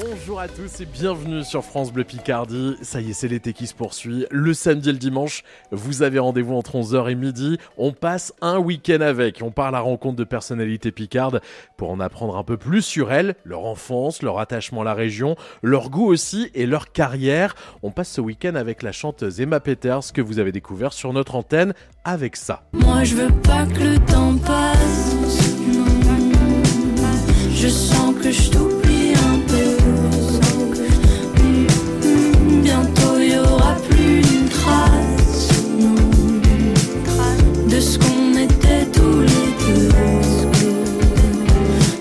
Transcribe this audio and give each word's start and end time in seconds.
Bonjour 0.00 0.38
à 0.38 0.46
tous 0.46 0.80
et 0.80 0.86
bienvenue 0.86 1.42
sur 1.42 1.64
France 1.64 1.92
Bleu 1.92 2.04
Picardie. 2.04 2.76
Ça 2.82 3.00
y 3.00 3.10
est, 3.10 3.12
c'est 3.14 3.26
l'été 3.26 3.52
qui 3.52 3.66
se 3.66 3.74
poursuit. 3.74 4.26
Le 4.30 4.54
samedi 4.54 4.90
et 4.90 4.92
le 4.92 4.98
dimanche, 4.98 5.42
vous 5.72 6.02
avez 6.02 6.20
rendez-vous 6.20 6.54
entre 6.54 6.76
11h 6.76 7.10
et 7.10 7.16
midi. 7.16 7.58
On 7.78 7.92
passe 7.92 8.32
un 8.40 8.58
week-end 8.58 9.00
avec. 9.00 9.42
On 9.42 9.50
part 9.50 9.66
à 9.66 9.70
la 9.72 9.80
rencontre 9.80 10.14
de 10.14 10.22
personnalités 10.22 10.92
picardes 10.92 11.40
pour 11.76 11.90
en 11.90 11.98
apprendre 11.98 12.36
un 12.36 12.44
peu 12.44 12.56
plus 12.56 12.82
sur 12.82 13.10
elles, 13.12 13.34
leur 13.44 13.64
enfance, 13.64 14.22
leur 14.22 14.38
attachement 14.38 14.82
à 14.82 14.84
la 14.84 14.94
région, 14.94 15.34
leur 15.62 15.90
goût 15.90 16.06
aussi 16.06 16.50
et 16.54 16.66
leur 16.66 16.92
carrière. 16.92 17.56
On 17.82 17.90
passe 17.90 18.10
ce 18.10 18.20
week-end 18.20 18.54
avec 18.54 18.84
la 18.84 18.92
chanteuse 18.92 19.40
Emma 19.40 19.58
Peters 19.58 20.12
que 20.14 20.20
vous 20.20 20.38
avez 20.38 20.52
découvert 20.52 20.92
sur 20.92 21.12
notre 21.12 21.34
antenne 21.34 21.74
avec 22.04 22.36
ça. 22.36 22.62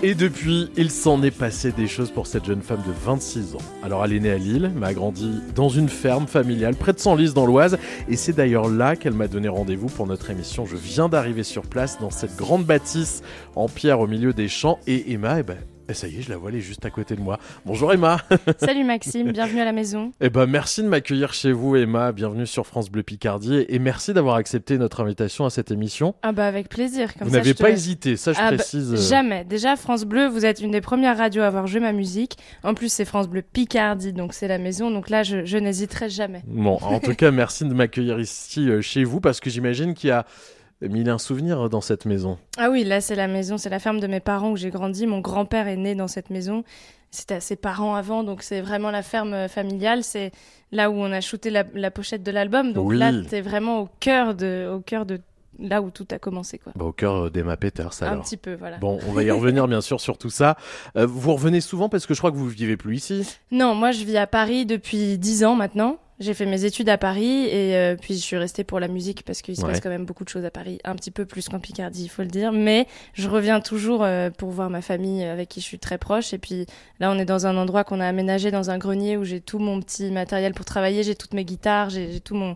Et 0.09 0.15
depuis, 0.15 0.69
il 0.77 0.89
s'en 0.89 1.21
est 1.21 1.37
passé 1.37 1.73
des 1.73 1.85
choses 1.85 2.11
pour 2.11 2.27
cette 2.27 2.45
jeune 2.45 2.61
femme 2.61 2.81
de 2.87 2.93
26 2.93 3.55
ans. 3.55 3.61
Alors 3.83 4.05
elle 4.05 4.13
est 4.13 4.21
née 4.21 4.31
à 4.31 4.37
Lille, 4.37 4.71
mais 4.73 4.87
a 4.87 4.93
grandi 4.93 5.41
dans 5.53 5.67
une 5.67 5.89
ferme 5.89 6.27
familiale 6.27 6.75
près 6.75 6.93
de 6.93 6.99
Senlis 6.99 7.33
dans 7.33 7.45
l'Oise, 7.45 7.77
et 8.07 8.15
c'est 8.15 8.31
d'ailleurs 8.31 8.69
là 8.69 8.95
qu'elle 8.95 9.11
m'a 9.11 9.27
donné 9.27 9.49
rendez-vous 9.49 9.87
pour 9.89 10.07
notre 10.07 10.29
émission. 10.29 10.65
Je 10.65 10.77
viens 10.77 11.09
d'arriver 11.09 11.43
sur 11.43 11.63
place 11.63 11.99
dans 11.99 12.09
cette 12.09 12.37
grande 12.37 12.63
bâtisse 12.63 13.21
en 13.57 13.67
pierre 13.67 13.99
au 13.99 14.07
milieu 14.07 14.31
des 14.31 14.47
champs, 14.47 14.79
et 14.87 15.11
Emma, 15.11 15.41
eh 15.41 15.43
ben, 15.43 15.57
eh, 15.89 15.93
ça 15.93 16.07
y 16.07 16.17
est, 16.17 16.21
je 16.21 16.29
la 16.29 16.37
vois, 16.37 16.49
elle 16.49 16.57
est 16.57 16.61
juste 16.61 16.85
à 16.85 16.89
côté 16.89 17.15
de 17.15 17.21
moi. 17.21 17.39
Bonjour 17.65 17.93
Emma 17.93 18.19
Salut 18.59 18.83
Maxime, 18.83 19.31
bienvenue 19.31 19.61
à 19.61 19.65
la 19.65 19.71
maison. 19.71 20.11
Eh 20.21 20.29
ben, 20.29 20.45
merci 20.45 20.83
de 20.83 20.87
m'accueillir 20.87 21.33
chez 21.33 21.51
vous 21.51 21.75
Emma, 21.75 22.11
bienvenue 22.11 22.45
sur 22.45 22.67
France 22.67 22.89
Bleu 22.89 23.03
Picardie, 23.03 23.65
et 23.69 23.79
merci 23.79 24.13
d'avoir 24.13 24.35
accepté 24.35 24.77
notre 24.77 25.01
invitation 25.01 25.45
à 25.45 25.49
cette 25.49 25.71
émission. 25.71 26.15
Ah 26.23 26.31
bah 26.31 26.45
avec 26.47 26.69
plaisir. 26.69 27.13
Comme 27.15 27.27
vous 27.29 27.33
n'avez 27.35 27.53
te- 27.53 27.63
pas 27.63 27.69
hésité, 27.71 28.17
ça 28.17 28.33
je 28.33 28.39
Ah 28.41 28.51
bah, 28.51 28.57
précise. 28.57 28.93
euh, 28.93 28.97
Jamais. 28.97 29.45
Déjà, 29.45 29.75
France 29.75 30.03
Bleu, 30.05 30.27
vous 30.27 30.45
êtes 30.45 30.59
une 30.61 30.71
des 30.71 30.81
premières 30.81 31.17
radios 31.17 31.41
à 31.43 31.47
avoir 31.47 31.67
joué 31.67 31.79
ma 31.79 31.93
musique. 31.93 32.37
En 32.63 32.73
plus, 32.73 32.91
c'est 32.91 33.05
France 33.05 33.27
Bleu 33.29 33.41
Picardie, 33.41 34.13
donc 34.13 34.33
c'est 34.33 34.47
la 34.47 34.57
maison. 34.57 34.91
Donc 34.91 35.09
là, 35.09 35.23
je, 35.23 35.45
je 35.45 35.57
n'hésiterai 35.57 36.09
jamais. 36.09 36.41
Bon, 36.47 36.77
en 36.81 36.99
tout 36.99 37.15
cas, 37.15 37.31
merci 37.31 37.63
de 37.65 37.73
m'accueillir 37.73 38.19
ici 38.19 38.69
euh, 38.69 38.81
chez 38.81 39.03
vous 39.03 39.19
parce 39.21 39.39
que 39.39 39.49
j'imagine 39.49 39.93
qu'il 39.93 40.09
y 40.09 40.11
a 40.11 40.25
mille 40.81 41.09
un 41.09 41.17
souvenirs 41.17 41.69
dans 41.69 41.81
cette 41.81 42.05
maison. 42.05 42.37
Ah 42.57 42.69
oui, 42.69 42.83
là, 42.83 43.01
c'est 43.01 43.15
la 43.15 43.27
maison, 43.27 43.57
c'est 43.57 43.69
la 43.69 43.79
ferme 43.79 43.99
de 43.99 44.07
mes 44.07 44.19
parents 44.19 44.51
où 44.51 44.57
j'ai 44.57 44.69
grandi. 44.69 45.07
Mon 45.07 45.19
grand-père 45.19 45.67
est 45.67 45.77
né 45.77 45.95
dans 45.95 46.07
cette 46.07 46.29
maison. 46.29 46.63
C'était 47.09 47.35
à 47.35 47.39
ses 47.39 47.55
parents 47.55 47.95
avant, 47.95 48.23
donc 48.23 48.43
c'est 48.43 48.61
vraiment 48.61 48.91
la 48.91 49.01
ferme 49.01 49.33
euh, 49.33 49.47
familiale. 49.47 50.03
C'est 50.03 50.31
là 50.71 50.89
où 50.91 50.93
on 50.95 51.11
a 51.11 51.21
shooté 51.21 51.49
la, 51.49 51.63
la 51.73 51.89
pochette 51.89 52.21
de 52.21 52.31
l'album. 52.31 52.73
Donc 52.73 52.89
Oui. 52.89 52.97
là, 52.97 53.11
t'es 53.27 53.41
vraiment 53.41 53.79
au 53.81 53.89
cœur 53.99 54.35
de, 54.35 54.69
au 54.73 54.81
cœur 54.81 55.05
de 55.05 55.21
là 55.57 55.81
où 55.81 55.89
tout 55.89 56.05
a 56.11 56.19
commencé, 56.19 56.59
quoi. 56.59 56.73
Bah, 56.75 56.85
au 56.85 56.91
cœur 56.91 57.15
euh, 57.15 57.29
d'Emma 57.31 57.57
Peters 57.57 57.91
Un 58.01 58.07
alors. 58.07 58.23
petit 58.25 58.37
peu, 58.37 58.53
voilà. 58.53 58.77
Bon, 58.77 58.99
on 59.07 59.13
va 59.13 59.23
y 59.23 59.31
revenir 59.31 59.67
bien 59.67 59.81
sûr 59.81 59.99
sur 60.01 60.17
tout 60.19 60.29
ça. 60.29 60.57
Euh, 60.97 61.07
vous 61.07 61.33
revenez 61.33 61.61
souvent 61.61 61.89
parce 61.89 62.05
que 62.05 62.13
je 62.13 62.19
crois 62.19 62.29
que 62.31 62.35
vous 62.35 62.47
vivez 62.49 62.77
plus 62.77 62.97
ici? 62.97 63.37
Non, 63.51 63.73
moi 63.73 63.91
je 63.91 64.03
vis 64.03 64.17
à 64.17 64.27
Paris 64.27 64.65
depuis 64.67 65.17
10 65.17 65.45
ans 65.45 65.55
maintenant. 65.55 65.97
J'ai 66.19 66.33
fait 66.33 66.47
mes 66.47 66.65
études 66.65 66.89
à 66.89 66.97
Paris 66.97 67.45
et 67.45 67.75
euh, 67.75 67.95
puis 67.95 68.15
je 68.15 68.19
suis 68.19 68.37
restée 68.37 68.63
pour 68.63 68.79
la 68.79 68.87
musique 68.87 69.23
parce 69.23 69.43
qu'il 69.43 69.55
se 69.55 69.61
Ouais. 69.61 69.67
passe 69.73 69.81
quand 69.81 69.89
même 69.89 70.05
beaucoup 70.05 70.23
de 70.23 70.29
choses 70.29 70.45
à 70.45 70.49
Paris, 70.49 70.79
un 70.83 70.95
petit 70.95 71.11
peu 71.11 71.25
plus 71.25 71.47
qu'en 71.47 71.59
Picardie, 71.59 72.05
il 72.05 72.07
faut 72.07 72.23
le 72.23 72.27
dire. 72.27 72.51
Mais 72.51 72.87
je 73.13 73.29
reviens 73.29 73.59
toujours 73.59 74.03
euh, 74.03 74.31
pour 74.31 74.49
voir 74.49 74.71
ma 74.71 74.81
famille 74.81 75.23
avec 75.23 75.47
qui 75.49 75.61
je 75.61 75.65
suis 75.65 75.77
très 75.77 75.99
proche. 75.99 76.33
Et 76.33 76.39
puis 76.39 76.65
là, 76.99 77.11
on 77.11 77.19
est 77.19 77.25
dans 77.25 77.45
un 77.45 77.55
endroit 77.55 77.83
qu'on 77.83 77.99
a 77.99 78.07
aménagé 78.07 78.49
dans 78.49 78.71
un 78.71 78.79
grenier 78.79 79.15
où 79.15 79.23
j'ai 79.25 79.41
tout 79.41 79.59
mon 79.59 79.79
petit 79.79 80.09
matériel 80.09 80.53
pour 80.55 80.65
travailler, 80.65 81.03
j'ai 81.03 81.13
toutes 81.15 81.35
mes 81.35 81.45
guitares, 81.45 81.91
j'ai 81.91 82.11
j'ai 82.11 82.19
tout 82.19 82.33
mon 82.35 82.55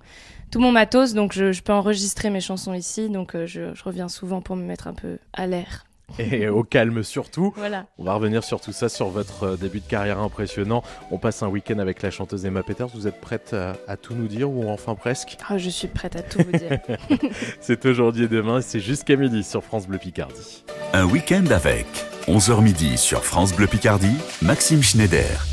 tout 0.50 0.59
mon 0.59 0.72
matos, 0.72 1.14
donc 1.14 1.31
je, 1.31 1.52
je 1.52 1.62
peux 1.62 1.72
enregistrer 1.72 2.30
mes 2.31 2.42
chansons 2.42 2.73
ici. 2.73 3.09
Donc 3.09 3.35
euh, 3.35 3.46
je, 3.46 3.75
je 3.75 3.84
reviens 3.84 4.09
souvent 4.09 4.41
pour 4.41 4.56
me 4.56 4.64
mettre 4.64 4.88
un 4.88 4.94
peu 4.94 5.19
à 5.34 5.46
l'air. 5.46 5.85
Et 6.19 6.47
au 6.47 6.63
calme 6.63 7.03
surtout. 7.03 7.53
Voilà. 7.55 7.85
On 7.97 8.03
va 8.03 8.13
revenir 8.13 8.44
sur 8.44 8.61
tout 8.61 8.72
ça, 8.72 8.89
sur 8.89 9.09
votre 9.09 9.44
euh, 9.44 9.57
début 9.57 9.79
de 9.79 9.88
carrière 9.88 10.19
impressionnant. 10.19 10.83
On 11.11 11.17
passe 11.17 11.44
un 11.44 11.47
week-end 11.47 11.79
avec 11.79 12.01
la 12.01 12.11
chanteuse 12.11 12.45
Emma 12.45 12.63
Peters. 12.63 12.88
Vous 12.88 13.07
êtes 13.07 13.19
prête 13.22 13.53
à, 13.53 13.75
à 13.88 13.97
tout 13.97 14.13
nous 14.13 14.27
dire 14.27 14.49
ou 14.49 14.69
enfin 14.69 14.95
presque? 14.95 15.38
Oh, 15.49 15.57
je 15.57 15.69
suis 15.69 15.88
prête 15.88 16.16
à 16.16 16.22
tout 16.22 16.39
vous 16.39 16.57
dire. 16.57 16.79
C'est 17.59 17.85
aujourd'hui 17.85 18.25
et 18.25 18.27
demain 18.27 18.59
et 18.59 18.61
c'est 18.61 18.79
jusqu'à 18.79 19.16
midi 19.16 19.44
sur 19.44 19.63
France 19.63 19.88
Bleu 19.88 19.97
Picardie. 19.97 20.63
Un 20.94 21.05
week-end 21.05 21.45
avec 21.51 21.85
11h 22.28 22.61
midi 22.61 22.97
sur 22.97 23.23
France 23.23 23.53
Bleu 23.53 23.67
Picardie, 23.67 24.17
Maxime 24.41 24.81
Schneider. 24.81 25.45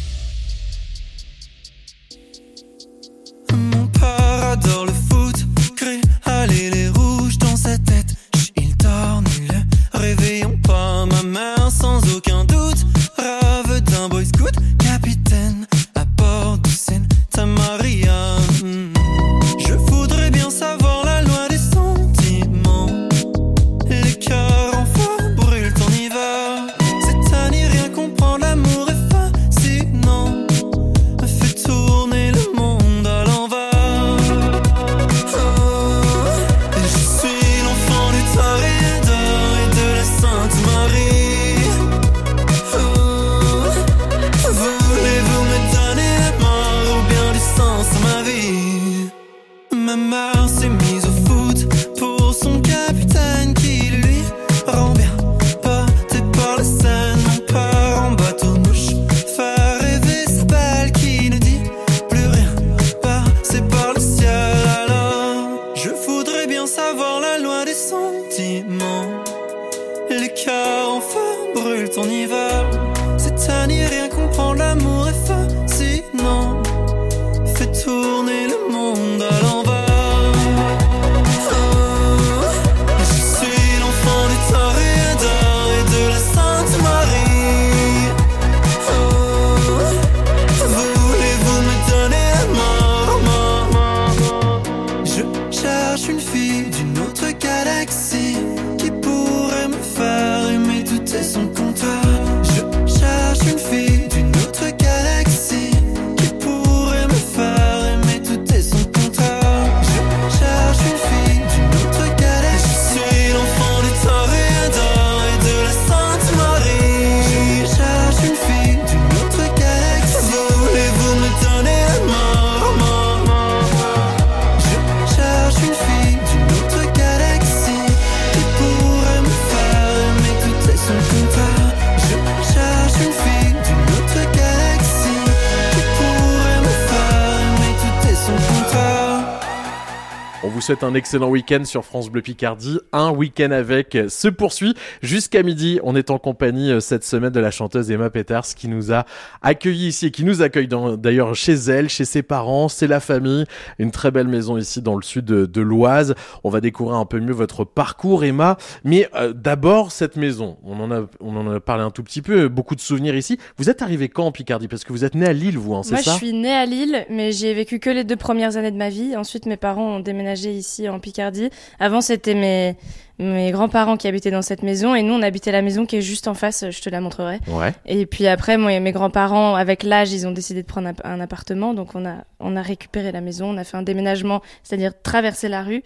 Souhaite 140.68 140.84
un 140.84 140.92
excellent 140.92 141.30
week-end 141.30 141.64
sur 141.64 141.82
France 141.82 142.10
Bleu 142.10 142.20
Picardie. 142.20 142.78
Un 142.92 143.10
week-end 143.10 143.52
avec 143.52 143.96
se 144.08 144.28
poursuit 144.28 144.74
jusqu'à 145.00 145.42
midi. 145.42 145.80
On 145.82 145.96
est 145.96 146.10
en 146.10 146.18
compagnie 146.18 146.70
euh, 146.72 146.80
cette 146.80 147.04
semaine 147.04 147.30
de 147.30 147.40
la 147.40 147.50
chanteuse 147.50 147.90
Emma 147.90 148.10
Peters 148.10 148.44
qui 148.54 148.68
nous 148.68 148.92
a 148.92 149.06
accueillis 149.40 149.86
ici 149.88 150.06
et 150.08 150.10
qui 150.10 150.24
nous 150.24 150.42
accueille 150.42 150.68
d'ailleurs 150.68 151.34
chez 151.34 151.54
elle, 151.54 151.88
chez 151.88 152.04
ses 152.04 152.22
parents, 152.22 152.68
c'est 152.68 152.86
la 152.86 153.00
famille. 153.00 153.46
Une 153.78 153.90
très 153.90 154.10
belle 154.10 154.28
maison 154.28 154.58
ici 154.58 154.82
dans 154.82 154.94
le 154.94 155.00
sud 155.00 155.24
de, 155.24 155.46
de 155.46 155.60
l'Oise. 155.62 156.14
On 156.44 156.50
va 156.50 156.60
découvrir 156.60 156.98
un 156.98 157.06
peu 157.06 157.18
mieux 157.18 157.32
votre 157.32 157.64
parcours, 157.64 158.22
Emma. 158.22 158.58
Mais 158.84 159.08
euh, 159.14 159.32
d'abord, 159.32 159.90
cette 159.90 160.16
maison. 160.16 160.58
On 160.64 160.80
en, 160.80 160.90
a, 160.90 161.06
on 161.20 161.34
en 161.34 161.50
a 161.50 161.60
parlé 161.60 161.82
un 161.82 161.90
tout 161.90 162.02
petit 162.02 162.20
peu. 162.20 162.48
Beaucoup 162.48 162.74
de 162.74 162.82
souvenirs 162.82 163.16
ici. 163.16 163.38
Vous 163.56 163.70
êtes 163.70 163.80
arrivé 163.80 164.10
quand 164.10 164.26
en 164.26 164.32
Picardie? 164.32 164.68
Parce 164.68 164.84
que 164.84 164.92
vous 164.92 165.06
êtes 165.06 165.14
né 165.14 165.24
à 165.24 165.32
Lille, 165.32 165.56
vous, 165.56 165.74
hein, 165.74 165.82
c'est 165.82 165.92
Moi, 165.94 166.02
ça? 166.02 166.12
je 166.12 166.16
suis 166.18 166.34
née 166.34 166.52
à 166.52 166.66
Lille, 166.66 167.06
mais 167.08 167.32
j'y 167.32 167.46
ai 167.46 167.54
vécu 167.54 167.78
que 167.80 167.88
les 167.88 168.04
deux 168.04 168.16
premières 168.16 168.58
années 168.58 168.70
de 168.70 168.76
ma 168.76 168.90
vie. 168.90 169.16
Ensuite, 169.16 169.46
mes 169.46 169.56
parents 169.56 169.96
ont 169.96 170.00
déménagé 170.00 170.57
ici 170.58 170.88
en 170.88 171.00
Picardie. 171.00 171.50
Avant, 171.78 172.00
c'était 172.00 172.34
mes, 172.34 172.76
mes 173.18 173.50
grands-parents 173.50 173.96
qui 173.96 174.06
habitaient 174.06 174.30
dans 174.30 174.42
cette 174.42 174.62
maison, 174.62 174.94
et 174.94 175.02
nous, 175.02 175.14
on 175.14 175.22
habitait 175.22 175.52
la 175.52 175.62
maison 175.62 175.86
qui 175.86 175.96
est 175.96 176.02
juste 176.02 176.28
en 176.28 176.34
face. 176.34 176.64
Je 176.70 176.80
te 176.80 176.88
la 176.90 177.00
montrerai. 177.00 177.38
Ouais. 177.48 177.74
Et 177.86 178.06
puis 178.06 178.26
après, 178.26 178.58
moi 178.58 178.72
et 178.72 178.80
mes 178.80 178.92
grands-parents, 178.92 179.54
avec 179.54 179.82
l'âge, 179.82 180.12
ils 180.12 180.26
ont 180.26 180.32
décidé 180.32 180.62
de 180.62 180.66
prendre 180.66 180.90
un, 181.04 181.20
appartement. 181.20 181.74
Donc 181.74 181.94
on 181.94 182.06
a, 182.06 182.24
on 182.40 182.56
a 182.56 182.62
récupéré 182.62 183.12
la 183.12 183.20
maison, 183.20 183.50
on 183.50 183.56
a 183.56 183.64
fait 183.64 183.76
un 183.76 183.82
déménagement, 183.82 184.42
c'est-à-dire 184.62 184.92
traverser 185.02 185.48
la 185.48 185.62
rue. 185.62 185.82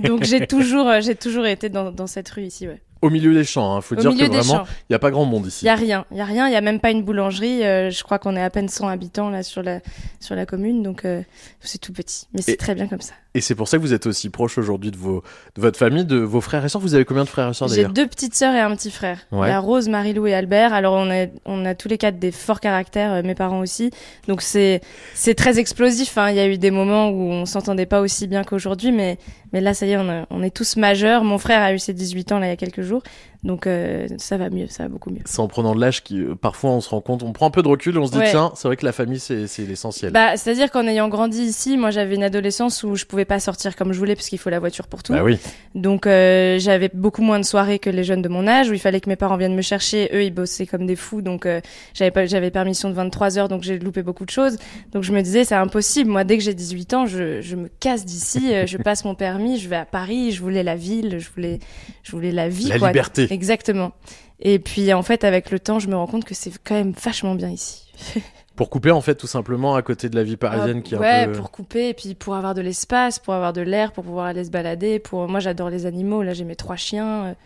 Donc 0.00 0.24
j'ai 0.24 0.46
toujours, 0.46 0.88
euh, 0.88 1.00
j'ai 1.00 1.14
toujours 1.14 1.46
été 1.46 1.68
dans, 1.68 1.90
dans 1.90 2.06
cette 2.06 2.28
rue 2.28 2.44
ici, 2.44 2.68
ouais. 2.68 2.80
Au 3.02 3.10
milieu 3.10 3.34
des 3.34 3.44
champs, 3.44 3.76
hein. 3.76 3.80
faut 3.82 3.94
Au 3.94 4.00
dire 4.00 4.10
que 4.10 4.32
vraiment, 4.32 4.64
il 4.64 4.86
n'y 4.90 4.96
a 4.96 4.98
pas 4.98 5.10
grand 5.10 5.26
monde 5.26 5.46
ici. 5.46 5.64
Il 5.64 5.66
y 5.66 5.70
a 5.70 5.74
rien, 5.74 6.06
il 6.10 6.16
y 6.16 6.20
a 6.20 6.24
rien, 6.24 6.48
il 6.48 6.52
y 6.52 6.56
a 6.56 6.62
même 6.62 6.80
pas 6.80 6.90
une 6.90 7.02
boulangerie. 7.02 7.62
euh, 7.62 7.90
je 7.90 8.02
crois 8.02 8.18
qu'on 8.18 8.36
est 8.36 8.42
à 8.42 8.48
peine 8.48 8.68
100 8.68 8.88
habitants 8.88 9.28
là 9.28 9.42
sur 9.42 9.62
la, 9.62 9.80
sur 10.18 10.34
la 10.34 10.46
commune, 10.46 10.82
donc 10.82 11.04
euh, 11.04 11.22
c'est 11.60 11.78
tout 11.78 11.92
petit. 11.92 12.26
Mais 12.32 12.40
c'est 12.40 12.56
très 12.56 12.74
bien 12.74 12.86
comme 12.86 13.02
ça. 13.02 13.12
Et 13.36 13.40
c'est 13.42 13.54
pour 13.54 13.68
ça 13.68 13.76
que 13.76 13.82
vous 13.82 13.92
êtes 13.92 14.06
aussi 14.06 14.30
proche 14.30 14.56
aujourd'hui 14.56 14.90
de, 14.90 14.96
vos, 14.96 15.22
de 15.56 15.60
votre 15.60 15.78
famille, 15.78 16.04
de 16.06 16.16
vos 16.16 16.40
frères 16.40 16.64
et 16.64 16.68
sœurs. 16.70 16.80
Vous 16.80 16.94
avez 16.94 17.04
combien 17.04 17.24
de 17.24 17.28
frères 17.28 17.50
et 17.50 17.54
sœurs 17.54 17.68
J'ai 17.68 17.84
deux 17.92 18.06
petites 18.06 18.34
sœurs 18.34 18.54
et 18.54 18.60
un 18.60 18.74
petit 18.74 18.90
frère. 18.90 19.18
Ouais. 19.30 19.48
Il 19.48 19.50
y 19.50 19.52
a 19.52 19.58
Rose, 19.60 19.88
Marie-Lou 19.88 20.26
et 20.26 20.34
Albert. 20.34 20.72
Alors 20.72 20.94
on 20.94 21.10
a, 21.10 21.26
on 21.44 21.64
a 21.66 21.74
tous 21.74 21.88
les 21.88 21.98
quatre 21.98 22.18
des 22.18 22.32
forts 22.32 22.60
caractères, 22.60 23.12
euh, 23.12 23.22
mes 23.22 23.34
parents 23.34 23.60
aussi. 23.60 23.90
Donc 24.26 24.40
c'est, 24.40 24.80
c'est 25.14 25.34
très 25.34 25.58
explosif. 25.58 26.16
hein. 26.16 26.30
Il 26.30 26.36
y 26.36 26.40
a 26.40 26.46
eu 26.48 26.56
des 26.56 26.70
moments 26.70 27.10
où 27.10 27.20
on 27.30 27.44
s'entendait 27.44 27.84
pas 27.86 28.00
aussi 28.00 28.26
bien 28.26 28.42
qu'aujourd'hui, 28.42 28.90
mais, 28.90 29.18
mais 29.52 29.60
là 29.60 29.74
ça 29.74 29.84
y 29.86 29.90
est, 29.92 29.96
on, 29.98 30.08
a- 30.08 30.24
on 30.30 30.42
est 30.42 30.54
tous 30.54 30.76
majeurs. 30.76 31.22
Mon 31.22 31.36
frère 31.38 31.60
a 31.62 31.74
eu 31.74 31.78
ses 31.78 31.92
18 31.92 32.32
ans 32.32 32.38
là 32.38 32.46
il 32.46 32.50
y 32.50 32.52
a 32.52 32.56
quelques 32.56 32.82
jours, 32.82 33.02
donc 33.46 33.68
euh, 33.68 34.08
ça 34.18 34.36
va 34.36 34.50
mieux, 34.50 34.66
ça 34.68 34.82
va 34.82 34.88
beaucoup 34.88 35.10
mieux. 35.10 35.22
C'est 35.24 35.38
en 35.38 35.46
prenant 35.46 35.74
de 35.74 35.80
l'âge 35.80 36.02
qui, 36.02 36.20
euh, 36.20 36.34
parfois, 36.34 36.70
on 36.70 36.80
se 36.80 36.90
rend 36.90 37.00
compte, 37.00 37.22
on 37.22 37.32
prend 37.32 37.46
un 37.46 37.50
peu 37.50 37.62
de 37.62 37.68
recul 37.68 37.96
on 37.96 38.06
se 38.06 38.10
dit, 38.12 38.18
Ouais. 38.18 38.30
tiens, 38.30 38.50
c'est 38.56 38.66
vrai 38.66 38.76
que 38.76 38.84
la 38.84 38.92
famille, 38.92 39.20
c'est 39.20 39.46
l'essentiel. 39.58 40.12
Bah, 40.12 40.36
c'est-à-dire 40.36 40.70
qu'en 40.70 40.86
ayant 40.86 41.08
grandi 41.08 41.42
ici, 41.42 41.76
moi 41.76 41.90
j'avais 41.90 42.16
une 42.16 42.24
adolescence 42.24 42.82
où 42.82 42.96
je 42.96 43.04
pouvais 43.04 43.24
pas 43.24 43.38
sortir 43.38 43.76
comme 43.76 43.92
je 43.92 43.98
voulais 43.98 44.16
parce 44.16 44.28
qu'il 44.28 44.38
faut 44.38 44.50
la 44.50 44.58
voiture 44.58 44.88
pour 44.88 45.04
tout. 45.04 45.12
Bah 45.12 45.22
oui. 45.22 45.38
Donc 45.76 46.06
euh, 46.06 46.58
j'avais 46.58 46.90
beaucoup 46.92 47.22
moins 47.22 47.38
de 47.38 47.44
soirées 47.44 47.78
que 47.78 47.88
les 47.88 48.02
jeunes 48.02 48.22
de 48.22 48.28
mon 48.28 48.48
âge 48.48 48.68
où 48.68 48.72
il 48.72 48.80
fallait 48.80 49.00
que 49.00 49.08
mes 49.08 49.16
parents 49.16 49.36
viennent 49.36 49.54
me 49.54 49.62
chercher. 49.62 50.10
Eux, 50.12 50.24
ils 50.24 50.34
bossaient 50.34 50.66
comme 50.66 50.86
des 50.86 50.96
fous, 50.96 51.22
donc 51.22 51.48
j'avais 51.94 52.10
pas 52.10 52.26
j'avais 52.26 52.50
permission 52.50 52.90
de 52.90 52.94
23 52.94 53.38
heures, 53.38 53.48
donc 53.48 53.62
j'ai 53.62 53.78
loupé 53.78 54.02
beaucoup 54.02 54.24
de 54.24 54.30
choses. 54.30 54.56
Donc 54.92 55.04
je 55.04 55.12
me 55.12 55.22
disais 55.22 55.44
c'est 55.44 55.54
impossible. 55.54 56.10
Moi, 56.10 56.24
dès 56.24 56.36
que 56.36 56.42
j'ai 56.42 56.54
18 56.54 56.94
ans, 56.94 57.06
je, 57.06 57.40
je 57.40 57.54
me 57.54 57.68
casse 57.80 58.04
d'ici, 58.04 58.52
je 58.66 58.76
passe 58.76 59.04
mon 59.04 59.14
permis, 59.14 59.58
je 59.58 59.68
vais 59.68 59.76
à 59.76 59.84
Paris. 59.84 60.32
Je 60.32 60.40
voulais 60.42 60.64
la 60.64 60.74
ville, 60.74 61.18
je 61.20 61.28
voulais 61.30 61.60
je 62.02 62.10
voulais 62.10 62.32
la 62.32 62.48
vie. 62.48 62.68
La 62.68 62.78
quoi. 62.78 62.88
liberté. 62.88 63.35
Exactement. 63.36 63.92
Et 64.40 64.58
puis 64.58 64.92
en 64.94 65.02
fait, 65.02 65.24
avec 65.24 65.50
le 65.50 65.60
temps, 65.60 65.78
je 65.78 65.88
me 65.88 65.94
rends 65.94 66.06
compte 66.06 66.24
que 66.24 66.34
c'est 66.34 66.52
quand 66.64 66.74
même 66.74 66.92
vachement 66.92 67.34
bien 67.34 67.50
ici. 67.50 67.92
Pour 68.56 68.70
couper, 68.70 68.90
en 68.90 69.02
fait, 69.02 69.16
tout 69.16 69.26
simplement, 69.26 69.74
à 69.74 69.82
côté 69.82 70.08
de 70.08 70.16
la 70.16 70.22
vie 70.22 70.38
parisienne 70.38 70.78
Ah, 70.78 70.80
qui 70.80 70.94
est 70.94 70.98
ouais, 70.98 71.24
un 71.24 71.26
peu... 71.26 71.32
pour 71.32 71.50
couper 71.50 71.90
et 71.90 71.94
puis 71.94 72.14
pour 72.14 72.36
avoir 72.36 72.54
de 72.54 72.62
l'espace, 72.62 73.18
pour 73.18 73.34
avoir 73.34 73.52
de 73.52 73.60
l'air, 73.60 73.92
pour 73.92 74.02
pouvoir 74.02 74.24
aller 74.24 74.46
se 74.46 74.50
balader. 74.50 74.98
Pour 74.98 75.28
moi, 75.28 75.40
j'adore 75.40 75.68
les 75.68 75.84
animaux. 75.84 76.22
Là, 76.22 76.32
j'ai 76.32 76.44
mes 76.44 76.56
trois 76.56 76.76
chiens. 76.76 77.36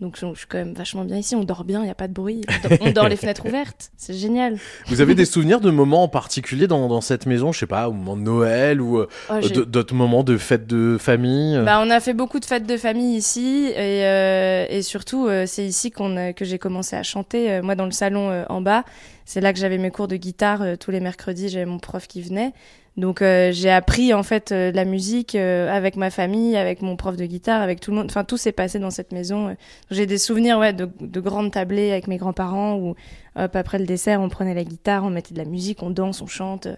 Donc, 0.00 0.16
je 0.18 0.26
je 0.32 0.38
suis 0.38 0.46
quand 0.48 0.58
même 0.58 0.74
vachement 0.74 1.04
bien 1.04 1.16
ici. 1.16 1.36
On 1.36 1.44
dort 1.44 1.64
bien, 1.64 1.82
il 1.82 1.86
y 1.86 1.90
a 1.90 1.94
pas 1.94 2.08
de 2.08 2.12
bruit. 2.12 2.42
On 2.48 2.68
dort, 2.68 2.78
on 2.80 2.90
dort 2.90 3.08
les 3.08 3.16
fenêtres 3.16 3.46
ouvertes. 3.46 3.90
C'est 3.96 4.14
génial. 4.14 4.58
Vous 4.86 5.00
avez 5.00 5.14
des 5.14 5.24
souvenirs 5.24 5.60
de 5.60 5.70
moments 5.70 6.02
en 6.02 6.08
particulier 6.08 6.66
dans, 6.66 6.88
dans 6.88 7.00
cette 7.00 7.26
maison, 7.26 7.52
je 7.52 7.60
sais 7.60 7.66
pas, 7.66 7.88
au 7.88 7.92
moment 7.92 8.16
de 8.16 8.22
Noël 8.22 8.80
ou 8.80 8.98
euh, 8.98 9.08
Oh, 9.30 9.40
d'autres 9.48 9.94
moments 9.94 10.24
de 10.24 10.36
fêtes 10.36 10.66
de 10.66 10.96
famille 10.98 11.56
euh, 11.56 11.62
Bah, 11.62 11.80
on 11.84 11.90
a 11.90 12.00
fait 12.00 12.14
beaucoup 12.14 12.40
de 12.40 12.44
fêtes 12.44 12.66
de 12.66 12.76
famille 12.76 13.16
ici 13.16 13.68
et, 13.70 14.04
euh, 14.04 14.66
et 14.68 14.82
surtout 14.82 15.26
euh, 15.26 15.44
c'est 15.46 15.64
ici 15.64 15.90
qu'on 15.90 16.32
que 16.32 16.44
j'ai 16.44 16.58
commencé 16.58 16.96
à 16.96 17.02
chanter. 17.02 17.60
Moi 17.62 17.74
dans 17.74 17.84
le 17.84 17.90
salon 17.90 18.44
en 18.48 18.60
bas, 18.60 18.84
c'est 19.24 19.40
là 19.40 19.52
que 19.52 19.58
j'avais 19.58 19.78
mes 19.78 19.90
cours 19.90 20.08
de 20.08 20.16
guitare 20.16 20.78
tous 20.78 20.90
les 20.90 21.00
mercredis. 21.00 21.48
J'avais 21.48 21.64
mon 21.64 21.78
prof 21.78 22.06
qui 22.06 22.22
venait, 22.22 22.52
donc 22.96 23.22
euh, 23.22 23.50
j'ai 23.52 23.70
appris 23.70 24.14
en 24.14 24.22
fait 24.22 24.52
euh, 24.52 24.70
la 24.72 24.84
musique 24.84 25.34
euh, 25.34 25.68
avec 25.74 25.96
ma 25.96 26.10
famille, 26.10 26.56
avec 26.56 26.80
mon 26.82 26.96
prof 26.96 27.16
de 27.16 27.26
guitare, 27.26 27.60
avec 27.60 27.80
tout 27.80 27.90
le 27.90 27.96
monde. 27.96 28.06
Enfin 28.08 28.24
tout 28.24 28.36
s'est 28.36 28.52
passé 28.52 28.78
dans 28.78 28.90
cette 28.90 29.12
maison. 29.12 29.48
euh. 29.48 29.54
J'ai 29.90 30.06
des 30.06 30.18
souvenirs 30.18 30.58
ouais 30.58 30.72
de, 30.72 30.88
de 31.00 31.20
grandes 31.20 31.50
tablées 31.50 31.90
avec 31.90 32.06
mes 32.06 32.16
grands-parents 32.18 32.76
où 32.76 32.94
hop 33.36 33.56
après 33.56 33.78
le 33.78 33.86
dessert 33.86 34.20
on 34.20 34.28
prenait 34.28 34.54
la 34.54 34.64
guitare, 34.64 35.02
on 35.04 35.10
mettait 35.10 35.34
de 35.34 35.38
la 35.38 35.44
musique, 35.44 35.82
on 35.82 35.90
danse, 35.90 36.22
on 36.22 36.26
chante. 36.26 36.68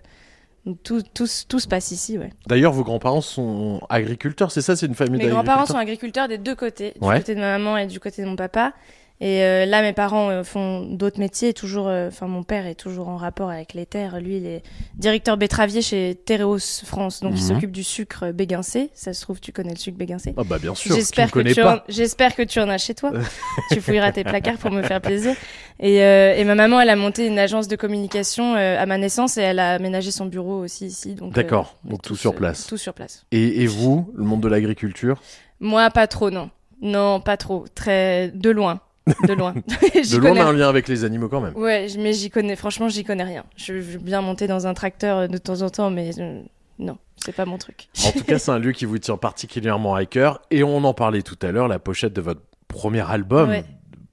Tout, 0.82 1.00
tout, 1.14 1.26
tout 1.48 1.60
se 1.60 1.68
passe 1.68 1.92
ici, 1.92 2.18
ouais. 2.18 2.30
D'ailleurs, 2.48 2.72
vos 2.72 2.82
grands-parents 2.82 3.20
sont 3.20 3.80
agriculteurs, 3.88 4.50
c'est 4.50 4.62
ça 4.62 4.74
C'est 4.74 4.86
une 4.86 4.96
famille 4.96 5.22
Mes 5.22 5.28
grands-parents 5.28 5.66
sont 5.66 5.76
agriculteurs 5.76 6.26
des 6.26 6.38
deux 6.38 6.56
côtés, 6.56 6.94
du 7.00 7.06
Ouais. 7.06 7.18
côté 7.18 7.36
de 7.36 7.40
ma 7.40 7.56
maman 7.56 7.76
et 7.76 7.86
du 7.86 8.00
côté 8.00 8.20
de 8.22 8.26
mon 8.26 8.34
papa. 8.34 8.72
Et 9.20 9.42
euh, 9.42 9.64
là, 9.64 9.80
mes 9.80 9.94
parents 9.94 10.28
euh, 10.28 10.42
font 10.44 10.82
d'autres 10.82 11.18
métiers, 11.18 11.54
toujours. 11.54 11.88
euh, 11.88 12.08
Enfin, 12.08 12.26
mon 12.26 12.42
père 12.42 12.66
est 12.66 12.74
toujours 12.74 13.08
en 13.08 13.16
rapport 13.16 13.48
avec 13.48 13.72
les 13.72 13.86
terres. 13.86 14.20
Lui, 14.20 14.36
il 14.36 14.46
est 14.46 14.62
directeur 14.94 15.38
betteravier 15.38 15.80
chez 15.80 16.18
Tereos 16.26 16.58
France, 16.84 17.20
donc 17.22 17.32
il 17.34 17.40
Mhm. 17.42 17.48
s'occupe 17.48 17.70
du 17.72 17.82
sucre 17.82 18.30
béguincé. 18.32 18.90
Ça 18.92 19.14
se 19.14 19.22
trouve, 19.22 19.40
tu 19.40 19.52
connais 19.52 19.70
le 19.72 19.78
sucre 19.78 19.96
béguincé. 19.96 20.34
Ah 20.36 20.42
bah 20.44 20.58
bien 20.58 20.74
sûr, 20.74 20.94
J'espère 20.94 21.30
que 21.30 21.40
tu 21.40 21.62
en... 21.62 21.78
j'espère 21.88 22.34
que 22.36 22.42
tu 22.42 22.60
en 22.60 22.68
as 22.68 22.76
chez 22.78 22.94
toi. 22.94 23.12
tu 23.72 23.80
fouilleras 23.80 24.12
tes 24.12 24.22
placards 24.24 24.58
pour 24.58 24.70
me 24.70 24.82
faire 24.82 25.00
plaisir. 25.00 25.34
Et, 25.80 25.96
et 25.96 26.44
ma 26.44 26.54
maman, 26.54 26.78
elle 26.80 26.90
a 26.90 26.96
monté 26.96 27.26
une 27.26 27.38
agence 27.38 27.68
de 27.68 27.76
communication 27.76 28.54
à 28.54 28.84
ma 28.86 28.98
naissance 28.98 29.38
et 29.38 29.42
elle 29.42 29.58
a 29.60 29.72
aménagé 29.74 30.10
son 30.10 30.26
bureau 30.26 30.60
aussi 30.60 30.86
ici. 30.86 31.14
Donc 31.14 31.32
D'accord, 31.32 31.76
donc 31.84 32.02
tout 32.02 32.16
sur 32.16 32.34
place. 32.34 32.66
Tout 32.66 32.76
sur 32.76 32.92
place. 32.92 33.24
Et, 33.32 33.62
et 33.62 33.66
vous, 33.66 34.10
le 34.14 34.24
monde 34.24 34.42
de 34.42 34.48
l'agriculture? 34.48 35.22
Moi, 35.60 35.88
pas 35.90 36.06
trop, 36.06 36.30
non. 36.30 36.50
Non, 36.82 37.20
pas 37.20 37.38
trop. 37.38 37.64
Très 37.74 38.30
de 38.34 38.50
loin, 38.50 38.80
de 39.26 39.32
loin. 39.34 39.52
De 39.94 40.16
loin, 40.16 40.30
mais 40.32 40.40
connais- 40.40 40.40
un 40.40 40.52
lien 40.52 40.68
avec 40.68 40.88
les 40.88 41.04
animaux 41.04 41.28
quand 41.28 41.40
même. 41.40 41.56
Ouais, 41.56 41.86
mais 41.98 42.12
j'y 42.12 42.30
connais. 42.30 42.56
Franchement, 42.56 42.88
j'y 42.88 43.04
connais 43.04 43.24
rien. 43.24 43.44
Je 43.56 43.80
je 43.80 43.92
veux 43.92 43.98
bien 43.98 44.20
monter 44.20 44.46
dans 44.46 44.66
un 44.66 44.74
tracteur 44.74 45.18
euh, 45.18 45.26
de 45.28 45.38
temps 45.38 45.62
en 45.62 45.70
temps, 45.70 45.90
mais 45.90 46.10
euh, 46.18 46.42
non, 46.78 46.98
c'est 47.16 47.32
pas 47.34 47.44
mon 47.44 47.58
truc. 47.58 47.88
En 48.06 48.12
tout 48.12 48.24
cas, 48.24 48.38
c'est 48.40 48.50
un 48.50 48.58
lieu 48.58 48.72
qui 48.72 48.84
vous 48.84 48.98
tient 48.98 49.16
particulièrement 49.16 49.94
à 49.94 50.04
cœur. 50.06 50.40
Et 50.50 50.62
on 50.62 50.82
en 50.84 50.94
parlait 50.94 51.22
tout 51.22 51.38
à 51.42 51.52
l'heure, 51.52 51.68
la 51.68 51.78
pochette 51.78 52.12
de 52.12 52.20
votre 52.20 52.42
premier 52.68 53.08
album. 53.08 53.48
Ouais. 53.50 53.64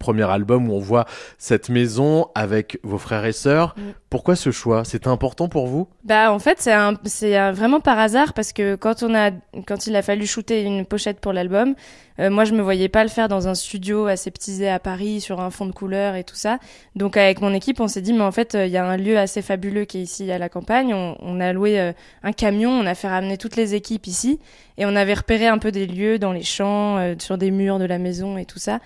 Premier 0.03 0.29
album 0.29 0.69
où 0.69 0.73
on 0.73 0.79
voit 0.79 1.05
cette 1.37 1.69
maison 1.69 2.27
avec 2.35 2.77
vos 2.83 2.97
frères 2.97 3.25
et 3.25 3.31
sœurs. 3.31 3.73
Mm. 3.77 3.81
Pourquoi 4.09 4.35
ce 4.35 4.51
choix? 4.51 4.83
C'était 4.83 5.07
important 5.07 5.47
pour 5.47 5.65
vous? 5.67 5.87
Bah 6.03 6.31
en 6.31 6.39
fait 6.39 6.57
c'est 7.05 7.51
vraiment 7.51 7.79
par 7.79 7.97
hasard 7.97 8.33
parce 8.33 8.51
que 8.51 8.75
quand 8.75 9.01
on 9.01 9.15
a 9.15 9.31
quand 9.65 9.87
il 9.87 9.95
a 9.95 10.01
fallu 10.01 10.27
shooter 10.27 10.61
une 10.63 10.85
pochette 10.85 11.19
pour 11.19 11.33
l'album, 11.33 11.73
euh, 12.19 12.29
moi 12.29 12.43
je 12.43 12.53
me 12.53 12.61
voyais 12.61 12.89
pas 12.89 13.03
le 13.03 13.09
faire 13.09 13.27
dans 13.29 13.47
un 13.47 13.55
studio 13.55 14.05
aseptisé 14.05 14.69
à 14.69 14.77
Paris 14.77 15.21
sur 15.21 15.39
un 15.39 15.49
fond 15.49 15.65
de 15.65 15.71
couleur 15.71 16.15
et 16.15 16.23
tout 16.25 16.35
ça. 16.35 16.59
Donc 16.95 17.15
avec 17.17 17.41
mon 17.41 17.53
équipe 17.53 17.79
on 17.79 17.87
s'est 17.87 18.01
dit 18.01 18.13
mais 18.13 18.21
en 18.21 18.31
fait 18.31 18.53
euh, 18.53 18.67
il 18.67 18.71
y 18.73 18.77
a 18.77 18.85
un 18.85 18.97
lieu 18.97 19.17
assez 19.17 19.41
fabuleux 19.41 19.85
qui 19.85 19.99
est 19.99 20.03
ici 20.03 20.29
à 20.31 20.37
la 20.37 20.49
campagne. 20.49 20.93
On, 20.93 21.15
on 21.21 21.39
a 21.39 21.53
loué 21.53 21.79
euh, 21.79 21.93
un 22.23 22.33
camion, 22.33 22.71
on 22.71 22.85
a 22.85 22.93
fait 22.93 23.07
ramener 23.07 23.37
toutes 23.37 23.55
les 23.55 23.73
équipes 23.73 24.05
ici 24.05 24.39
et 24.77 24.85
on 24.85 24.95
avait 24.95 25.15
repéré 25.15 25.47
un 25.47 25.57
peu 25.57 25.71
des 25.71 25.87
lieux 25.87 26.19
dans 26.19 26.33
les 26.33 26.43
champs, 26.43 27.15
sur 27.19 27.37
des 27.37 27.51
murs 27.51 27.79
de 27.79 27.85
la 27.85 27.99
maison 27.99 28.37
et 28.37 28.45
tout 28.45 28.59
ça. 28.59 28.79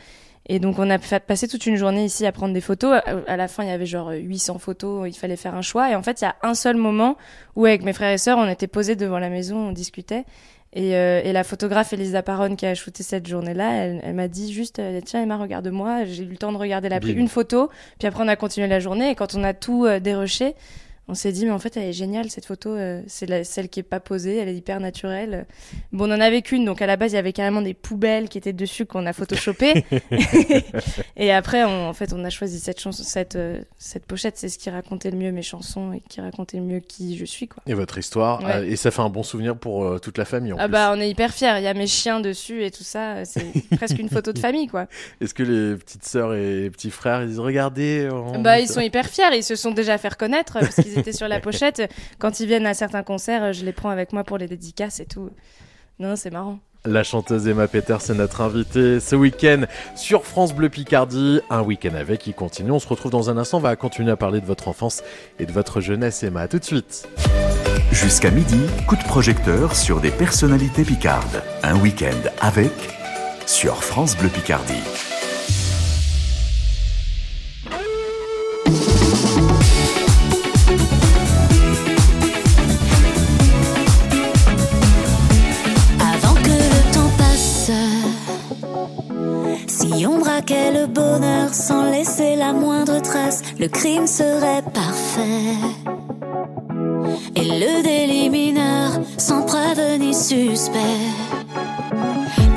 Et 0.47 0.59
donc 0.59 0.79
on 0.79 0.89
a 0.89 0.97
passé 0.97 1.47
toute 1.47 1.65
une 1.65 1.75
journée 1.75 2.05
ici 2.05 2.25
à 2.25 2.31
prendre 2.31 2.53
des 2.53 2.61
photos. 2.61 2.99
À- 3.27 3.35
la 3.37 3.47
fin, 3.47 3.63
il 3.63 3.69
y 3.69 3.71
avait 3.71 3.85
genre 3.85 4.11
800 4.11 4.59
photos, 4.59 5.07
il 5.07 5.13
fallait 5.17 5.35
faire 5.35 5.55
un 5.55 5.61
choix. 5.61 5.91
Et 5.91 5.95
en 5.95 6.01
fait, 6.01 6.21
il 6.21 6.23
y 6.23 6.27
a 6.27 6.35
un 6.41 6.53
seul 6.53 6.77
moment 6.77 7.17
où 7.55 7.65
avec 7.65 7.83
mes 7.83 7.91
frères 7.93 8.11
et 8.13 8.17
sœurs, 8.17 8.37
on 8.37 8.47
était 8.47 8.67
posés 8.67 8.95
devant 8.95 9.19
la 9.19 9.29
maison, 9.29 9.57
on 9.57 9.71
discutait. 9.73 10.23
Et, 10.73 10.95
euh, 10.95 11.21
et 11.23 11.31
la 11.33 11.43
photographe 11.43 11.93
Elisa 11.93 12.21
Paronne 12.23 12.55
qui 12.55 12.65
a 12.65 12.75
shooté 12.75 13.01
cette 13.03 13.25
journée-là, 13.27 13.71
elle, 13.71 14.01
elle 14.03 14.13
m'a 14.13 14.27
dit 14.27 14.51
juste 14.53 14.79
euh, 14.79 14.99
tiens 15.03 15.23
Emma 15.23 15.37
regarde-moi. 15.37 16.05
J'ai 16.05 16.23
eu 16.23 16.27
le 16.27 16.37
temps 16.37 16.51
de 16.51 16.57
regarder, 16.57 16.87
elle 16.87 16.93
a 16.93 16.99
pris 16.99 17.13
Bim. 17.13 17.21
une 17.21 17.27
photo, 17.29 17.69
puis 17.99 18.07
après 18.07 18.23
on 18.23 18.27
a 18.27 18.35
continué 18.35 18.67
la 18.67 18.79
journée. 18.79 19.11
Et 19.11 19.15
quand 19.15 19.33
on 19.35 19.43
a 19.43 19.53
tout 19.53 19.85
euh, 19.85 19.99
dérushé, 19.99 20.55
on 21.09 21.13
s'est 21.13 21.31
dit 21.31 21.45
mais 21.45 21.51
en 21.51 21.59
fait 21.59 21.77
elle 21.77 21.83
est 21.89 21.93
géniale 21.93 22.29
cette 22.29 22.45
photo, 22.45 22.69
euh, 22.71 23.01
c'est 23.07 23.43
celle 23.45 23.69
qui 23.69 23.79
est 23.79 23.83
pas 23.83 23.99
posée, 23.99 24.37
elle 24.37 24.49
est 24.49 24.55
hyper 24.55 24.79
naturelle. 24.79 25.45
Bon 25.93 26.09
on 26.09 26.13
en 26.13 26.19
avait 26.19 26.41
qu'une, 26.41 26.65
donc 26.65 26.81
à 26.81 26.85
la 26.85 26.97
base 26.97 27.13
il 27.13 27.15
y 27.15 27.17
avait 27.19 27.33
carrément 27.33 27.61
des 27.61 27.73
poubelles 27.73 28.27
qui 28.29 28.37
étaient 28.37 28.53
dessus 28.53 28.85
qu'on 28.85 29.05
a 29.05 29.13
photoshopé. 29.13 29.85
et 31.15 31.31
après 31.31 31.63
on- 31.63 31.87
en 31.89 31.93
fait 31.93 32.13
on 32.13 32.23
a 32.23 32.29
choisi 32.29 32.59
cette 32.59 32.79
chanson, 32.79 33.03
cette 33.03 33.35
euh, 33.35 33.61
cette 33.77 34.05
pochette, 34.05 34.37
c'est 34.37 34.49
ce 34.49 34.57
qui 34.57 34.69
racontait 34.69 35.11
le 35.11 35.17
mieux 35.17 35.31
mes 35.31 35.41
chansons 35.41 35.93
et 35.93 36.01
qui 36.09 36.21
racontait 36.21 36.57
le 36.57 36.63
mieux 36.63 36.79
qui 36.79 37.17
je 37.17 37.25
suis 37.25 37.47
quoi. 37.47 37.63
Et 37.67 37.73
votre 37.73 37.97
histoire. 37.97 38.43
Ouais. 38.43 38.55
euh, 38.55 38.69
et 38.69 38.75
ça 38.75 38.91
fait 38.91 39.01
un 39.01 39.09
bon 39.09 39.23
souvenir 39.23 39.55
pour 39.57 39.99
toute 40.01 40.17
la 40.17 40.25
famille 40.25 40.53
en 40.53 40.57
Ah 40.59 40.65
plus. 40.65 40.71
bah 40.73 40.91
on 40.95 40.99
est 40.99 41.09
hyper 41.09 41.33
fiers, 41.33 41.53
il 41.57 41.63
y 41.63 41.67
a 41.67 41.73
mes 41.73 41.87
chiens 41.87 42.19
dessus 42.19 42.63
et 42.63 42.71
tout 42.71 42.83
ça, 42.83 43.23
c'est 43.25 43.45
presque 43.77 43.97
une 43.99 44.09
photo 44.09 44.33
de 44.33 44.39
famille 44.39 44.67
quoi. 44.67 44.87
Est-ce 45.21 45.33
que 45.33 45.43
les 45.43 45.75
petites 45.77 46.05
sœurs 46.05 46.33
et 46.33 46.61
les 46.63 46.69
petits 46.69 46.91
frères 46.91 47.21
ils 47.23 47.29
disent 47.29 47.39
regardez 47.39 48.09
on- 48.11 48.39
Bah 48.41 48.59
ils 48.59 48.67
sont 48.67 48.81
hyper 48.81 49.07
fiers, 49.07 49.35
ils 49.35 49.43
se 49.43 49.55
sont 49.55 49.71
déjà 49.71 49.97
fait 49.97 50.09
reconnaître 50.09 50.59
parce 50.59 50.75
qu'ils 50.75 50.96
étaient 50.99 51.13
sur 51.13 51.27
la 51.27 51.39
pochette. 51.39 51.89
Quand 52.19 52.39
ils 52.39 52.47
viennent 52.47 52.65
à 52.65 52.73
certains 52.73 53.03
concerts, 53.03 53.53
je 53.53 53.65
les 53.65 53.73
prends 53.73 53.89
avec 53.89 54.13
moi 54.13 54.23
pour 54.23 54.37
les 54.37 54.47
dédicaces 54.47 54.99
et 54.99 55.05
tout. 55.05 55.29
Non, 55.99 56.15
c'est 56.15 56.31
marrant. 56.31 56.59
La 56.85 57.03
chanteuse 57.03 57.47
Emma 57.47 57.67
Peters 57.67 58.09
est 58.09 58.13
notre 58.13 58.41
invitée 58.41 58.99
ce 58.99 59.15
week-end 59.15 59.63
sur 59.95 60.23
France 60.23 60.53
Bleu 60.53 60.69
Picardie. 60.69 61.41
Un 61.49 61.61
week-end 61.61 61.95
avec 61.95 62.21
qui 62.21 62.33
continue. 62.33 62.71
On 62.71 62.79
se 62.79 62.87
retrouve 62.87 63.11
dans 63.11 63.29
un 63.29 63.37
instant. 63.37 63.57
On 63.57 63.61
va 63.61 63.75
continuer 63.75 64.11
à 64.11 64.15
parler 64.15 64.39
de 64.39 64.45
votre 64.45 64.67
enfance 64.67 65.03
et 65.39 65.45
de 65.45 65.51
votre 65.51 65.81
jeunesse, 65.81 66.23
Emma. 66.23 66.41
À 66.41 66.47
tout 66.47 66.59
de 66.59 66.63
suite. 66.63 67.09
Jusqu'à 67.91 68.31
midi, 68.31 68.59
coup 68.87 68.95
de 68.95 69.03
projecteur 69.03 69.75
sur 69.75 69.99
des 69.99 70.11
personnalités 70.11 70.83
picardes. 70.83 71.43
Un 71.63 71.77
week-end 71.79 72.29
avec 72.39 72.71
sur 73.45 73.83
France 73.83 74.15
Bleu 74.15 74.29
Picardie. 74.29 75.16
Le 90.45 90.85
bonheur 90.85 91.53
sans 91.53 91.89
laisser 91.89 92.35
la 92.35 92.53
moindre 92.53 93.01
trace, 93.01 93.41
le 93.59 93.67
crime 93.67 94.07
serait 94.07 94.61
parfait. 94.73 95.55
Et 97.35 97.43
le 97.43 97.81
délit 97.83 98.29
mineur 98.29 98.91
sans 99.17 99.41
preuve 99.43 99.99
ni 99.99 100.13
suspect. 100.13 100.79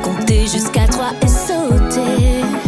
Compter 0.03 0.47
jusqu'à 0.47 0.87
trois 0.89 1.13
et 1.23 1.29
sauter. 1.29 2.60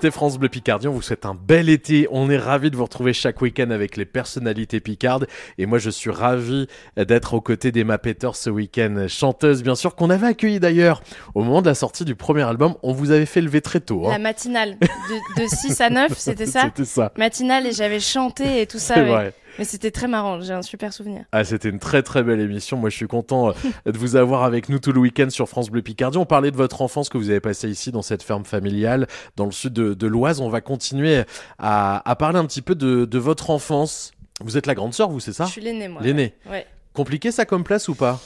Écoutez 0.00 0.10
France 0.12 0.38
Bleu 0.38 0.48
Picardie, 0.48 0.88
on 0.88 0.92
vous 0.92 1.02
souhaite 1.02 1.26
un 1.26 1.34
bel 1.34 1.68
été. 1.68 2.08
On 2.10 2.30
est 2.30 2.38
ravis 2.38 2.70
de 2.70 2.76
vous 2.76 2.84
retrouver 2.84 3.12
chaque 3.12 3.42
week-end 3.42 3.68
avec 3.68 3.98
les 3.98 4.06
personnalités 4.06 4.80
picardes. 4.80 5.26
Et 5.58 5.66
moi, 5.66 5.76
je 5.76 5.90
suis 5.90 6.08
ravi 6.08 6.68
d'être 6.96 7.34
aux 7.34 7.42
côtés 7.42 7.70
d'Emma 7.70 7.98
Peters 7.98 8.34
ce 8.34 8.48
week-end, 8.48 9.04
chanteuse 9.08 9.62
bien 9.62 9.74
sûr, 9.74 9.94
qu'on 9.96 10.08
avait 10.08 10.28
accueillie 10.28 10.58
d'ailleurs 10.58 11.02
au 11.34 11.44
moment 11.44 11.60
de 11.60 11.66
la 11.66 11.74
sortie 11.74 12.06
du 12.06 12.14
premier 12.14 12.40
album. 12.44 12.76
On 12.82 12.94
vous 12.94 13.10
avait 13.10 13.26
fait 13.26 13.42
lever 13.42 13.60
très 13.60 13.80
tôt. 13.80 14.06
hein. 14.06 14.12
La 14.12 14.18
matinale 14.18 14.78
de, 14.80 15.42
de 15.42 15.46
6 15.46 15.78
à 15.82 15.90
9, 15.90 16.16
c'était 16.16 16.46
ça 16.46 16.62
C'était 16.74 16.86
ça. 16.86 17.12
Matinale 17.18 17.66
et 17.66 17.72
j'avais 17.72 18.00
chanté 18.00 18.62
et 18.62 18.66
tout 18.66 18.78
ça. 18.78 18.94
C'est 18.94 19.02
ouais. 19.02 19.08
vrai. 19.10 19.34
Mais 19.58 19.64
c'était 19.64 19.90
très 19.90 20.08
marrant, 20.08 20.40
j'ai 20.40 20.52
un 20.52 20.62
super 20.62 20.92
souvenir. 20.92 21.24
Ah, 21.32 21.44
c'était 21.44 21.68
une 21.68 21.78
très 21.78 22.02
très 22.02 22.22
belle 22.22 22.40
émission. 22.40 22.76
Moi, 22.76 22.90
je 22.90 22.96
suis 22.96 23.06
content 23.06 23.50
euh, 23.50 23.52
de 23.90 23.98
vous 23.98 24.16
avoir 24.16 24.44
avec 24.44 24.68
nous 24.68 24.78
tout 24.78 24.92
le 24.92 25.00
week-end 25.00 25.28
sur 25.30 25.48
France 25.48 25.70
Bleu 25.70 25.82
Picardie. 25.82 26.18
On 26.18 26.26
parlait 26.26 26.50
de 26.50 26.56
votre 26.56 26.82
enfance 26.82 27.08
que 27.08 27.18
vous 27.18 27.30
avez 27.30 27.40
passée 27.40 27.68
ici 27.68 27.92
dans 27.92 28.02
cette 28.02 28.22
ferme 28.22 28.44
familiale 28.44 29.06
dans 29.36 29.44
le 29.46 29.52
sud 29.52 29.72
de, 29.72 29.94
de 29.94 30.06
l'Oise. 30.06 30.40
On 30.40 30.48
va 30.48 30.60
continuer 30.60 31.24
à, 31.58 32.08
à 32.08 32.16
parler 32.16 32.38
un 32.38 32.46
petit 32.46 32.62
peu 32.62 32.74
de, 32.74 33.04
de 33.04 33.18
votre 33.18 33.50
enfance. 33.50 34.12
Vous 34.42 34.56
êtes 34.56 34.66
la 34.66 34.74
grande 34.74 34.94
sœur, 34.94 35.10
vous, 35.10 35.20
c'est 35.20 35.32
ça? 35.34 35.44
Je 35.44 35.50
suis 35.50 35.60
l'aîné, 35.60 35.88
moi. 35.88 36.00
L'aîné. 36.02 36.34
Ouais. 36.48 36.66
Compliqué 36.94 37.30
ça 37.30 37.44
comme 37.44 37.62
place 37.64 37.88
ou 37.88 37.94
pas? 37.94 38.20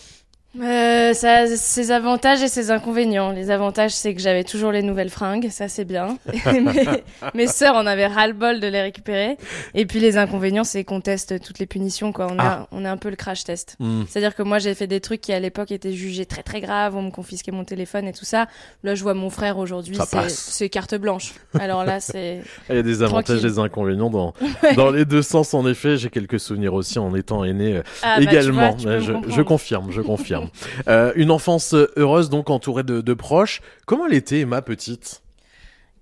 Euh, 0.60 1.12
ça 1.14 1.32
a 1.38 1.46
ses 1.48 1.90
avantages 1.90 2.40
et 2.42 2.48
ses 2.48 2.70
inconvénients. 2.70 3.32
Les 3.32 3.50
avantages, 3.50 3.90
c'est 3.90 4.14
que 4.14 4.20
j'avais 4.20 4.44
toujours 4.44 4.70
les 4.70 4.82
nouvelles 4.82 5.10
fringues, 5.10 5.48
ça 5.50 5.66
c'est 5.68 5.84
bien. 5.84 6.16
Mes, 6.46 7.02
mes 7.34 7.46
sœurs 7.48 7.74
en 7.74 7.86
avaient 7.86 8.06
ras-le-bol 8.06 8.60
de 8.60 8.66
les 8.68 8.80
récupérer. 8.80 9.36
Et 9.74 9.84
puis 9.84 9.98
les 9.98 10.16
inconvénients, 10.16 10.62
c'est 10.62 10.84
qu'on 10.84 11.00
teste 11.00 11.40
toutes 11.42 11.58
les 11.58 11.66
punitions, 11.66 12.12
quoi. 12.12 12.28
On, 12.30 12.36
Ah. 12.38 12.44
a, 12.62 12.68
on 12.70 12.84
est 12.84 12.88
un 12.88 12.96
peu 12.96 13.10
le 13.10 13.16
crash 13.16 13.42
test. 13.42 13.76
Hmm. 13.80 14.02
C'est-à-dire 14.08 14.34
que 14.36 14.42
moi, 14.44 14.58
j'ai 14.60 14.74
fait 14.74 14.86
des 14.86 15.00
trucs 15.00 15.20
qui 15.20 15.32
à 15.32 15.40
l'époque 15.40 15.72
étaient 15.72 15.92
jugés 15.92 16.24
très 16.26 16.42
très 16.44 16.60
graves, 16.60 16.94
on 16.94 17.02
me 17.02 17.10
confisquait 17.10 17.50
mon 17.52 17.64
téléphone 17.64 18.06
et 18.06 18.12
tout 18.12 18.24
ça. 18.24 18.46
Là, 18.84 18.94
je 18.94 19.02
vois 19.02 19.14
mon 19.14 19.30
frère 19.30 19.58
aujourd'hui, 19.58 19.96
c'est 20.28 20.68
carte 20.68 20.94
blanche. 20.94 21.34
Alors 21.58 21.84
là, 21.84 21.98
c'est 21.98 22.42
Il 22.70 22.76
y 22.76 22.78
a 22.78 22.82
des 22.82 23.02
avantages 23.02 23.24
Tranquille. 23.24 23.46
et 23.46 23.50
des 23.50 23.58
inconvénients 23.58 24.10
dans, 24.10 24.34
dans 24.76 24.90
les 24.90 25.04
deux 25.04 25.22
sens, 25.22 25.52
en 25.54 25.66
effet. 25.66 25.96
J'ai 25.96 26.10
quelques 26.10 26.38
souvenirs 26.38 26.74
aussi 26.74 26.98
en 27.00 27.12
étant 27.16 27.42
aîné 27.44 27.76
euh, 27.78 27.82
Ah, 28.02 28.18
bah, 28.18 28.22
également. 28.30 28.76
vois, 28.76 28.98
je 29.00 29.42
confirme, 29.42 29.90
je 29.90 30.00
confirme. 30.00 30.43
Euh, 30.88 31.12
une 31.16 31.30
enfance 31.30 31.74
heureuse, 31.96 32.30
donc 32.30 32.50
entourée 32.50 32.82
de, 32.82 33.00
de 33.00 33.14
proches. 33.14 33.60
Comment 33.86 34.06
elle 34.06 34.14
était, 34.14 34.40
Emma, 34.40 34.62
petite? 34.62 35.22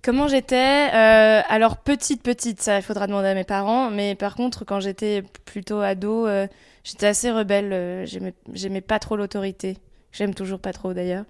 Comment 0.03 0.27
j'étais? 0.27 0.89
Euh, 0.93 1.41
Alors 1.47 1.77
petite, 1.77 2.21
petite, 2.23 2.61
ça 2.61 2.75
il 2.77 2.81
faudra 2.81 3.07
demander 3.07 3.29
à 3.29 3.33
mes 3.35 3.45
parents. 3.45 3.89
Mais 3.89 4.15
par 4.15 4.35
contre, 4.35 4.65
quand 4.65 4.81
j'étais 4.81 5.23
plutôt 5.45 5.79
ado, 5.79 6.27
euh, 6.27 6.45
j'étais 6.83 7.07
assez 7.07 7.31
rebelle. 7.31 7.69
euh, 7.71 8.05
J'aimais, 8.53 8.81
pas 8.81 8.99
trop 8.99 9.15
l'autorité. 9.15 9.77
J'aime 10.11 10.33
toujours 10.33 10.59
pas 10.59 10.73
trop 10.73 10.93
d'ailleurs. 10.93 11.23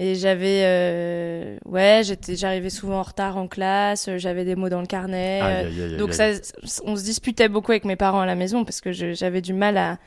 Et 0.00 0.14
j'avais, 0.14 1.58
ouais, 1.64 2.02
j'étais, 2.04 2.36
j'arrivais 2.36 2.70
souvent 2.70 2.98
en 3.00 3.02
retard 3.02 3.36
en 3.36 3.48
classe. 3.48 4.08
J'avais 4.16 4.44
des 4.44 4.54
mots 4.54 4.68
dans 4.68 4.80
le 4.80 4.86
carnet. 4.86 5.40
Aïe, 5.40 5.66
aïe, 5.66 5.82
aïe, 5.82 5.96
donc 5.96 6.12
ça, 6.12 6.28
on 6.84 6.94
se 6.94 7.02
disputait 7.02 7.48
beaucoup 7.48 7.72
avec 7.72 7.84
mes 7.84 7.96
parents 7.96 8.20
à 8.20 8.26
la 8.26 8.36
maison 8.36 8.64
parce 8.64 8.80
que 8.80 8.92
j'avais 8.92 9.40
du 9.40 9.54
mal 9.54 9.76
à, 9.76 9.98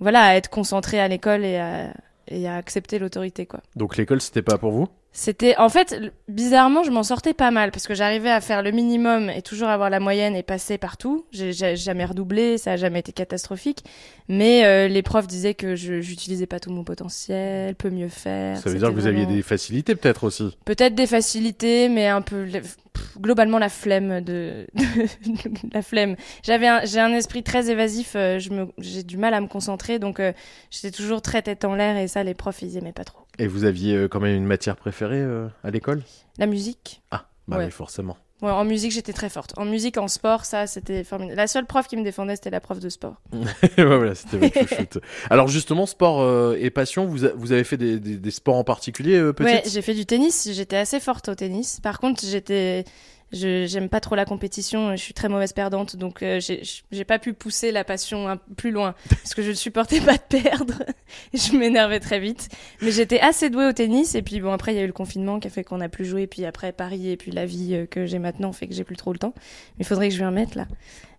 voilà, 0.00 0.22
à 0.22 0.34
être 0.34 0.50
concentrée 0.50 1.00
à 1.00 1.08
l'école 1.08 1.44
et 1.44 1.58
à, 1.58 1.92
et 2.28 2.48
à 2.48 2.56
accepter 2.56 2.98
l'autorité, 2.98 3.46
quoi. 3.46 3.60
Donc 3.76 3.96
l'école, 3.96 4.20
c'était 4.20 4.42
pas 4.42 4.58
pour 4.58 4.72
vous? 4.72 4.88
C'était 5.18 5.56
en 5.56 5.70
fait 5.70 6.12
bizarrement 6.28 6.82
je 6.82 6.90
m'en 6.90 7.02
sortais 7.02 7.32
pas 7.32 7.50
mal 7.50 7.70
parce 7.70 7.86
que 7.86 7.94
j'arrivais 7.94 8.30
à 8.30 8.42
faire 8.42 8.62
le 8.62 8.70
minimum 8.70 9.30
et 9.30 9.40
toujours 9.40 9.68
avoir 9.68 9.88
la 9.88 9.98
moyenne 9.98 10.36
et 10.36 10.42
passer 10.42 10.76
partout. 10.76 11.24
J'ai 11.32 11.74
jamais 11.74 12.04
redoublé, 12.04 12.58
ça 12.58 12.72
a 12.72 12.76
jamais 12.76 12.98
été 12.98 13.12
catastrophique. 13.12 13.82
Mais 14.28 14.66
euh, 14.66 14.88
les 14.88 15.00
profs 15.00 15.26
disaient 15.26 15.54
que 15.54 15.74
je 15.74 16.02
j'utilisais 16.02 16.44
pas 16.44 16.60
tout 16.60 16.70
mon 16.70 16.84
potentiel, 16.84 17.74
peut 17.76 17.88
mieux 17.88 18.10
faire. 18.10 18.58
Ça 18.58 18.68
veut 18.68 18.78
dire 18.78 18.88
que 18.90 18.94
vous 18.94 19.06
aviez 19.06 19.24
des 19.24 19.40
facilités 19.40 19.94
peut-être 19.94 20.24
aussi? 20.24 20.54
peut-être 20.66 20.94
des 20.94 21.06
facilités, 21.06 21.88
mais 21.88 22.08
un 22.08 22.20
peu 22.20 22.46
pff, 22.96 23.18
globalement 23.20 23.58
la 23.58 23.68
flemme 23.68 24.20
de 24.20 24.66
la 25.72 25.82
flemme. 25.82 26.16
J'avais 26.42 26.66
un, 26.66 26.84
j'ai 26.84 27.00
un 27.00 27.12
esprit 27.12 27.42
très 27.42 27.70
évasif. 27.70 28.14
euh, 28.16 28.38
je 28.38 28.50
me 28.50 28.66
j'ai 28.78 29.02
du 29.02 29.16
mal 29.16 29.34
à 29.34 29.40
me 29.40 29.46
concentrer, 29.48 29.98
donc 29.98 30.20
euh, 30.20 30.32
j'étais 30.70 30.90
toujours 30.90 31.22
très 31.22 31.42
tête 31.42 31.64
en 31.64 31.74
l'air 31.74 31.96
et 31.96 32.08
ça 32.08 32.22
les 32.24 32.34
profs 32.34 32.62
ils 32.62 32.76
aimaient 32.76 32.92
pas 32.92 33.04
trop. 33.04 33.20
Et 33.38 33.46
vous 33.46 33.64
aviez 33.64 33.94
euh, 33.96 34.08
quand 34.08 34.20
même 34.20 34.36
une 34.36 34.46
matière 34.46 34.76
préférée 34.76 35.22
à 35.62 35.70
l'école? 35.70 36.02
La 36.38 36.46
musique. 36.46 37.02
Ah, 37.10 37.28
bah 37.48 37.58
Ouais. 37.58 37.64
oui, 37.66 37.70
forcément. 37.70 38.16
Ouais, 38.42 38.50
en 38.50 38.64
musique, 38.64 38.92
j'étais 38.92 39.14
très 39.14 39.30
forte. 39.30 39.54
En 39.56 39.64
musique, 39.64 39.96
en 39.96 40.08
sport, 40.08 40.44
ça, 40.44 40.66
c'était 40.66 41.04
formidable. 41.04 41.36
La 41.38 41.46
seule 41.46 41.64
prof 41.64 41.86
qui 41.86 41.96
me 41.96 42.02
défendait, 42.04 42.36
c'était 42.36 42.50
la 42.50 42.60
prof 42.60 42.78
de 42.80 42.88
sport. 42.90 43.14
Voilà, 43.78 44.14
c'était 44.14 44.36
votre 44.36 44.58
chouchoute. 44.68 44.98
Alors 45.30 45.48
justement, 45.48 45.86
sport 45.86 46.20
euh, 46.20 46.54
et 46.60 46.68
passion, 46.70 47.06
vous, 47.06 47.24
a- 47.24 47.32
vous 47.34 47.52
avez 47.52 47.64
fait 47.64 47.76
des, 47.78 47.98
des- 47.98 48.16
des 48.18 48.30
sports 48.30 48.56
en 48.56 48.64
particulier, 48.64 49.16
euh, 49.16 49.32
petite 49.32 49.54
Ouais, 49.54 49.62
j'ai 49.70 49.80
fait 49.82 49.94
du 49.94 50.04
tennis. 50.04 50.48
J'étais 50.52 50.76
assez 50.76 51.00
forte 51.00 51.28
au 51.30 51.34
tennis. 51.34 51.80
Par 51.80 51.98
contre, 51.98 52.22
j'étais, 52.26 52.84
je 53.32 53.66
j'aime 53.66 53.88
pas 53.88 54.00
trop 54.00 54.14
la 54.14 54.24
compétition. 54.24 54.92
Je 54.92 55.02
suis 55.02 55.14
très 55.14 55.28
mauvaise 55.28 55.52
perdante, 55.52 55.96
donc 55.96 56.22
euh, 56.22 56.40
j'ai 56.40 57.04
pas 57.04 57.18
pu 57.18 57.32
pousser 57.32 57.72
la 57.72 57.82
passion 57.84 58.28
un- 58.28 58.36
plus 58.56 58.70
loin 58.70 58.94
parce 59.08 59.34
que 59.34 59.42
je 59.42 59.48
ne 59.50 59.54
supportais 59.54 60.00
pas 60.00 60.14
de 60.16 60.40
perdre. 60.40 60.82
Je 61.34 61.56
m'énervais 61.56 62.00
très 62.00 62.18
vite. 62.20 62.48
Mais 62.82 62.90
j'étais 62.90 63.20
assez 63.20 63.48
douée 63.50 63.66
au 63.66 63.72
tennis. 63.72 64.14
Et 64.14 64.22
puis 64.22 64.40
bon, 64.40 64.52
après 64.52 64.72
il 64.74 64.76
y 64.76 64.80
a 64.80 64.82
eu 64.82 64.86
le 64.88 64.92
confinement 64.92 65.38
qui 65.40 65.48
a 65.48 65.50
fait 65.50 65.64
qu'on 65.64 65.80
a 65.80 65.88
plus 65.88 66.04
joué. 66.04 66.26
Puis 66.26 66.44
après 66.44 66.72
Paris 66.72 67.10
et 67.10 67.16
puis 67.16 67.30
la 67.32 67.46
vie 67.46 67.74
euh, 67.74 67.86
que 67.86 68.06
j'ai 68.06 68.18
maintenant 68.18 68.52
fait 68.52 68.66
que 68.68 68.74
j'ai 68.74 68.84
plus 68.84 68.96
trop 68.96 69.12
le 69.12 69.18
temps. 69.18 69.34
Mais 69.78 69.84
il 69.84 69.86
faudrait 69.86 70.08
que 70.08 70.14
je 70.14 70.20
m'y 70.20 70.26
remette 70.26 70.54
là. 70.54 70.66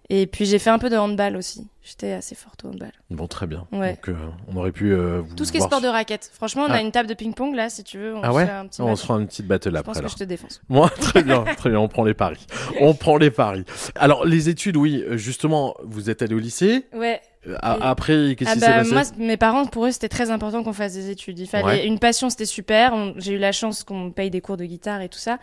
Et 0.10 0.26
puis 0.26 0.46
j'ai 0.46 0.58
fait 0.60 0.70
un 0.70 0.80
peu 0.80 0.90
de 0.90 0.96
handball 0.96 1.36
aussi. 1.36 1.68
J'étais 1.84 2.12
assez 2.14 2.34
forte 2.36 2.64
au 2.66 2.70
handball. 2.70 2.92
Bon, 3.10 3.28
très 3.28 3.46
bien. 3.48 3.66
Ouais. 3.74 3.92
Donc, 3.96 4.10
euh, 4.10 4.16
on 4.48 4.56
aurait 4.58 4.72
pu 4.72 4.92
euh, 4.94 5.22
vous 5.22 5.36
Tout 5.36 5.44
ce 5.46 5.52
qui 5.52 5.58
est 5.58 5.62
sport 5.62 5.80
de 5.82 5.88
raquette. 5.88 6.30
Franchement, 6.34 6.64
on 6.68 6.72
Ah. 6.72 6.76
a 6.76 6.82
une 6.82 6.92
table 6.92 7.08
de 7.10 7.14
ping-pong 7.14 7.56
là, 7.56 7.70
si 7.70 7.84
tu 7.84 7.98
veux. 7.98 8.16
On 8.16 8.22
Ah 8.24 8.28
se 8.30 8.34
ouais 8.34 8.46
fait 8.46 8.52
un 8.52 8.68
petit 8.68 8.82
On 8.82 8.96
se 8.96 9.04
fera 9.06 9.20
une 9.20 9.28
petite 9.28 9.48
battle 9.48 9.72
Je 9.72 9.76
après. 9.78 9.94
pense 9.94 10.02
que 10.02 10.10
je 10.10 10.16
te 10.16 10.24
défonce. 10.24 10.62
Moi, 10.70 10.90
très 10.90 11.24
bien, 11.24 11.44
très 11.44 11.70
bien, 11.70 11.80
on 11.80 11.88
prend 11.90 12.04
les 12.06 12.14
paris. 12.14 12.46
On 12.82 12.94
prend 12.94 13.18
les 13.18 13.32
paris. 13.32 13.64
Alors, 13.96 14.26
les 14.26 14.48
études, 14.50 14.76
oui, 14.78 15.04
euh, 15.08 15.18
justement, 15.18 15.76
vous 15.84 16.10
êtes 16.10 16.22
allé 16.22 16.36
au 16.36 16.40
lycée. 16.40 16.86
Ouais. 16.94 17.22
Euh, 17.48 17.56
a- 17.62 17.90
Après, 17.90 18.36
qu'est-ce 18.38 18.50
Ah 18.50 18.54
qui 18.56 18.60
s'est 18.60 18.68
bah, 18.68 18.78
passé 18.80 18.92
moi, 18.92 19.04
mes 19.26 19.38
parents, 19.38 19.66
pour 19.66 19.86
eux, 19.88 19.92
c'était 19.92 20.10
très 20.10 20.30
important 20.32 20.64
qu'on 20.64 20.74
fasse 20.74 20.94
des 20.94 21.10
études. 21.10 21.40
Il 21.40 21.48
fallait 21.48 21.64
Ouais. 21.66 21.88
une 21.88 22.00
passion, 22.00 22.30
c'était 22.30 22.46
super. 22.46 22.94
J'ai 23.18 23.34
eu 23.34 23.38
la 23.38 23.54
chance 23.54 23.84
qu'on 23.84 24.12
paye 24.12 24.30
des 24.30 24.42
cours 24.42 24.58
de 24.58 24.66
guitare 24.66 25.02
et 25.02 25.08
tout 25.10 25.20
ça. 25.20 25.38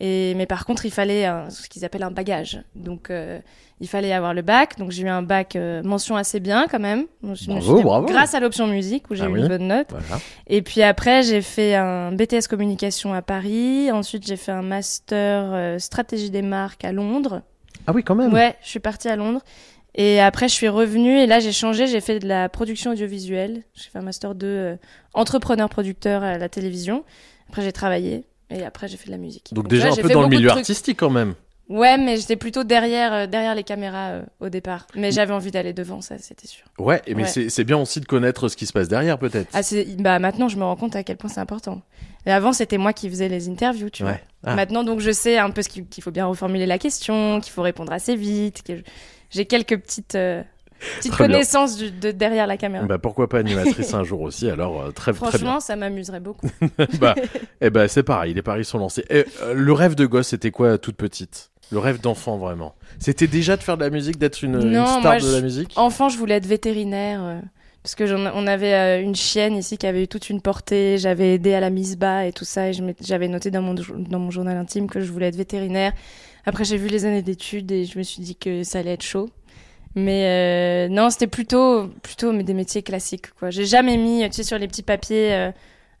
Et 0.00 0.34
mais 0.36 0.46
par 0.46 0.64
contre, 0.64 0.84
il 0.86 0.90
fallait 0.90 1.24
un- 1.26 1.50
ce 1.50 1.68
qu'ils 1.68 1.84
appellent 1.84 2.02
un 2.02 2.10
bagage. 2.10 2.62
Donc, 2.74 3.10
euh, 3.10 3.38
il 3.80 3.88
fallait 3.88 4.12
avoir 4.12 4.32
le 4.34 4.42
bac. 4.42 4.78
Donc, 4.78 4.90
j'ai 4.90 5.02
eu 5.02 5.08
un 5.08 5.22
bac 5.22 5.54
euh, 5.54 5.82
mention 5.82 6.16
assez 6.16 6.40
bien 6.40 6.66
quand 6.70 6.80
même. 6.80 7.04
Donc, 7.22 7.36
je 7.36 7.50
me 7.50 7.60
Bravo, 7.60 7.82
bravo. 7.82 8.06
Grâce 8.06 8.34
à 8.34 8.40
l'option 8.40 8.66
musique 8.66 9.10
où 9.10 9.14
j'ai 9.14 9.24
Ah 9.24 9.28
eu 9.28 9.32
oui. 9.32 9.40
une 9.40 9.48
bonne 9.48 9.66
note. 9.68 9.88
Voilà. 9.90 10.20
Et 10.48 10.62
puis 10.62 10.82
après, 10.82 11.22
j'ai 11.22 11.42
fait 11.42 11.74
un 11.74 12.10
BTS 12.12 12.48
communication 12.48 13.12
à 13.12 13.22
Paris. 13.22 13.90
Ensuite, 13.92 14.26
j'ai 14.26 14.36
fait 14.36 14.52
un 14.52 14.62
master 14.62 15.50
euh, 15.52 15.78
stratégie 15.78 16.30
des 16.30 16.42
marques 16.42 16.84
à 16.84 16.92
Londres. 16.92 17.42
Ah 17.86 17.92
oui, 17.92 18.02
quand 18.02 18.14
même. 18.14 18.32
Ouais, 18.32 18.56
je 18.62 18.68
suis 18.68 18.80
partie 18.80 19.08
à 19.08 19.16
Londres. 19.16 19.40
Et 19.94 20.20
après, 20.20 20.48
je 20.48 20.54
suis 20.54 20.68
revenue 20.68 21.18
et 21.18 21.26
là, 21.26 21.38
j'ai 21.38 21.52
changé. 21.52 21.86
J'ai 21.86 22.00
fait 22.00 22.18
de 22.18 22.26
la 22.26 22.48
production 22.48 22.92
audiovisuelle. 22.92 23.62
J'ai 23.74 23.90
fait 23.90 23.98
un 23.98 24.02
master 24.02 24.34
2 24.34 24.46
euh, 24.46 24.76
entrepreneur-producteur 25.12 26.22
à 26.22 26.38
la 26.38 26.48
télévision. 26.48 27.04
Après, 27.48 27.62
j'ai 27.62 27.72
travaillé 27.72 28.24
et 28.52 28.64
après, 28.64 28.88
j'ai 28.88 28.96
fait 28.96 29.06
de 29.06 29.12
la 29.12 29.18
musique. 29.18 29.50
Donc, 29.52 29.68
déjà 29.68 29.88
là, 29.88 29.92
un 29.92 30.02
peu 30.02 30.08
dans 30.08 30.22
le 30.22 30.28
milieu 30.28 30.50
artistique 30.50 30.98
quand 30.98 31.10
même. 31.10 31.34
Ouais, 31.68 31.96
mais 31.96 32.16
j'étais 32.18 32.36
plutôt 32.36 32.64
derrière, 32.64 33.12
euh, 33.12 33.26
derrière 33.26 33.54
les 33.54 33.62
caméras 33.62 34.08
euh, 34.10 34.22
au 34.40 34.48
départ. 34.48 34.86
Mais 34.94 35.10
j'avais 35.10 35.32
envie 35.32 35.50
d'aller 35.50 35.72
devant, 35.72 36.00
ça, 36.02 36.18
c'était 36.18 36.46
sûr. 36.48 36.64
Ouais, 36.78 37.00
mais 37.06 37.22
Ouais. 37.22 37.48
c'est 37.48 37.64
bien 37.64 37.78
aussi 37.78 38.00
de 38.00 38.04
connaître 38.04 38.48
ce 38.48 38.56
qui 38.56 38.66
se 38.66 38.72
passe 38.72 38.88
derrière, 38.88 39.18
peut-être. 39.18 39.48
Ah, 39.54 39.60
bah, 39.98 40.18
maintenant, 40.18 40.48
je 40.48 40.56
me 40.58 40.64
rends 40.64 40.76
compte 40.76 40.96
à 40.96 41.02
quel 41.02 41.16
point 41.16 41.30
c'est 41.30 41.40
important. 41.40 41.80
Et 42.26 42.32
avant, 42.32 42.52
c'était 42.52 42.78
moi 42.78 42.92
qui 42.92 43.08
faisais 43.08 43.28
les 43.28 43.48
interviews, 43.48 43.90
tu 43.90 44.02
vois. 44.02 44.18
Ah. 44.44 44.54
Maintenant, 44.54 44.82
donc, 44.84 45.00
je 45.00 45.12
sais 45.12 45.38
un 45.38 45.50
peu 45.50 45.62
ce 45.62 45.68
qu'il 45.68 46.02
faut 46.02 46.10
bien 46.10 46.26
reformuler 46.26 46.66
la 46.66 46.78
question, 46.78 47.40
qu'il 47.40 47.52
faut 47.52 47.62
répondre 47.62 47.92
assez 47.92 48.16
vite. 48.16 48.62
Que 48.62 48.82
j'ai 49.30 49.46
quelques 49.46 49.78
petites, 49.80 50.14
euh, 50.16 50.42
Très 51.00 51.10
connaissances 51.26 51.76
du- 51.76 51.90
de 51.90 52.10
derrière 52.10 52.46
la 52.46 52.56
caméra. 52.56 52.84
Bah, 52.86 52.98
pourquoi 52.98 53.28
pas 53.28 53.38
animatrice 53.38 53.94
un 53.94 54.04
jour 54.04 54.20
aussi 54.22 54.48
Alors, 54.50 54.80
euh, 54.82 54.90
très, 54.90 55.12
très 55.12 55.20
bien. 55.22 55.28
Franchement, 55.30 55.60
ça 55.60 55.76
m'amuserait 55.76 56.20
beaucoup. 56.20 56.48
bah, 57.00 57.14
eh 57.60 57.70
ben, 57.70 57.88
c'est 57.88 58.02
pareil, 58.02 58.34
les 58.34 58.42
paris 58.42 58.64
sont 58.64 58.78
lancés. 58.78 59.04
Et, 59.10 59.24
euh, 59.42 59.54
le 59.54 59.72
rêve 59.72 59.94
de 59.94 60.06
gosse, 60.06 60.28
c'était 60.28 60.50
quoi 60.50 60.78
toute 60.78 60.96
petite? 60.96 61.50
Le 61.70 61.78
rêve 61.78 62.00
d'enfant, 62.00 62.36
vraiment? 62.36 62.74
C'était 62.98 63.26
déjà 63.26 63.56
de 63.56 63.62
faire 63.62 63.76
de 63.78 63.84
la 63.84 63.90
musique, 63.90 64.18
d'être 64.18 64.42
une, 64.42 64.60
star 64.84 65.00
moi, 65.02 65.14
de 65.18 65.20
je- 65.26 65.32
la 65.32 65.40
musique? 65.40 65.72
Enfant, 65.76 66.08
je 66.08 66.18
voulais 66.18 66.34
être 66.34 66.46
vétérinaire. 66.46 67.20
euh, 67.22 67.40
parce 67.82 67.94
que 67.96 68.04
on 68.34 68.46
avait 68.46 69.02
une 69.02 69.16
chienne 69.16 69.56
ici 69.56 69.76
qui 69.76 69.88
avait 69.88 70.04
eu 70.04 70.08
toute 70.08 70.30
une 70.30 70.40
portée. 70.40 70.98
J'avais 70.98 71.34
aidé 71.34 71.52
à 71.54 71.58
la 71.60 71.68
mise 71.70 71.96
bas 71.96 72.26
et 72.26 72.32
tout 72.32 72.44
ça. 72.44 72.68
Et 72.68 72.72
j'avais 73.00 73.26
noté 73.26 73.50
dans 73.50 73.60
mon, 73.62 73.74
dans 73.74 74.18
mon 74.20 74.30
journal 74.30 74.56
intime 74.56 74.86
que 74.88 75.00
je 75.00 75.10
voulais 75.10 75.26
être 75.26 75.36
vétérinaire. 75.36 75.92
Après, 76.46 76.64
j'ai 76.64 76.76
vu 76.76 76.86
les 76.86 77.06
années 77.06 77.22
d'études 77.22 77.72
et 77.72 77.84
je 77.84 77.98
me 77.98 78.04
suis 78.04 78.22
dit 78.22 78.36
que 78.36 78.62
ça 78.62 78.78
allait 78.78 78.92
être 78.92 79.02
chaud. 79.02 79.30
Mais 79.94 80.86
euh, 80.86 80.88
non, 80.88 81.10
c'était 81.10 81.26
plutôt, 81.26 81.88
plutôt 82.02 82.32
mais 82.32 82.44
des 82.44 82.54
métiers 82.54 82.82
classiques. 82.82 83.30
quoi. 83.38 83.50
J'ai 83.50 83.66
jamais 83.66 83.96
mis, 83.96 84.22
tu 84.30 84.36
sais, 84.36 84.42
sur 84.42 84.58
les 84.58 84.66
petits 84.68 84.82
papiers 84.82 85.32
euh, 85.34 85.50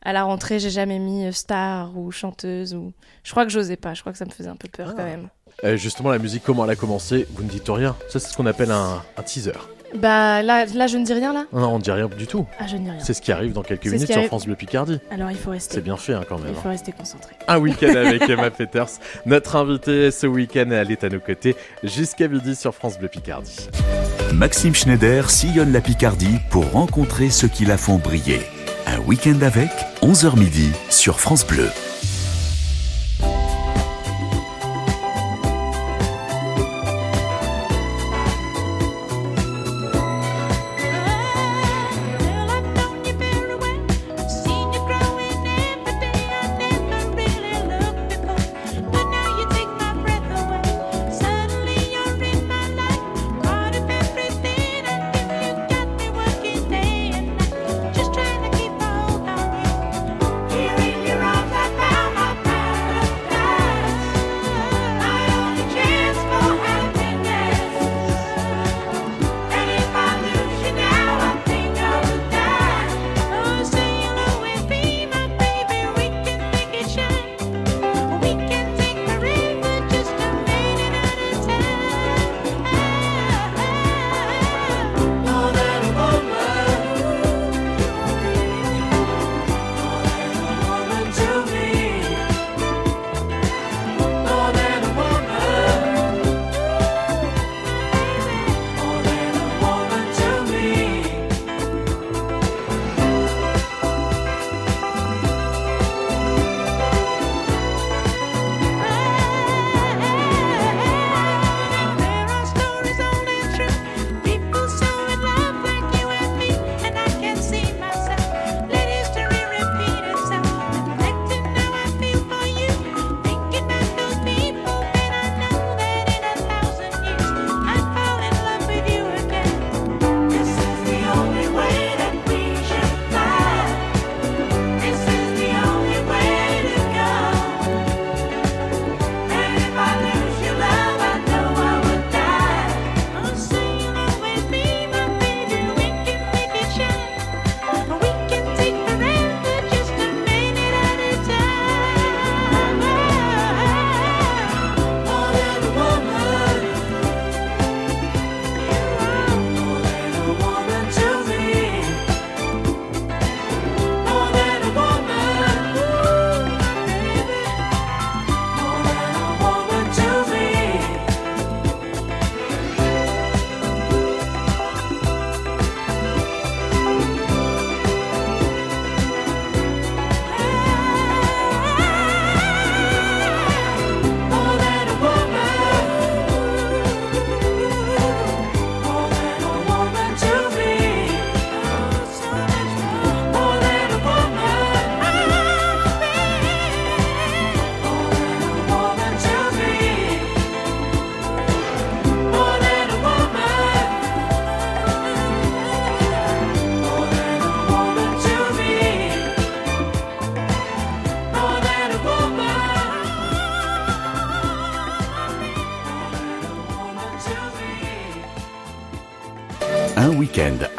à 0.04 0.12
la 0.12 0.24
rentrée, 0.24 0.58
j'ai 0.58 0.70
jamais 0.70 0.98
mis 0.98 1.26
euh, 1.26 1.32
star 1.32 1.96
ou 1.98 2.10
chanteuse. 2.10 2.74
ou. 2.74 2.92
Je 3.22 3.30
crois 3.30 3.44
que 3.44 3.50
j'osais 3.52 3.76
pas. 3.76 3.94
Je 3.94 4.00
crois 4.00 4.12
que 4.12 4.18
ça 4.18 4.24
me 4.24 4.30
faisait 4.30 4.48
un 4.48 4.56
peu 4.56 4.68
peur 4.68 4.88
Ah. 4.90 4.94
quand 4.96 5.04
même. 5.04 5.28
Euh, 5.64 5.76
Justement, 5.76 6.10
la 6.10 6.18
musique, 6.18 6.42
comment 6.44 6.64
elle 6.64 6.70
a 6.70 6.76
commencé 6.76 7.26
Vous 7.34 7.42
ne 7.42 7.48
dites 7.48 7.68
rien. 7.68 7.94
Ça, 8.08 8.18
c'est 8.18 8.28
ce 8.30 8.36
qu'on 8.36 8.46
appelle 8.46 8.70
un, 8.70 9.02
un 9.16 9.22
teaser. 9.22 9.52
Bah 9.94 10.42
là, 10.42 10.64
là, 10.66 10.86
je 10.86 10.98
ne 10.98 11.04
dis 11.04 11.12
rien 11.12 11.32
là. 11.32 11.44
Non, 11.52 11.74
on 11.74 11.78
ne 11.78 11.82
dit 11.82 11.90
rien 11.90 12.08
du 12.08 12.26
tout. 12.26 12.46
Ah, 12.58 12.66
je 12.66 12.76
ne 12.76 12.82
dis 12.82 12.90
rien. 12.90 13.00
C'est 13.00 13.14
ce 13.14 13.22
qui 13.22 13.32
arrive 13.32 13.52
dans 13.52 13.62
quelques 13.62 13.86
minutes 13.86 14.10
sur. 14.10 14.22
France 14.24 14.46
Bleu 14.46 14.54
Picardie. 14.54 15.00
Alors 15.10 15.30
il 15.30 15.36
faut 15.36 15.50
rester. 15.50 15.74
C'est 15.74 15.80
bien 15.80 15.96
fait 15.96 16.14
hein, 16.14 16.22
quand 16.28 16.38
même. 16.38 16.48
Il 16.52 16.56
hein. 16.56 16.60
faut 16.62 16.68
rester 16.68 16.92
concentré. 16.92 17.34
Un 17.48 17.58
week-end 17.58 17.94
avec 17.94 18.22
Emma 18.28 18.50
Peters. 18.50 18.88
Notre 19.26 19.56
invitée 19.56 20.10
ce 20.10 20.26
week-end, 20.26 20.70
elle 20.70 20.90
est 20.90 21.04
à 21.04 21.08
nos 21.08 21.20
côtés 21.20 21.56
jusqu'à 21.82 22.28
midi 22.28 22.54
sur 22.54 22.74
France 22.74 22.98
Bleu 22.98 23.08
Picardie. 23.08 23.68
Maxime 24.32 24.74
Schneider 24.74 25.30
sillonne 25.30 25.72
la 25.72 25.80
Picardie 25.80 26.38
pour 26.50 26.70
rencontrer 26.70 27.30
ceux 27.30 27.48
qui 27.48 27.64
la 27.64 27.76
font 27.76 27.98
briller. 27.98 28.40
Un 28.86 28.98
week-end 29.00 29.40
avec, 29.42 29.70
11h 30.02 30.38
midi 30.38 30.70
sur 30.90 31.20
France 31.20 31.46
Bleu. 31.46 31.68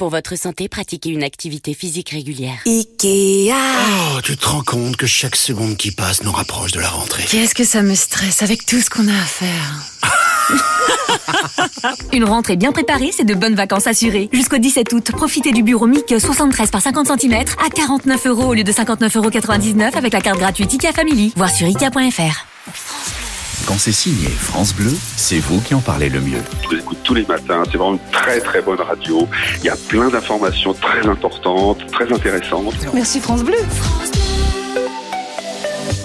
Pour 0.00 0.08
votre 0.08 0.34
santé, 0.34 0.66
pratiquez 0.66 1.10
une 1.10 1.22
activité 1.22 1.74
physique 1.74 2.08
régulière. 2.08 2.56
Ikea 2.64 3.52
Oh, 3.52 4.20
tu 4.22 4.34
te 4.34 4.46
rends 4.46 4.62
compte 4.62 4.96
que 4.96 5.06
chaque 5.06 5.36
seconde 5.36 5.76
qui 5.76 5.90
passe 5.90 6.22
nous 6.22 6.32
rapproche 6.32 6.72
de 6.72 6.80
la 6.80 6.88
rentrée. 6.88 7.24
Qu'est-ce 7.30 7.54
que 7.54 7.64
ça 7.64 7.82
me 7.82 7.94
stresse 7.94 8.42
avec 8.42 8.64
tout 8.64 8.80
ce 8.80 8.88
qu'on 8.88 9.06
a 9.08 9.12
à 9.12 9.26
faire 9.26 9.84
Une 12.14 12.24
rentrée 12.24 12.56
bien 12.56 12.72
préparée, 12.72 13.10
c'est 13.14 13.26
de 13.26 13.34
bonnes 13.34 13.56
vacances 13.56 13.86
assurées. 13.86 14.30
Jusqu'au 14.32 14.56
17 14.56 14.90
août, 14.94 15.12
profitez 15.12 15.52
du 15.52 15.62
bureau 15.62 15.86
MIC 15.86 16.18
73 16.18 16.70
par 16.70 16.80
50 16.80 17.20
cm 17.20 17.34
à 17.62 17.68
49 17.68 18.26
euros 18.26 18.46
au 18.46 18.54
lieu 18.54 18.64
de 18.64 18.72
59,99 18.72 19.18
euros 19.18 19.96
avec 19.98 20.14
la 20.14 20.22
carte 20.22 20.38
gratuite 20.38 20.72
IKEA 20.72 20.92
Family. 20.94 21.34
Voir 21.36 21.50
sur 21.50 21.66
IKEA.fr. 21.66 23.29
Quand 23.66 23.78
c'est 23.78 23.92
signé 23.92 24.28
France 24.28 24.74
Bleu, 24.74 24.92
c'est 25.16 25.38
vous 25.38 25.60
qui 25.60 25.74
en 25.74 25.80
parlez 25.80 26.08
le 26.08 26.20
mieux. 26.20 26.42
Je 26.62 26.68
vous 26.68 26.74
écoute 26.74 26.98
tous 27.04 27.14
les 27.14 27.24
matins. 27.24 27.62
C'est 27.70 27.76
vraiment 27.76 27.94
une 27.94 28.10
très 28.12 28.40
très 28.40 28.60
bonne 28.62 28.80
radio. 28.80 29.28
Il 29.58 29.64
y 29.64 29.68
a 29.68 29.76
plein 29.88 30.08
d'informations 30.08 30.74
très 30.74 31.06
importantes, 31.06 31.78
très 31.92 32.12
intéressantes. 32.12 32.74
Merci 32.94 33.20
France 33.20 33.44
Bleu 33.44 33.58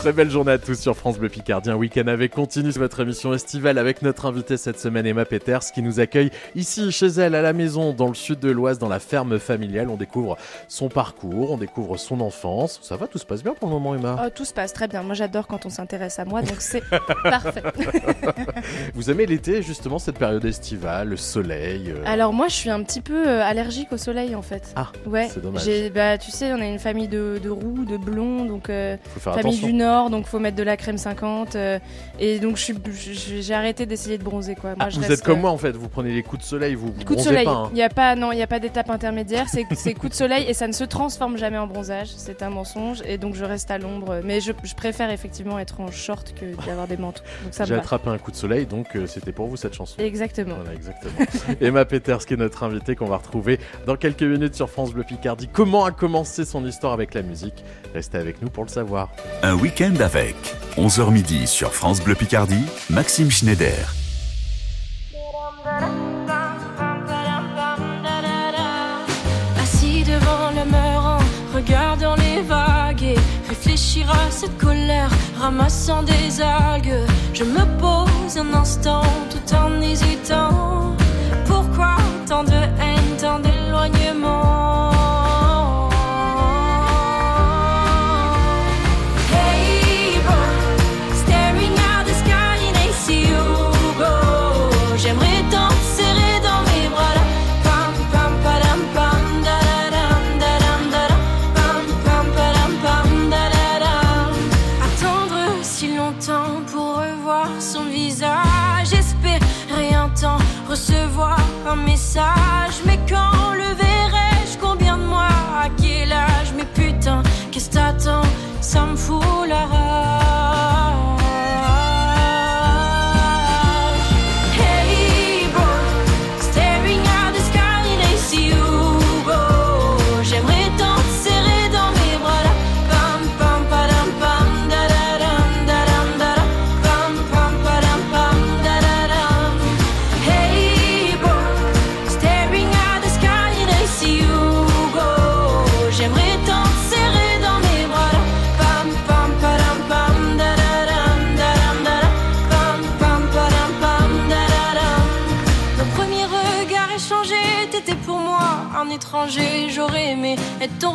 Très 0.06 0.14
belle 0.14 0.30
journée 0.30 0.52
à 0.52 0.60
tous 0.60 0.80
sur 0.80 0.96
France 0.96 1.18
Bleu 1.18 1.30
Picardie. 1.30 1.72
Un 1.72 1.78
week-end 1.78 2.06
avec 2.06 2.32
continue 2.32 2.70
votre 2.70 3.00
émission 3.00 3.34
estivale 3.34 3.80
avec 3.80 4.04
notre 4.04 4.28
invitée 4.28 4.56
cette 4.56 4.80
semaine 4.80 5.08
Emma 5.08 5.26
Peters 5.26 5.72
qui 5.74 5.82
nous 5.82 6.00
accueille 6.00 6.30
ici 6.54 6.92
chez 6.92 7.08
elle 7.08 7.34
à 7.34 7.42
la 7.42 7.54
maison 7.54 7.92
dans 7.92 8.10
le 8.10 8.14
sud 8.14 8.38
de 8.38 8.52
l'Oise 8.52 8.78
dans 8.78 8.88
la 8.88 9.00
ferme 9.00 9.40
familiale. 9.40 9.90
On 9.90 9.96
découvre 9.96 10.38
son 10.68 10.90
parcours, 10.90 11.54
on 11.54 11.58
découvre 11.58 11.98
son 11.98 12.22
enfance. 12.22 12.80
Ça 12.84 12.98
va, 12.98 13.08
tout 13.08 13.18
se 13.18 13.26
passe 13.26 13.42
bien 13.42 13.56
pour 13.56 13.68
le 13.68 13.74
moment 13.74 13.96
Emma? 13.96 14.22
Oh, 14.24 14.30
tout 14.30 14.46
se 14.46 14.54
passe 14.54 14.74
très 14.74 14.88
bien. 14.88 15.02
Moi, 15.02 15.16
j'adore 15.16 15.48
quand 15.48 15.66
on 15.66 15.72
s'intéresse 15.72 16.20
à 16.20 16.26
moi, 16.26 16.44
donc 16.44 16.58
c'est 16.60 16.84
parfait. 17.24 17.64
Vous 18.94 19.10
aimez 19.10 19.26
l'été 19.26 19.64
justement 19.64 19.98
cette 19.98 20.20
période 20.20 20.46
estivale, 20.46 21.10
le 21.10 21.18
soleil 21.18 21.90
euh, 21.90 22.04
Alors 22.06 22.32
moi, 22.32 22.48
je 22.48 22.54
suis 22.54 22.70
un 22.70 22.84
petit 22.84 23.02
peu 23.02 23.28
euh, 23.28 23.42
allergique 23.42 23.92
au 23.92 23.98
soleil 23.98 24.36
en 24.36 24.44
fait. 24.44 24.72
Ah, 24.76 24.92
ouais. 25.08 25.30
c'est 25.34 25.42
dommage. 25.42 25.68
Bah, 25.96 26.20
tu 26.20 26.30
sais, 26.30 26.54
on 26.54 26.62
a 26.62 26.66
une 26.66 26.78
famille 26.78 27.08
de, 27.08 27.40
de 27.44 27.50
roux, 27.50 27.86
de 27.86 27.98
blonds, 27.98 28.46
donc 28.46 28.70
euh, 28.70 28.98
faut 29.16 29.20
faire 29.20 29.34
famille 29.34 29.50
attention. 29.50 29.68
du 29.68 29.74
Nord, 29.74 29.95
donc 30.10 30.28
faut 30.28 30.40
mettre 30.40 30.56
de 30.58 30.64
la 30.64 30.78
crème 30.78 30.98
50. 30.98 31.56
euh, 31.56 31.80
et 32.20 32.40
donc 32.40 32.58
je 32.58 32.62
suis, 32.64 32.76
je- 32.92 33.42
j'ai 33.42 33.54
arrêté 33.54 33.86
d'essayer 33.86 34.18
de 34.18 34.24
bronzer 34.24 34.56
quoi. 34.56 34.72
Moi, 34.72 34.78
Ah, 34.80 34.90
je 34.90 34.96
vous 34.96 35.02
reste, 35.02 35.14
êtes 35.14 35.22
comme 35.24 35.40
euh, 35.40 35.42
moi 35.42 35.52
en 35.52 35.58
fait, 35.58 35.72
vous 35.72 35.90
prenez 35.90 36.14
les 36.14 36.24
coups 36.24 36.42
de 36.44 36.48
soleil, 36.48 36.76
vous, 36.76 36.88
vous 36.88 36.94
Coup 36.94 37.00
de 37.00 37.06
bronzez 37.16 37.24
soleil, 37.24 37.46
pas. 37.46 37.52
hein. 37.52 37.68
il 37.72 37.76
n'y 37.76 37.84
a 37.84 37.90
pas, 37.90 38.16
non, 38.16 38.32
il 38.32 38.38
y 38.38 38.42
a 38.44 38.48
pas 38.48 38.60
d'étape 38.60 38.90
intermédiaire. 38.90 39.48
C'est, 39.50 39.66
c'est 39.76 39.94
coup 39.94 40.10
de 40.10 40.14
soleil 40.14 40.46
et 40.48 40.54
ça 40.54 40.68
ne 40.68 40.74
se 40.74 40.84
transforme 40.84 41.38
jamais 41.38 41.58
en 41.58 41.68
bronzage. 41.68 42.10
C'est 42.16 42.42
un 42.44 42.50
mensonge 42.50 43.02
et 43.06 43.18
donc 43.18 43.36
je 43.36 43.46
reste 43.46 43.72
à 43.72 43.78
l'ombre. 43.78 44.20
Mais 44.24 44.42
je, 44.42 44.52
je 44.64 44.76
préfère 44.76 45.10
effectivement 45.12 45.60
être 45.60 45.82
en 45.82 45.92
short 45.92 46.34
que 46.34 46.46
d'avoir 46.66 46.88
des 46.88 46.98
manteaux. 46.98 47.24
Donc 47.44 47.54
ça 47.54 47.66
J'ai 47.66 47.72
me 47.72 47.78
va. 47.78 47.82
attrapé 47.82 48.10
un 48.10 48.18
coup 48.18 48.32
de 48.32 48.36
soleil, 48.38 48.66
donc 48.66 48.96
euh, 48.96 49.06
c'était 49.08 49.32
pour 49.32 49.48
vous 49.48 49.58
cette 49.58 49.74
chanson. 49.74 49.96
Exactement. 50.00 50.56
Voilà, 50.56 50.74
exactement. 50.74 51.14
Emma 51.62 51.86
Peters, 51.86 52.26
qui 52.26 52.34
est 52.34 52.38
notre 52.38 52.64
invitée, 52.64 52.96
qu'on 52.96 53.06
va 53.08 53.18
retrouver 53.18 53.60
dans 53.86 53.96
quelques 53.96 54.24
minutes 54.24 54.56
sur 54.56 54.70
France 54.70 54.92
Bleu 54.94 55.04
Picardie. 55.04 55.48
Comment 55.52 55.86
a 55.86 55.92
commencé 55.92 56.46
son 56.46 56.66
histoire 56.66 56.94
avec 56.94 57.14
la 57.14 57.22
musique? 57.22 57.64
Restez 57.94 58.18
avec 58.18 58.42
nous 58.42 58.50
pour 58.50 58.64
le 58.64 58.70
savoir. 58.70 59.10
Un 59.44 59.56
week-end 59.56 59.85
avec 59.86 60.36
11h 60.78 61.12
midi 61.12 61.46
sur 61.46 61.72
France 61.72 62.02
Bleu 62.02 62.16
Picardie, 62.16 62.66
Maxime 62.90 63.30
Schneider. 63.30 63.94
Assis 69.62 70.04
devant 70.04 70.50
le 70.50 70.66
mur 70.66 71.06
en 71.06 71.56
regardant 71.56 72.16
les 72.16 72.42
vagues 72.42 73.04
et 73.04 73.16
réfléchir 73.48 74.10
à 74.10 74.32
cette 74.32 74.58
colère, 74.58 75.12
ramassant 75.40 76.02
des 76.02 76.42
algues. 76.42 77.06
Je 77.34 77.44
me 77.44 77.64
pose 77.78 78.38
un 78.38 78.54
instant 78.56 79.04
tout 79.30 79.54
en 79.54 79.80
hésitant. 79.82 80.96
Pourquoi 81.46 81.98
tant 82.28 82.44
de 82.44 82.54
haine, 82.54 82.95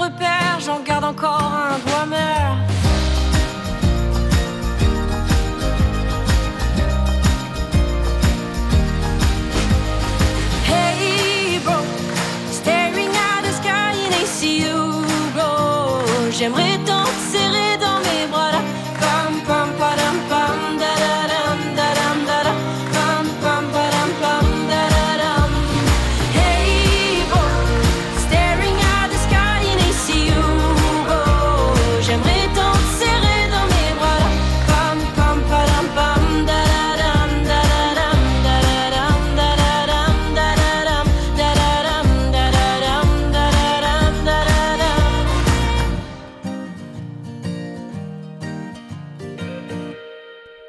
repère, 0.01 0.61
j'en 0.61 0.81
garde 0.81 1.05
encore 1.05 1.53
un 1.53 1.79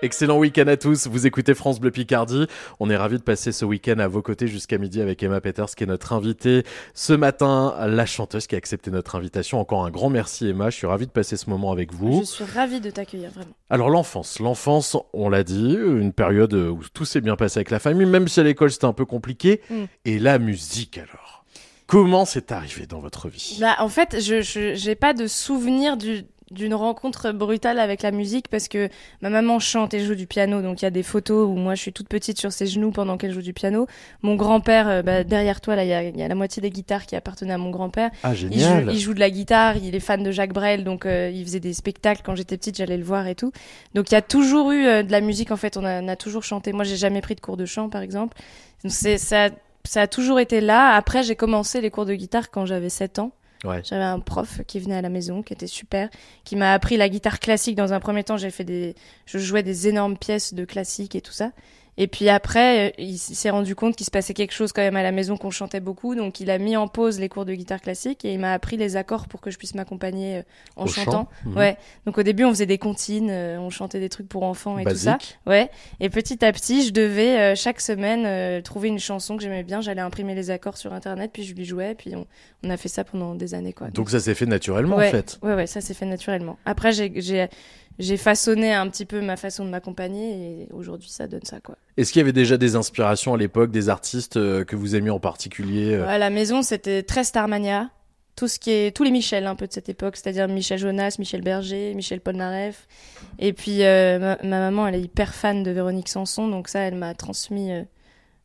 Excellent 0.04 0.40
week-end 0.40 0.66
à 0.66 0.78
tous. 0.78 1.06
Vous 1.06 1.28
écoutez 1.28 1.54
France 1.54 1.80
Bleu 1.80 1.92
Picardie. 1.92 2.48
On 2.80 2.90
est 2.90 2.96
ravis 2.96 3.20
de 3.20 3.24
passer 3.24 3.52
ce 3.52 3.66
week-end 3.66 4.00
à 4.00 4.08
vos 4.08 4.24
côtés 4.24 4.48
jusqu'à 4.48 4.80
midi 4.80 5.00
avec 5.00 5.22
Emma 5.22 5.40
Peters, 5.42 5.76
qui 5.76 5.84
est 5.84 5.88
notre 5.88 6.14
invitée 6.14 6.64
ce 6.96 7.14
matin, 7.14 7.76
la 7.86 8.08
chanteuse 8.08 8.48
qui 8.48 8.56
a 8.56 8.58
accepté 8.58 8.90
notre 8.90 9.14
invitation. 9.16 9.60
Encore 9.60 9.86
un 9.86 9.92
grand 9.92 10.10
merci 10.10 10.48
Emma. 10.48 10.72
Je 10.72 10.78
suis 10.78 10.88
ravi 10.88 11.06
de 11.06 11.12
passer 11.12 11.38
ce 11.38 11.52
moment 11.52 11.72
avec 11.72 11.94
vous. 11.94 12.22
Je 12.22 12.26
suis 12.26 12.44
ravie 12.44 12.82
de 12.82 12.90
t'accueillir 12.90 13.30
vraiment. 13.30 13.54
Alors 13.70 13.92
l'enfance, 13.92 14.40
l'enfance, 14.40 14.98
on 15.14 15.30
l'a 15.30 15.44
dit, 15.44 15.76
une 15.76 16.14
période 16.14 16.56
où 16.56 16.80
tout 16.92 17.06
s'est 17.06 17.22
bien 17.22 17.36
passé 17.36 17.60
avec 17.60 17.70
la 17.70 17.80
famille, 17.80 18.08
même 18.08 18.28
si 18.28 18.40
à 18.40 18.44
l'école 18.44 18.72
c'était 18.72 18.86
un 18.86 18.94
peu 18.94 19.06
compliqué. 19.06 19.62
Mm. 19.70 19.84
Et 20.06 20.18
la 20.18 20.40
musique 20.40 20.98
alors? 20.98 21.46
Comment 21.86 22.26
c'est 22.26 22.52
arrivé 22.52 22.88
dans 22.88 23.02
votre 23.02 23.28
vie? 23.28 23.58
Bah, 23.60 23.76
en 23.80 23.90
fait, 23.90 24.20
je 24.20 24.42
j'ai 24.74 24.96
pas 24.96 25.14
de 25.14 25.28
souvenir 25.28 25.98
du 25.98 26.24
d'une 26.52 26.74
rencontre 26.74 27.32
brutale 27.32 27.80
avec 27.80 28.02
la 28.02 28.12
musique 28.12 28.48
parce 28.50 28.68
que 28.68 28.90
ma 29.22 29.30
maman 29.30 29.60
chante 29.60 29.94
et 29.94 30.04
joue 30.04 30.16
du 30.16 30.28
piano, 30.28 30.62
donc 30.62 30.82
il 30.82 30.86
y 30.86 30.88
a 30.88 30.92
des 30.92 31.04
photos 31.04 31.48
où 31.48 31.56
moi 31.56 31.76
je 31.76 31.82
suis 31.82 31.94
toute 31.94 32.08
petite 32.08 32.40
sur 32.40 32.52
ses 32.52 32.68
genoux 32.68 32.92
pendant 32.92 33.18
qu'elle 33.18 33.32
joue 33.32 33.42
du 33.42 33.54
piano. 33.54 33.88
Mon 34.22 34.36
grand-père, 34.36 34.88
euh, 34.88 35.02
bah, 35.02 35.24
derrière 35.24 35.62
toi, 35.62 35.76
là, 35.76 35.84
il 35.84 35.90
y 35.90 35.94
a, 35.94 36.04
y 36.04 36.22
a 36.22 36.28
la 36.28 36.36
moitié 36.36 36.62
des 36.62 36.70
guitares 36.70 37.06
qui 37.06 37.16
appartenaient 37.16 37.54
à 37.54 37.58
mon 37.58 37.70
grand-père. 37.72 38.12
Ah, 38.24 38.34
Il 38.34 38.60
joue, 38.60 38.92
il 38.92 39.00
joue 39.00 39.14
de 39.14 39.20
la 39.20 39.30
guitare, 39.30 39.78
il 39.78 39.96
est 39.96 40.00
fan 40.00 40.22
de 40.24 40.32
Jacques 40.32 40.54
Brel, 40.54 40.84
donc 40.84 41.06
euh, 41.06 41.32
il 41.34 41.44
faisait 41.46 41.60
des 41.60 41.74
spectacles 41.74 42.22
quand 42.24 42.36
j'étais 42.36 42.58
petite, 42.58 42.78
j'allais 42.78 42.98
le 42.98 43.04
voir 43.04 43.28
et 43.28 43.36
tout. 43.36 43.52
Donc 43.96 44.12
il 44.12 44.14
y 44.14 44.18
a 44.18 44.22
toujours 44.22 44.72
eu 44.72 44.86
euh, 44.86 45.04
de 45.04 45.12
la 45.12 45.22
musique 45.22 45.52
en 45.52 45.58
fait, 45.58 45.78
on 45.78 45.86
a, 45.86 46.02
on 46.02 46.08
a 46.08 46.16
toujours 46.16 46.44
chanté. 46.44 46.74
Moi 46.74 46.84
j'ai 46.84 46.98
jamais 46.98 47.22
pris 47.22 47.36
de 47.36 47.42
cours 47.42 47.58
de 47.58 47.66
chant 47.66 47.90
par 47.90 48.02
exemple. 48.02 48.38
Donc 48.84 48.92
c'est 48.92 49.18
ça, 49.18 49.50
ça 49.84 50.02
a 50.02 50.08
toujours 50.08 50.40
été 50.40 50.62
là. 50.62 50.96
Après 50.96 51.24
j'ai 51.24 51.36
commencé 51.36 51.82
les 51.82 51.90
cours 51.90 52.06
de 52.06 52.14
guitare 52.14 52.52
quand 52.52 52.66
j'avais 52.66 52.90
7 52.90 53.20
ans. 53.20 53.32
J'avais 53.64 54.04
un 54.04 54.20
prof 54.20 54.62
qui 54.66 54.80
venait 54.80 54.96
à 54.96 55.02
la 55.02 55.10
maison, 55.10 55.44
qui 55.44 55.54
était 55.54 55.68
super, 55.68 56.10
qui 56.44 56.56
m'a 56.56 56.74
appris 56.74 56.98
la 56.98 57.10
guitare 57.10 57.40
classique. 57.40 57.76
Dans 57.76 57.94
un 57.94 58.00
premier 58.00 58.24
temps, 58.24 58.38
j'ai 58.38 58.50
fait 58.50 58.64
des, 58.64 58.96
je 59.26 59.38
jouais 59.38 59.64
des 59.64 59.88
énormes 59.88 60.18
pièces 60.18 60.54
de 60.54 60.66
classique 60.66 61.16
et 61.16 61.22
tout 61.22 61.32
ça. 61.32 61.52
Et 61.98 62.08
puis 62.08 62.30
après, 62.30 62.90
euh, 62.90 62.92
il 62.98 63.18
s'est 63.18 63.50
rendu 63.50 63.76
compte 63.76 63.96
qu'il 63.96 64.06
se 64.06 64.12
passait 64.12 64.34
quelque 64.34 64.54
chose 64.54 64.72
quand 64.72 64.82
même 64.82 64.96
à 64.96 65.04
la 65.04 65.12
maison, 65.12 65.36
qu'on 65.38 65.52
chantait 65.52 65.82
beaucoup. 65.82 66.16
Donc 66.16 66.40
il 66.40 66.50
a 66.50 66.58
mis 66.58 66.78
en 66.78 66.88
pause 66.88 67.20
les 67.20 67.28
cours 67.30 67.46
de 67.46 67.54
guitare 67.54 67.82
classique 67.82 68.24
et 68.26 68.34
il 68.34 68.40
m'a 68.40 68.54
appris 68.54 68.78
les 68.78 68.96
accords 68.96 69.28
pour 69.28 69.42
que 69.42 69.52
je 69.52 69.58
puisse 69.58 69.76
m'accompagner 69.76 70.38
euh, 70.38 70.42
en 70.78 70.86
Au 70.86 70.88
chantant. 70.88 71.12
chant. 71.12 71.28
Mhm. 71.46 71.58
Ouais. 71.58 71.78
Donc 72.06 72.18
au 72.18 72.24
début, 72.24 72.46
on 72.46 72.50
faisait 72.50 72.66
des 72.66 72.78
comptines, 72.78 73.30
euh, 73.30 73.60
on 73.60 73.70
chantait 73.70 74.00
des 74.00 74.10
trucs 74.10 74.30
pour 74.30 74.44
enfants 74.44 74.80
et 74.80 74.86
tout 74.86 74.96
ça. 74.96 75.18
Ouais. 75.46 75.70
Et 76.00 76.10
petit 76.10 76.44
à 76.46 76.52
petit, 76.54 76.86
je 76.86 76.94
devais 76.94 77.38
euh, 77.40 77.56
chaque 77.56 77.82
semaine 77.82 78.24
euh, 78.26 78.62
trouver 78.62 78.88
une 78.88 79.00
chanson 79.00 79.36
que 79.36 79.44
j'aimais 79.44 79.64
bien. 79.64 79.82
J'allais 79.82 80.02
imprimer 80.02 80.34
les 80.34 80.50
accords 80.50 80.78
sur 80.78 80.94
internet, 80.94 81.32
puis 81.34 81.44
je 81.44 81.54
lui 81.54 81.66
jouais, 81.66 81.94
puis 81.96 82.16
on, 82.16 82.26
on 82.64 82.70
a 82.70 82.78
fait 82.78 82.90
ça 82.90 83.04
pendant 83.04 83.36
des 83.36 83.54
années 83.54 83.74
quoi. 83.74 83.90
Donc 83.90 84.10
ça 84.10 84.20
s'est 84.20 84.34
fait 84.36 84.46
naturellement 84.46 84.96
ouais, 84.96 85.10
en 85.10 85.12
fait. 85.12 85.40
Ouais, 85.44 85.56
ouais, 85.56 85.68
ça 85.68 85.82
s'est 85.82 85.94
fait 85.94 86.06
naturellement. 86.06 86.58
Après, 86.66 86.92
j'ai, 86.94 87.48
j'ai, 88.02 88.18
façonné 88.18 88.74
un 88.74 88.90
petit 88.90 89.06
peu 89.06 89.22
ma 89.22 89.38
façon 89.38 89.66
de 89.66 89.70
m'accompagner 89.70 90.64
et 90.64 90.68
aujourd'hui, 90.72 91.10
ça 91.10 91.28
donne 91.28 91.44
ça, 91.44 91.60
quoi. 91.60 91.78
Est-ce 91.98 92.12
qu'il 92.12 92.20
y 92.20 92.24
avait 92.24 92.34
déjà 92.34 92.58
des 92.58 92.76
inspirations 92.76 93.34
à 93.34 93.38
l'époque, 93.38 93.72
des 93.72 93.90
artistes 93.90 94.38
euh, 94.38 94.64
que 94.64 94.76
vous 94.76 94.96
aimiez 94.96 95.10
en 95.10 95.20
particulier 95.20 95.94
euh 95.94 96.08
À 96.08 96.18
la 96.18 96.30
maison, 96.30 96.62
c'était 96.62 97.04
très 97.04 97.24
Starmania. 97.24 97.90
Tout 98.36 98.48
ce 98.48 98.60
qui 98.60 98.72
est, 98.72 98.96
tous 98.96 99.04
les 99.04 99.12
Michel 99.12 99.46
un 99.46 99.56
peu 99.56 99.68
de 99.68 99.74
cette 99.74 99.90
époque, 99.90 100.16
c'est-à-dire 100.16 100.48
Michel 100.48 100.80
Jonas, 100.80 101.18
Michel 101.20 101.42
Berger, 101.42 101.94
Michel 101.94 102.22
Polnareff. 102.22 102.88
Et 103.40 103.54
puis 103.54 103.84
euh, 103.84 104.20
ma, 104.20 104.38
ma 104.44 104.60
maman, 104.60 104.88
elle 104.88 104.96
est 104.96 105.02
hyper 105.02 105.34
fan 105.34 105.64
de 105.64 105.72
Véronique 105.72 106.08
Sanson, 106.08 106.48
donc 106.48 106.70
ça, 106.70 106.80
elle 106.80 106.96
m'a 106.96 107.14
transmis 107.14 107.72
euh, 107.72 107.84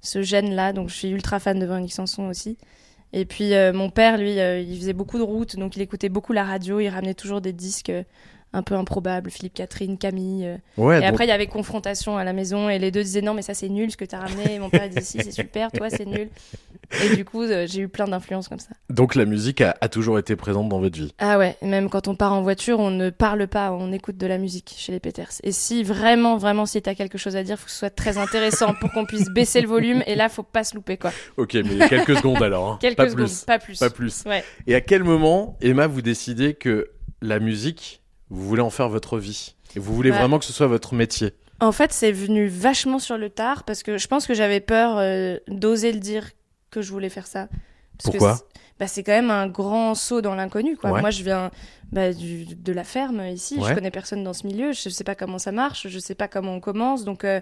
ce 0.00 0.22
gène-là. 0.22 0.72
Donc 0.72 0.88
je 0.88 0.94
suis 0.94 1.08
ultra 1.08 1.38
fan 1.38 1.58
de 1.58 1.66
Véronique 1.66 1.92
Sanson 1.92 2.28
aussi. 2.28 2.58
Et 3.12 3.24
puis 3.24 3.54
euh, 3.54 3.72
mon 3.72 3.90
père, 3.90 4.18
lui, 4.18 4.38
euh, 4.40 4.60
il 4.60 4.76
faisait 4.78 4.92
beaucoup 4.92 5.18
de 5.18 5.22
routes, 5.22 5.56
donc 5.56 5.76
il 5.76 5.82
écoutait 5.82 6.08
beaucoup 6.08 6.32
la 6.32 6.44
radio. 6.44 6.80
Il 6.80 6.88
ramenait 6.88 7.14
toujours 7.14 7.40
des 7.40 7.52
disques 7.52 7.90
euh, 7.90 8.02
un 8.56 8.62
peu 8.62 8.74
improbables, 8.74 9.30
Philippe 9.30 9.54
Catherine, 9.54 9.98
Camille. 9.98 10.46
euh. 10.46 10.56
Ouais, 10.76 11.00
et 11.00 11.04
après, 11.04 11.24
il 11.26 11.28
y 11.28 11.32
avait 11.32 11.46
confrontation 11.46 12.16
à 12.16 12.24
la 12.24 12.32
maison, 12.32 12.68
et 12.68 12.78
les 12.78 12.90
deux 12.90 13.02
disaient 13.02 13.20
non, 13.22 13.34
mais 13.34 13.42
ça 13.42 13.54
c'est 13.54 13.68
nul 13.68 13.90
ce 13.90 13.96
que 13.96 14.04
t'as 14.04 14.18
ramené. 14.20 14.54
Et 14.54 14.58
mon 14.58 14.70
père 14.70 14.88
disait 14.88 15.00
si, 15.02 15.18
c'est 15.22 15.30
super, 15.30 15.70
toi 15.72 15.90
c'est 15.90 16.06
nul. 16.06 16.28
Et 17.04 17.16
du 17.16 17.24
coup, 17.24 17.42
euh, 17.42 17.66
j'ai 17.68 17.80
eu 17.80 17.88
plein 17.88 18.06
d'influences 18.06 18.46
comme 18.48 18.60
ça. 18.60 18.70
Donc 18.90 19.16
la 19.16 19.24
musique 19.24 19.60
a, 19.60 19.76
a 19.80 19.88
toujours 19.88 20.18
été 20.20 20.36
présente 20.36 20.68
dans 20.68 20.78
votre 20.78 20.96
vie. 20.96 21.12
Ah 21.18 21.36
ouais, 21.36 21.56
même 21.60 21.90
quand 21.90 22.06
on 22.06 22.14
part 22.14 22.32
en 22.32 22.42
voiture, 22.42 22.78
on 22.78 22.90
ne 22.92 23.10
parle 23.10 23.48
pas, 23.48 23.72
on 23.72 23.92
écoute 23.92 24.16
de 24.16 24.26
la 24.26 24.38
musique 24.38 24.72
chez 24.76 24.92
les 24.92 25.00
Peters. 25.00 25.30
Et 25.42 25.50
si 25.52 25.82
vraiment, 25.82 26.36
vraiment, 26.36 26.64
si 26.64 26.80
t'as 26.80 26.94
quelque 26.94 27.18
chose 27.18 27.34
à 27.36 27.42
dire, 27.42 27.58
faut 27.58 27.64
que 27.66 27.72
ce 27.72 27.78
soit 27.78 27.90
très 27.90 28.18
intéressant 28.18 28.72
pour 28.80 28.92
qu'on 28.92 29.04
puisse 29.04 29.28
baisser 29.30 29.60
le 29.60 29.68
volume. 29.68 30.02
Et 30.06 30.14
là, 30.14 30.28
faut 30.28 30.44
pas 30.44 30.62
se 30.64 30.76
louper, 30.76 30.96
quoi. 30.96 31.10
Ok, 31.36 31.54
mais 31.54 31.88
quelques 31.88 32.16
secondes 32.18 32.42
alors. 32.42 32.68
hein. 32.68 32.78
Quelques 32.80 32.96
pas 32.98 33.10
secondes, 33.10 33.26
plus. 33.26 33.44
pas 33.44 33.58
plus. 33.58 33.78
Pas 33.80 33.90
plus. 33.90 34.24
Ouais. 34.24 34.44
Et 34.68 34.74
à 34.76 34.80
quel 34.80 35.02
moment, 35.02 35.58
Emma, 35.60 35.88
vous 35.88 36.02
décidez 36.02 36.54
que 36.54 36.90
la 37.20 37.40
musique, 37.40 38.00
vous 38.30 38.46
voulez 38.46 38.62
en 38.62 38.70
faire 38.70 38.88
votre 38.88 39.18
vie 39.18 39.54
Et 39.74 39.78
vous 39.78 39.94
voulez 39.94 40.10
Bah. 40.10 40.18
vraiment 40.18 40.38
que 40.38 40.44
ce 40.44 40.52
soit 40.52 40.66
votre 40.66 40.94
métier 40.94 41.32
En 41.60 41.72
fait, 41.72 41.92
c'est 41.92 42.12
venu 42.12 42.46
vachement 42.48 42.98
sur 42.98 43.16
le 43.18 43.30
tard 43.30 43.64
parce 43.64 43.82
que 43.82 43.98
je 43.98 44.06
pense 44.08 44.26
que 44.26 44.34
j'avais 44.34 44.60
peur 44.60 44.98
euh, 44.98 45.36
d'oser 45.48 45.92
le 45.92 46.00
dire 46.00 46.30
que 46.70 46.82
je 46.82 46.90
voulais 46.92 47.08
faire 47.08 47.26
ça. 47.26 47.48
Parce 47.98 48.10
Pourquoi? 48.16 48.38
Bah, 48.78 48.86
C'est 48.86 49.02
quand 49.02 49.12
même 49.12 49.30
un 49.30 49.46
grand 49.46 49.94
saut 49.94 50.20
dans 50.20 50.34
l'inconnu. 50.34 50.76
quoi. 50.76 50.90
Ouais. 50.92 51.00
Moi, 51.00 51.10
je 51.10 51.22
viens 51.22 51.50
bah, 51.92 52.12
du, 52.12 52.44
de 52.44 52.72
la 52.72 52.84
ferme 52.84 53.24
ici. 53.26 53.58
Ouais. 53.58 53.68
Je 53.70 53.74
connais 53.74 53.90
personne 53.90 54.22
dans 54.24 54.32
ce 54.32 54.46
milieu. 54.46 54.72
Je 54.72 54.88
sais 54.88 55.04
pas 55.04 55.14
comment 55.14 55.38
ça 55.38 55.52
marche. 55.52 55.88
Je 55.88 55.98
sais 55.98 56.14
pas 56.14 56.28
comment 56.28 56.54
on 56.54 56.60
commence. 56.60 57.04
Donc, 57.04 57.24
euh, 57.24 57.40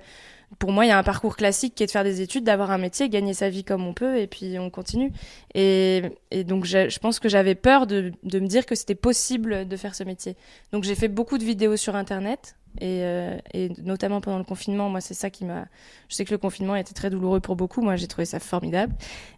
pour 0.59 0.70
moi, 0.73 0.85
il 0.85 0.88
y 0.88 0.92
a 0.92 0.99
un 0.99 1.03
parcours 1.03 1.37
classique 1.37 1.75
qui 1.75 1.83
est 1.83 1.87
de 1.87 1.90
faire 1.90 2.05
des 2.05 2.20
études, 2.20 2.44
d'avoir 2.44 2.70
un 2.70 2.79
métier, 2.79 3.09
gagner 3.09 3.35
sa 3.35 3.49
vie 3.49 3.64
comme 3.64 3.85
on 3.87 3.94
peut, 3.94 4.18
et 4.18 4.27
puis 4.27 4.57
on 4.59 4.70
continue. 4.70 5.11
Et, 5.55 6.03
et 6.31 6.44
donc, 6.44 6.64
je 6.64 6.99
pense 6.99 7.18
que 7.18 7.29
j'avais 7.29 7.55
peur 7.57 7.87
de, 7.87 8.12
de 8.23 8.38
me 8.38 8.47
dire 8.47 8.64
que 8.66 8.75
c'était 8.75 8.94
possible 8.94 9.66
de 9.66 9.77
faire 9.77 9.94
ce 9.94 10.05
métier. 10.05 10.37
Donc, 10.73 10.85
j'ai 10.85 10.94
fait 10.94 11.09
beaucoup 11.09 11.38
de 11.38 11.44
vidéos 11.44 11.77
sur 11.77 11.97
Internet. 11.97 12.57
Et, 12.81 13.03
euh, 13.05 13.37
et 13.53 13.71
notamment 13.83 14.21
pendant 14.21 14.39
le 14.39 14.45
confinement, 14.45 14.89
moi, 14.89 15.01
c'est 15.01 15.15
ça 15.15 15.31
qui 15.31 15.45
m'a. 15.45 15.67
Je 16.09 16.17
sais 16.17 16.25
que 16.25 16.33
le 16.33 16.39
confinement 16.39 16.75
était 16.75 16.93
très 16.93 17.09
douloureux 17.09 17.39
pour 17.41 17.55
beaucoup. 17.55 17.81
Moi, 17.83 17.95
j'ai 17.97 18.09
trouvé 18.09 18.25
ça 18.25 18.41
formidable. 18.41 18.95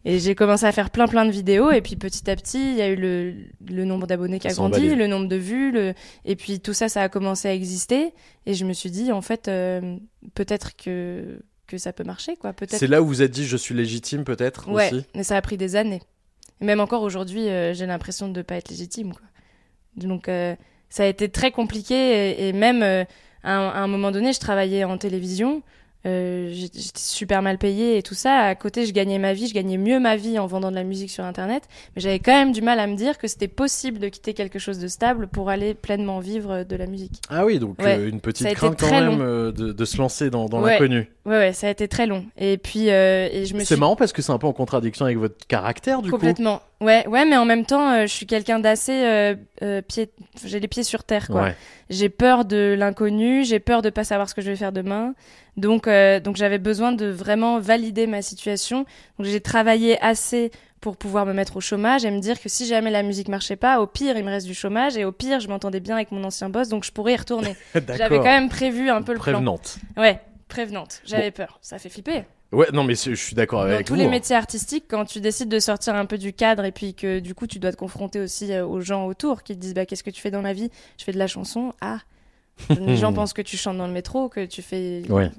Et 0.06 0.18
j'ai 0.18 0.34
commencé 0.34 0.64
à 0.64 0.72
faire 0.72 0.88
plein, 0.90 1.06
plein 1.06 1.26
de 1.26 1.30
vidéos. 1.30 1.70
Et 1.70 1.82
puis, 1.82 1.96
petit 1.96 2.30
à 2.30 2.36
petit, 2.36 2.72
il 2.72 2.76
y 2.76 2.82
a 2.82 2.88
eu 2.88 2.96
le, 2.96 3.34
le 3.68 3.84
nombre 3.84 4.06
d'abonnés 4.06 4.38
qui 4.38 4.48
a 4.48 4.54
grandi, 4.54 4.94
le 4.94 5.06
nombre 5.06 5.28
de 5.28 5.36
vues. 5.36 5.70
Le... 5.70 5.92
Et 6.24 6.34
puis, 6.34 6.60
tout 6.60 6.72
ça, 6.72 6.88
ça 6.88 7.02
a 7.02 7.08
commencé 7.10 7.46
à 7.48 7.52
exister. 7.54 8.14
Et 8.46 8.54
je 8.54 8.64
me 8.64 8.72
suis 8.72 8.90
dit, 8.90 9.12
en 9.12 9.20
fait, 9.20 9.48
euh, 9.48 9.98
peut-être 10.34 10.74
que, 10.76 11.38
que 11.66 11.76
ça 11.76 11.92
peut 11.92 12.04
marcher, 12.04 12.36
quoi. 12.36 12.52
Peut-être. 12.54 12.78
C'est 12.78 12.86
là 12.86 13.02
où 13.02 13.06
vous 13.06 13.20
êtes 13.22 13.32
dit 13.32 13.44
je 13.44 13.56
suis 13.56 13.74
légitime 13.74 14.24
peut-être 14.24 14.70
Ouais, 14.70 14.92
aussi? 14.94 15.04
mais 15.14 15.24
ça 15.24 15.36
a 15.36 15.42
pris 15.42 15.56
des 15.58 15.76
années. 15.76 16.00
Et 16.62 16.64
même 16.64 16.80
encore 16.80 17.02
aujourd'hui, 17.02 17.48
euh, 17.48 17.74
j'ai 17.74 17.84
l'impression 17.84 18.28
de 18.28 18.38
ne 18.38 18.42
pas 18.42 18.54
être 18.56 18.70
légitime. 18.70 19.12
Quoi. 19.12 19.26
Donc 19.96 20.28
ça 20.88 21.02
a 21.04 21.06
été 21.06 21.28
très 21.28 21.50
compliqué 21.50 21.94
et, 21.94 22.48
et 22.48 22.52
même 22.52 22.82
euh, 22.82 23.04
à, 23.42 23.56
un, 23.56 23.68
à 23.68 23.78
un 23.80 23.86
moment 23.86 24.10
donné, 24.10 24.32
je 24.32 24.40
travaillais 24.40 24.84
en 24.84 24.98
télévision. 24.98 25.62
euh, 26.06 26.48
J'étais 26.52 26.80
super 26.94 27.42
mal 27.42 27.58
payée 27.58 27.98
et 27.98 28.02
tout 28.02 28.14
ça. 28.14 28.38
À 28.40 28.54
côté, 28.54 28.86
je 28.86 28.92
gagnais 28.92 29.18
ma 29.18 29.32
vie, 29.32 29.48
je 29.48 29.54
gagnais 29.54 29.76
mieux 29.76 29.98
ma 30.00 30.16
vie 30.16 30.38
en 30.38 30.46
vendant 30.46 30.70
de 30.70 30.76
la 30.76 30.84
musique 30.84 31.10
sur 31.10 31.24
Internet. 31.24 31.64
Mais 31.94 32.02
j'avais 32.02 32.18
quand 32.20 32.32
même 32.32 32.52
du 32.52 32.62
mal 32.62 32.78
à 32.80 32.86
me 32.86 32.94
dire 32.96 33.18
que 33.18 33.26
c'était 33.28 33.48
possible 33.48 33.98
de 33.98 34.08
quitter 34.08 34.32
quelque 34.34 34.58
chose 34.58 34.78
de 34.78 34.88
stable 34.88 35.26
pour 35.28 35.50
aller 35.50 35.74
pleinement 35.74 36.20
vivre 36.20 36.62
de 36.64 36.76
la 36.76 36.86
musique. 36.86 37.20
Ah 37.28 37.44
oui, 37.44 37.58
donc 37.58 37.78
Ouais, 37.80 37.98
euh, 37.98 38.08
une 38.08 38.20
petite 38.20 38.52
crainte 38.54 38.78
quand 38.78 38.90
même 38.90 39.18
de, 39.52 39.72
de 39.72 39.84
se 39.84 39.96
lancer 39.98 40.30
dans, 40.30 40.46
dans 40.46 40.62
Ouais. 40.62 40.72
l'inconnu. 40.72 41.08
Ouais, 41.26 41.38
ouais, 41.38 41.52
ça 41.52 41.66
a 41.66 41.70
été 41.70 41.88
très 41.88 42.06
long. 42.06 42.24
Et 42.38 42.56
puis, 42.56 42.88
euh, 42.88 43.28
et 43.32 43.46
je 43.46 43.54
me 43.54 43.58
C'est 43.58 43.66
suis 43.74 43.76
marrant 43.76 43.96
parce 43.96 44.12
que 44.12 44.22
c'est 44.22 44.30
un 44.30 44.38
peu 44.38 44.46
en 44.46 44.52
contradiction 44.52 45.04
avec 45.06 45.18
votre 45.18 45.44
caractère 45.48 46.00
du 46.00 46.08
coup. 46.10 46.16
Complètement. 46.18 46.62
Ouais, 46.80 47.04
ouais, 47.08 47.24
mais 47.24 47.36
en 47.36 47.44
même 47.44 47.66
temps, 47.66 47.90
euh, 47.90 48.02
je 48.02 48.12
suis 48.12 48.26
quelqu'un 48.26 48.60
d'assez 48.60 48.92
euh, 49.60 49.82
pied... 49.82 50.10
j'ai 50.44 50.60
les 50.60 50.68
pieds 50.68 50.84
sur 50.84 51.02
terre, 51.02 51.26
quoi. 51.26 51.42
Ouais. 51.42 51.56
J'ai 51.90 52.08
peur 52.10 52.44
de 52.44 52.76
l'inconnu, 52.78 53.44
j'ai 53.44 53.58
peur 53.58 53.82
de 53.82 53.90
pas 53.90 54.04
savoir 54.04 54.28
ce 54.28 54.34
que 54.34 54.40
je 54.40 54.50
vais 54.50 54.56
faire 54.56 54.70
demain. 54.72 55.14
Donc, 55.56 55.88
donc 56.22 56.36
j'avais 56.36 56.58
besoin 56.58 56.92
de 56.92 57.06
vraiment 57.06 57.58
valider 57.58 58.06
ma 58.06 58.22
situation. 58.22 58.84
Donc, 59.18 59.26
j'ai 59.26 59.40
travaillé 59.40 60.00
assez 60.02 60.52
pour 60.80 60.96
pouvoir 60.96 61.26
me 61.26 61.32
mettre 61.32 61.56
au 61.56 61.60
chômage 61.60 62.04
et 62.04 62.10
me 62.12 62.20
dire 62.20 62.40
que 62.40 62.48
si 62.48 62.66
jamais 62.66 62.90
la 62.90 63.02
musique 63.02 63.28
marchait 63.28 63.56
pas, 63.56 63.80
au 63.80 63.88
pire, 63.88 64.16
il 64.16 64.24
me 64.24 64.30
reste 64.30 64.46
du 64.46 64.54
chômage 64.54 64.96
et 64.96 65.04
au 65.04 65.10
pire, 65.10 65.40
je 65.40 65.48
m'entendais 65.48 65.80
bien 65.80 65.96
avec 65.96 66.12
mon 66.12 66.22
ancien 66.22 66.48
boss, 66.50 66.68
donc 66.68 66.84
je 66.84 66.92
pourrais 66.92 67.14
y 67.14 67.16
retourner. 67.16 67.56
J'avais 67.74 68.18
quand 68.18 68.24
même 68.24 68.48
prévu 68.48 68.90
un 68.90 69.02
peu 69.02 69.12
le 69.12 69.18
Prévenante. 69.18 69.78
plan. 69.94 70.02
Ouais, 70.04 70.20
prévenante. 70.48 71.00
J'avais 71.04 71.30
peur. 71.30 71.58
Ça 71.62 71.78
fait 71.78 71.88
flipper. 71.88 72.24
Ouais, 72.52 72.68
non 72.72 72.84
mais 72.84 72.94
je 72.94 73.14
suis 73.14 73.34
d'accord 73.34 73.62
avec 73.62 73.86
tous 73.86 73.94
vous. 73.94 74.00
les 74.00 74.06
hein. 74.06 74.10
métiers 74.10 74.36
artistiques, 74.36 74.84
quand 74.88 75.04
tu 75.04 75.20
décides 75.20 75.48
de 75.48 75.58
sortir 75.58 75.96
un 75.96 76.06
peu 76.06 76.16
du 76.16 76.32
cadre 76.32 76.64
et 76.64 76.70
puis 76.72 76.94
que 76.94 77.18
du 77.18 77.34
coup 77.34 77.48
tu 77.48 77.58
dois 77.58 77.72
te 77.72 77.76
confronter 77.76 78.20
aussi 78.20 78.52
euh, 78.52 78.64
aux 78.64 78.80
gens 78.80 79.06
autour 79.06 79.42
qui 79.42 79.54
te 79.56 79.60
disent 79.60 79.74
bah 79.74 79.84
qu'est-ce 79.84 80.04
que 80.04 80.10
tu 80.10 80.20
fais 80.20 80.30
dans 80.30 80.42
la 80.42 80.52
vie? 80.52 80.70
Je 80.96 81.04
fais 81.04 81.12
de 81.12 81.18
la 81.18 81.26
chanson. 81.26 81.72
Ah, 81.80 81.98
les 82.70 82.96
gens 82.96 83.12
pensent 83.12 83.32
que 83.32 83.42
tu 83.42 83.56
chantes 83.56 83.76
dans 83.78 83.88
le 83.88 83.92
métro, 83.92 84.28
que 84.28 84.46
tu 84.46 84.62
fais 84.62 85.02
Ouais. 85.10 85.30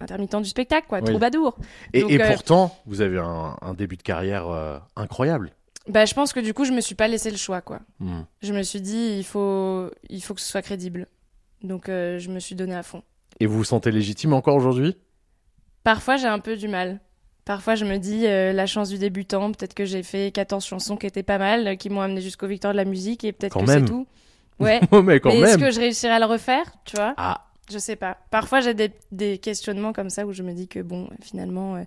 intermittent 0.00 0.36
du 0.42 0.48
spectacle, 0.48 0.86
quoi, 0.88 0.98
Oui. 0.98 1.04
troubadour. 1.04 1.56
Et, 1.92 2.00
Donc, 2.02 2.10
et 2.10 2.20
euh, 2.20 2.26
pourtant, 2.32 2.76
vous 2.86 3.00
avez 3.02 3.18
un, 3.18 3.56
un 3.62 3.74
début 3.74 3.96
de 3.96 4.02
carrière 4.02 4.48
euh, 4.48 4.78
incroyable. 4.96 5.52
bah 5.88 6.04
je 6.06 6.14
pense 6.14 6.32
que 6.32 6.40
du 6.40 6.54
coup 6.54 6.64
je 6.64 6.72
me 6.72 6.80
suis 6.80 6.96
pas 6.96 7.06
laissé 7.06 7.30
le 7.30 7.36
choix, 7.36 7.60
quoi. 7.60 7.80
Hmm. 8.00 8.22
Je 8.42 8.52
me 8.52 8.62
suis 8.64 8.80
dit 8.80 9.14
il 9.16 9.24
faut 9.24 9.90
il 10.10 10.20
faut 10.22 10.34
que 10.34 10.40
ce 10.40 10.48
soit 10.48 10.62
crédible. 10.62 11.06
Donc 11.62 11.88
euh, 11.88 12.18
je 12.18 12.30
me 12.30 12.40
suis 12.40 12.56
donné 12.56 12.74
à 12.74 12.82
fond. 12.82 13.02
Et 13.40 13.46
vous 13.46 13.58
vous 13.58 13.64
sentez 13.64 13.90
légitime 13.90 14.32
encore 14.32 14.56
aujourd'hui? 14.56 14.96
Parfois, 15.84 16.16
j'ai 16.16 16.26
un 16.26 16.38
peu 16.38 16.56
du 16.56 16.68
mal. 16.68 17.00
Parfois, 17.44 17.76
je 17.76 17.84
me 17.84 17.96
dis, 17.98 18.26
euh, 18.26 18.52
la 18.52 18.66
chance 18.66 18.90
du 18.90 18.98
débutant, 18.98 19.52
peut-être 19.52 19.74
que 19.74 19.84
j'ai 19.86 20.02
fait 20.02 20.30
14 20.32 20.64
chansons 20.64 20.96
qui 20.96 21.06
étaient 21.06 21.22
pas 21.22 21.38
mal, 21.38 21.78
qui 21.78 21.88
m'ont 21.88 22.02
amené 22.02 22.20
jusqu'aux 22.20 22.46
victoires 22.46 22.74
de 22.74 22.76
la 22.76 22.84
musique, 22.84 23.24
et 23.24 23.32
peut-être 23.32 23.58
que 23.58 23.66
c'est 23.66 23.84
tout. 23.84 24.06
Ouais. 24.58 24.80
Oh, 24.90 25.02
mais 25.02 25.20
quand 25.20 25.30
est-ce 25.30 25.56
que 25.56 25.70
je 25.70 25.78
réussirai 25.78 26.14
à 26.14 26.18
le 26.18 26.24
refaire, 26.24 26.64
tu 26.84 26.96
vois? 26.96 27.14
Ah. 27.16 27.46
Je 27.70 27.78
sais 27.78 27.94
pas. 27.94 28.16
Parfois, 28.32 28.60
j'ai 28.60 28.74
des, 28.74 28.90
des 29.12 29.38
questionnements 29.38 29.92
comme 29.92 30.10
ça 30.10 30.26
où 30.26 30.32
je 30.32 30.42
me 30.42 30.52
dis 30.52 30.66
que, 30.66 30.80
bon, 30.80 31.08
finalement, 31.22 31.76
euh, 31.76 31.84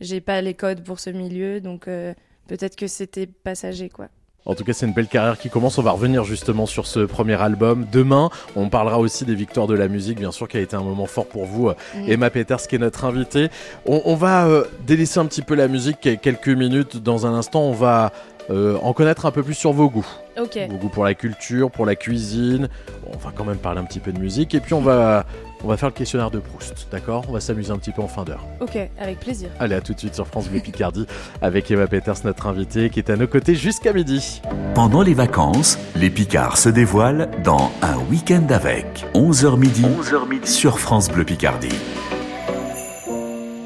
j'ai 0.00 0.20
pas 0.20 0.42
les 0.42 0.52
codes 0.52 0.84
pour 0.84 1.00
ce 1.00 1.08
milieu, 1.08 1.62
donc 1.62 1.88
euh, 1.88 2.12
peut-être 2.46 2.76
que 2.76 2.88
c'était 2.88 3.26
passager, 3.26 3.88
quoi. 3.88 4.08
En 4.46 4.54
tout 4.54 4.64
cas, 4.64 4.72
c'est 4.72 4.86
une 4.86 4.92
belle 4.92 5.06
carrière 5.06 5.38
qui 5.38 5.50
commence. 5.50 5.78
On 5.78 5.82
va 5.82 5.90
revenir 5.90 6.24
justement 6.24 6.66
sur 6.66 6.86
ce 6.86 7.00
premier 7.00 7.40
album. 7.40 7.86
Demain, 7.92 8.30
on 8.56 8.68
parlera 8.68 8.98
aussi 8.98 9.24
des 9.24 9.34
victoires 9.34 9.66
de 9.66 9.74
la 9.74 9.88
musique, 9.88 10.18
bien 10.18 10.32
sûr, 10.32 10.48
qui 10.48 10.56
a 10.56 10.60
été 10.60 10.76
un 10.76 10.82
moment 10.82 11.06
fort 11.06 11.26
pour 11.26 11.44
vous. 11.44 11.68
Mm. 11.68 12.08
Emma 12.08 12.30
Peters, 12.30 12.66
qui 12.66 12.76
est 12.76 12.78
notre 12.78 13.04
invitée. 13.04 13.48
On, 13.86 14.00
on 14.04 14.14
va 14.14 14.46
euh, 14.46 14.64
délaisser 14.86 15.20
un 15.20 15.26
petit 15.26 15.42
peu 15.42 15.54
la 15.54 15.68
musique 15.68 16.00
quelques 16.20 16.48
minutes. 16.48 16.96
Dans 17.02 17.26
un 17.26 17.34
instant, 17.34 17.62
on 17.62 17.72
va 17.72 18.12
euh, 18.50 18.76
en 18.82 18.92
connaître 18.92 19.26
un 19.26 19.30
peu 19.30 19.42
plus 19.42 19.54
sur 19.54 19.72
vos 19.72 19.88
goûts. 19.88 20.08
Ok. 20.40 20.58
Vos 20.68 20.76
goûts 20.76 20.88
pour 20.88 21.04
la 21.04 21.14
culture, 21.14 21.70
pour 21.70 21.86
la 21.86 21.94
cuisine. 21.94 22.68
Bon, 23.04 23.12
on 23.14 23.18
va 23.18 23.32
quand 23.34 23.44
même 23.44 23.58
parler 23.58 23.80
un 23.80 23.84
petit 23.84 24.00
peu 24.00 24.12
de 24.12 24.18
musique. 24.18 24.54
Et 24.54 24.60
puis 24.60 24.74
on 24.74 24.80
va, 24.80 25.26
on 25.62 25.68
va 25.68 25.76
faire 25.76 25.88
le 25.88 25.94
questionnaire 25.94 26.30
de 26.30 26.38
Proust, 26.38 26.88
d'accord? 26.90 27.24
On 27.28 27.32
va 27.32 27.40
s'amuser 27.40 27.70
un 27.70 27.78
petit 27.78 27.92
peu 27.92 28.02
en 28.02 28.08
fin 28.08 28.24
d'heure. 28.24 28.44
Ok, 28.60 28.78
avec 28.98 29.20
plaisir. 29.20 29.50
Allez, 29.58 29.74
à 29.74 29.80
tout 29.80 29.94
de 29.94 29.98
suite 29.98 30.14
sur 30.14 30.26
France 30.26 30.48
Bleu 30.48 30.60
Picardie 30.60 31.06
avec 31.42 31.70
Eva 31.70 31.86
Peters, 31.86 32.16
notre 32.24 32.46
invitée, 32.46 32.90
qui 32.90 32.98
est 32.98 33.10
à 33.10 33.16
nos 33.16 33.26
côtés 33.26 33.54
jusqu'à 33.54 33.92
midi. 33.92 34.40
Pendant 34.74 35.02
les 35.02 35.14
vacances, 35.14 35.78
les 35.96 36.10
Picards 36.10 36.58
se 36.58 36.68
dévoilent 36.68 37.30
dans 37.44 37.70
Un 37.82 37.98
week-end 38.10 38.46
avec 38.50 39.06
11h 39.14 39.58
midi, 39.58 39.82
11h 39.82 40.28
midi 40.28 40.50
sur 40.50 40.78
France 40.78 41.10
Bleu 41.10 41.24
Picardie. 41.24 41.68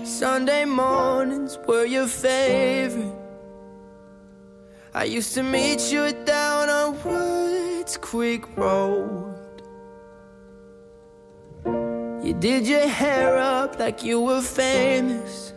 Sunday 0.05 0.65
mornings 0.65 1.59
were 1.69 1.87
your 1.87 2.07
favorite. 2.07 3.13
I 4.95 5.05
used 5.05 5.35
to 5.35 5.43
meet 5.43 5.93
you 5.93 6.13
down 6.25 6.69
on 6.69 6.95
Woods 7.05 7.97
Creek 8.01 8.45
Road. 8.57 9.34
You 12.25 12.33
did 12.33 12.67
your 12.67 12.89
hair 12.89 13.37
up 13.37 13.79
like 13.79 14.03
you 14.03 14.19
were 14.19 14.41
famous. 14.41 15.53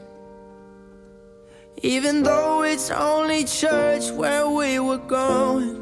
Even 1.82 2.23
though 2.23 2.63
it's 2.63 2.91
only 2.91 3.45
church 3.45 4.12
where 4.12 4.49
we 4.49 4.77
were 4.77 4.97
going. 4.97 5.82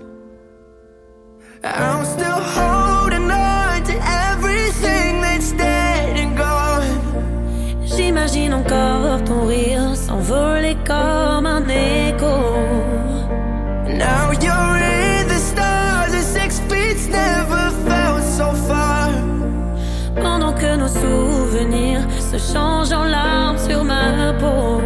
I'm 1.63 2.05
still 2.05 2.39
holding 2.39 3.31
on 3.31 3.83
to 3.83 3.95
everything 4.29 5.21
that's 5.21 5.53
dead 5.53 6.19
and 6.19 6.37
gone. 6.37 7.01
J'imagine 7.83 8.53
encore 8.53 9.23
ton 9.23 9.47
rire 9.47 9.95
s'envoler 9.95 10.77
comme 10.85 11.47
un 11.47 11.67
écho. 11.67 12.94
Se 22.55 22.59
changent 22.59 22.93
en 22.93 23.03
larmes 23.03 23.57
sur 23.57 23.83
ma 23.83 24.33
peau. 24.39 24.81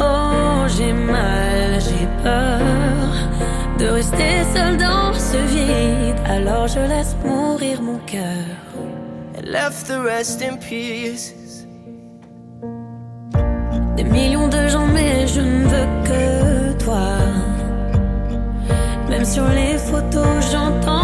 Oh, 0.00 0.66
j'ai 0.76 0.92
mal, 0.92 1.80
j'ai 1.80 2.06
peur 2.22 3.12
de 3.78 3.86
rester 3.86 4.44
seul 4.54 4.76
dans 4.76 5.12
ce 5.12 5.38
vide. 5.52 6.16
Alors 6.26 6.66
je 6.68 6.80
laisse 6.80 7.14
mourir 7.24 7.82
mon 7.82 7.98
cœur. 8.06 8.46
And 9.36 9.46
left 9.46 9.86
the 9.86 9.98
rest 10.00 10.42
in 10.42 10.56
pieces. 10.56 11.66
Des 13.96 14.04
millions 14.04 14.48
de 14.48 14.68
gens, 14.68 14.86
mais 14.86 15.26
je 15.26 15.40
ne 15.40 15.64
veux 15.72 15.88
que 16.04 16.84
toi. 16.84 17.08
Même 19.08 19.24
sur 19.24 19.48
les 19.48 19.78
photos, 19.78 20.50
j'entends 20.52 20.95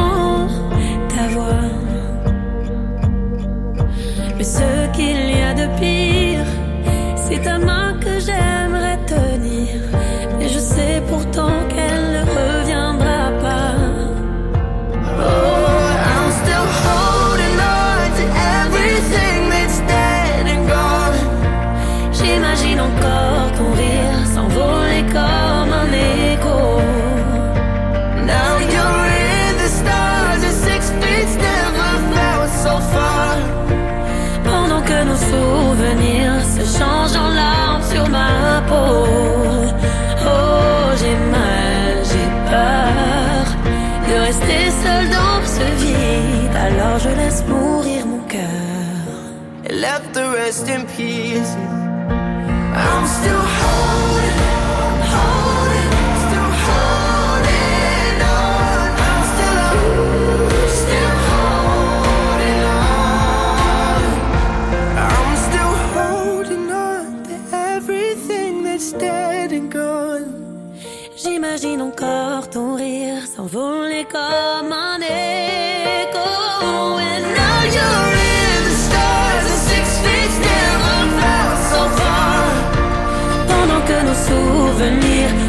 rest 51.03 51.72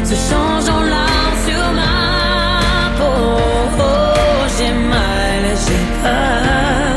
se 0.04 0.14
changent 0.14 0.68
en 0.68 0.82
larmes 0.82 1.38
sur 1.46 1.72
ma 1.72 2.90
peau. 2.98 3.40
Oh, 3.78 4.46
j'ai 4.58 4.72
mal, 4.72 5.42
j'ai 5.64 5.84
peur 6.02 6.94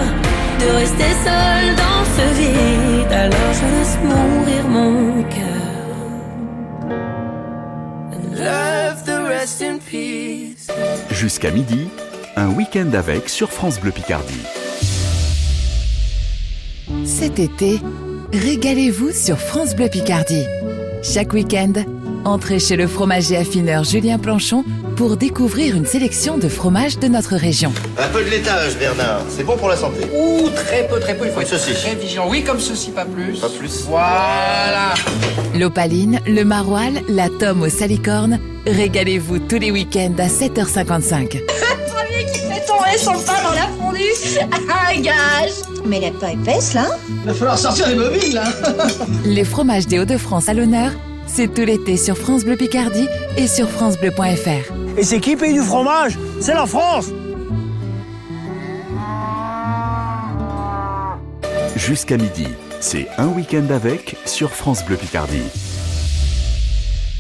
de 0.60 0.68
rester 0.80 1.12
seul 1.26 1.76
dans 1.84 2.04
ce 2.16 2.26
vide. 2.40 3.12
Alors 3.12 3.54
je 3.54 3.66
laisse 3.76 3.98
mourir 4.04 4.64
mon 4.68 5.24
cœur. 5.24 5.46
Left 8.34 9.06
the 9.06 9.20
rest 9.28 9.62
in 9.62 9.78
peace. 9.80 10.68
Jusqu'à 11.12 11.52
midi, 11.52 11.88
un 12.36 12.50
week-end 12.50 12.92
avec 12.94 13.30
sur 13.30 13.50
France 13.52 13.80
Bleu 13.80 13.92
Picardie. 13.92 14.46
Cet 17.06 17.40
été, 17.40 17.82
régalez-vous 18.34 19.12
sur 19.12 19.40
France 19.40 19.76
Bleu 19.76 19.90
Picardie. 19.90 20.46
Chaque 21.04 21.34
week-end, 21.34 21.74
entrez 22.28 22.60
chez 22.60 22.76
le 22.76 22.88
fromager 22.88 23.38
affineur 23.38 23.84
Julien 23.84 24.18
Planchon 24.20 24.64
pour 24.96 25.18
découvrir 25.18 25.76
une 25.76 25.86
sélection 25.86 26.38
de 26.38 26.48
fromages 26.50 27.00
de 27.00 27.08
notre 27.08 27.36
région. 27.36 27.72
Un 27.98 28.08
peu 28.10 28.24
de 28.24 28.30
laitage, 28.30 28.78
Bernard. 28.78 29.22
C'est 29.30 29.44
bon 29.44 29.58
pour 29.58 29.70
la 29.70 29.78
santé. 29.78 30.08
Ouh, 30.16 30.50
très 30.50 30.88
peu, 30.88 31.00
très 31.00 31.16
peu. 31.16 31.26
Il 31.26 31.32
faut 31.32 31.42
être 31.42 31.48
Ceci. 31.58 31.74
très 31.74 31.96
vigilant. 31.96 32.28
Oui, 32.30 32.44
comme 32.44 32.60
ceci, 32.60 32.92
pas 32.92 33.06
plus. 33.06 33.40
Pas 33.40 33.50
plus. 33.50 33.86
Voilà. 33.88 34.94
L'opaline, 35.56 36.20
le 36.28 36.44
maroilles, 36.44 37.02
la 37.10 37.30
tome 37.30 37.62
aux 37.64 37.70
salicornes. 37.70 38.40
Régalez-vous 38.66 39.40
tous 39.40 39.60
les 39.60 39.72
week-ends 39.72 40.14
à 40.20 40.28
7h55. 40.28 41.30
Premier 41.30 42.26
qui 42.32 42.40
fait 42.40 42.66
tomber 42.66 42.98
son 42.98 43.14
pain 43.14 43.42
dans 43.44 43.54
la 43.56 43.68
fondue. 43.80 44.04
Ah, 44.70 44.94
gage. 44.96 45.52
Mais 45.86 45.98
elle 45.98 46.04
est 46.06 46.12
pas 46.20 46.32
épaisse, 46.32 46.74
là 46.74 46.86
Il 47.24 47.28
va 47.28 47.34
falloir 47.34 47.58
sortir 47.58 47.88
les 47.88 47.96
bobines, 47.96 48.34
là. 48.34 48.44
Les 49.26 49.44
fromages 49.46 49.88
des 49.88 50.00
Hauts-de-France 50.00 50.50
à 50.50 50.54
l'honneur, 50.54 50.92
c'est 51.28 51.54
tout 51.54 51.62
l'été 51.62 51.98
sur 51.98 52.18
France 52.18 52.44
Bleu 52.44 52.56
Picardie 52.56 53.08
et 53.38 53.48
sur 53.48 53.70
francebleu.fr. 53.70 54.74
Et 54.98 55.04
c'est 55.04 55.20
qui 55.20 55.36
paye 55.36 55.54
du 55.54 55.62
fromage? 55.62 56.18
C'est 56.40 56.54
la 56.54 56.66
France 56.66 57.08
Jusqu'à 61.76 62.18
midi, 62.18 62.48
c'est 62.80 63.08
un 63.18 63.28
week-end 63.28 63.68
avec 63.70 64.18
sur 64.26 64.52
France 64.52 64.84
Bleu 64.84 64.98
Picardie. 64.98 65.44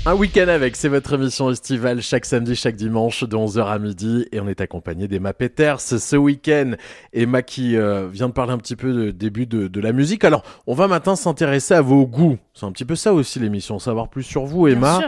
Un 0.08 0.16
week-end 0.16 0.48
avec, 0.48 0.78
c'est 0.78 0.88
votre 0.88 1.16
émission 1.16 1.52
estivale 1.52 2.02
chaque 2.02 2.24
samedi, 2.24 2.56
chaque 2.56 2.78
dimanche 2.78 3.26
de 3.26 3.36
11h 3.36 3.66
à 3.66 3.78
midi 3.78 4.26
et 4.32 4.40
on 4.40 4.48
est 4.48 4.62
accompagné 4.62 5.10
d'Emma 5.10 5.34
Peters 5.34 5.82
ce 5.82 6.16
week-end. 6.16 6.76
Emma 7.12 7.42
qui 7.42 7.76
euh, 7.76 8.08
vient 8.08 8.30
de 8.30 8.34
parler 8.34 8.54
un 8.54 8.58
petit 8.58 8.78
peu 8.78 8.94
de 8.94 9.12
début 9.12 9.48
de, 9.48 9.68
de 9.68 9.82
la 9.82 9.92
musique. 9.92 10.24
Alors, 10.24 10.44
on 10.66 10.76
va 10.76 10.88
maintenant 10.88 11.18
s'intéresser 11.18 11.74
à 11.74 11.82
vos 11.82 12.08
goûts. 12.08 12.38
C'est 12.54 12.66
un 12.66 12.72
petit 12.72 12.86
peu 12.86 12.96
ça 12.96 13.12
aussi 13.12 13.40
l'émission, 13.40 13.80
savoir 13.80 14.08
plus 14.08 14.24
sur 14.24 14.46
vous 14.46 14.70
Emma. 14.70 15.02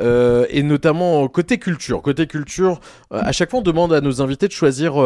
Euh, 0.00 0.44
et 0.50 0.62
notamment 0.62 1.26
côté 1.28 1.56
culture. 1.56 2.02
Côté 2.02 2.26
culture, 2.26 2.78
euh, 3.14 3.22
à 3.22 3.32
chaque 3.32 3.48
fois 3.48 3.60
on 3.60 3.62
demande 3.62 3.94
à 3.94 4.02
nos 4.02 4.20
invités 4.20 4.48
de 4.48 4.52
choisir... 4.52 5.02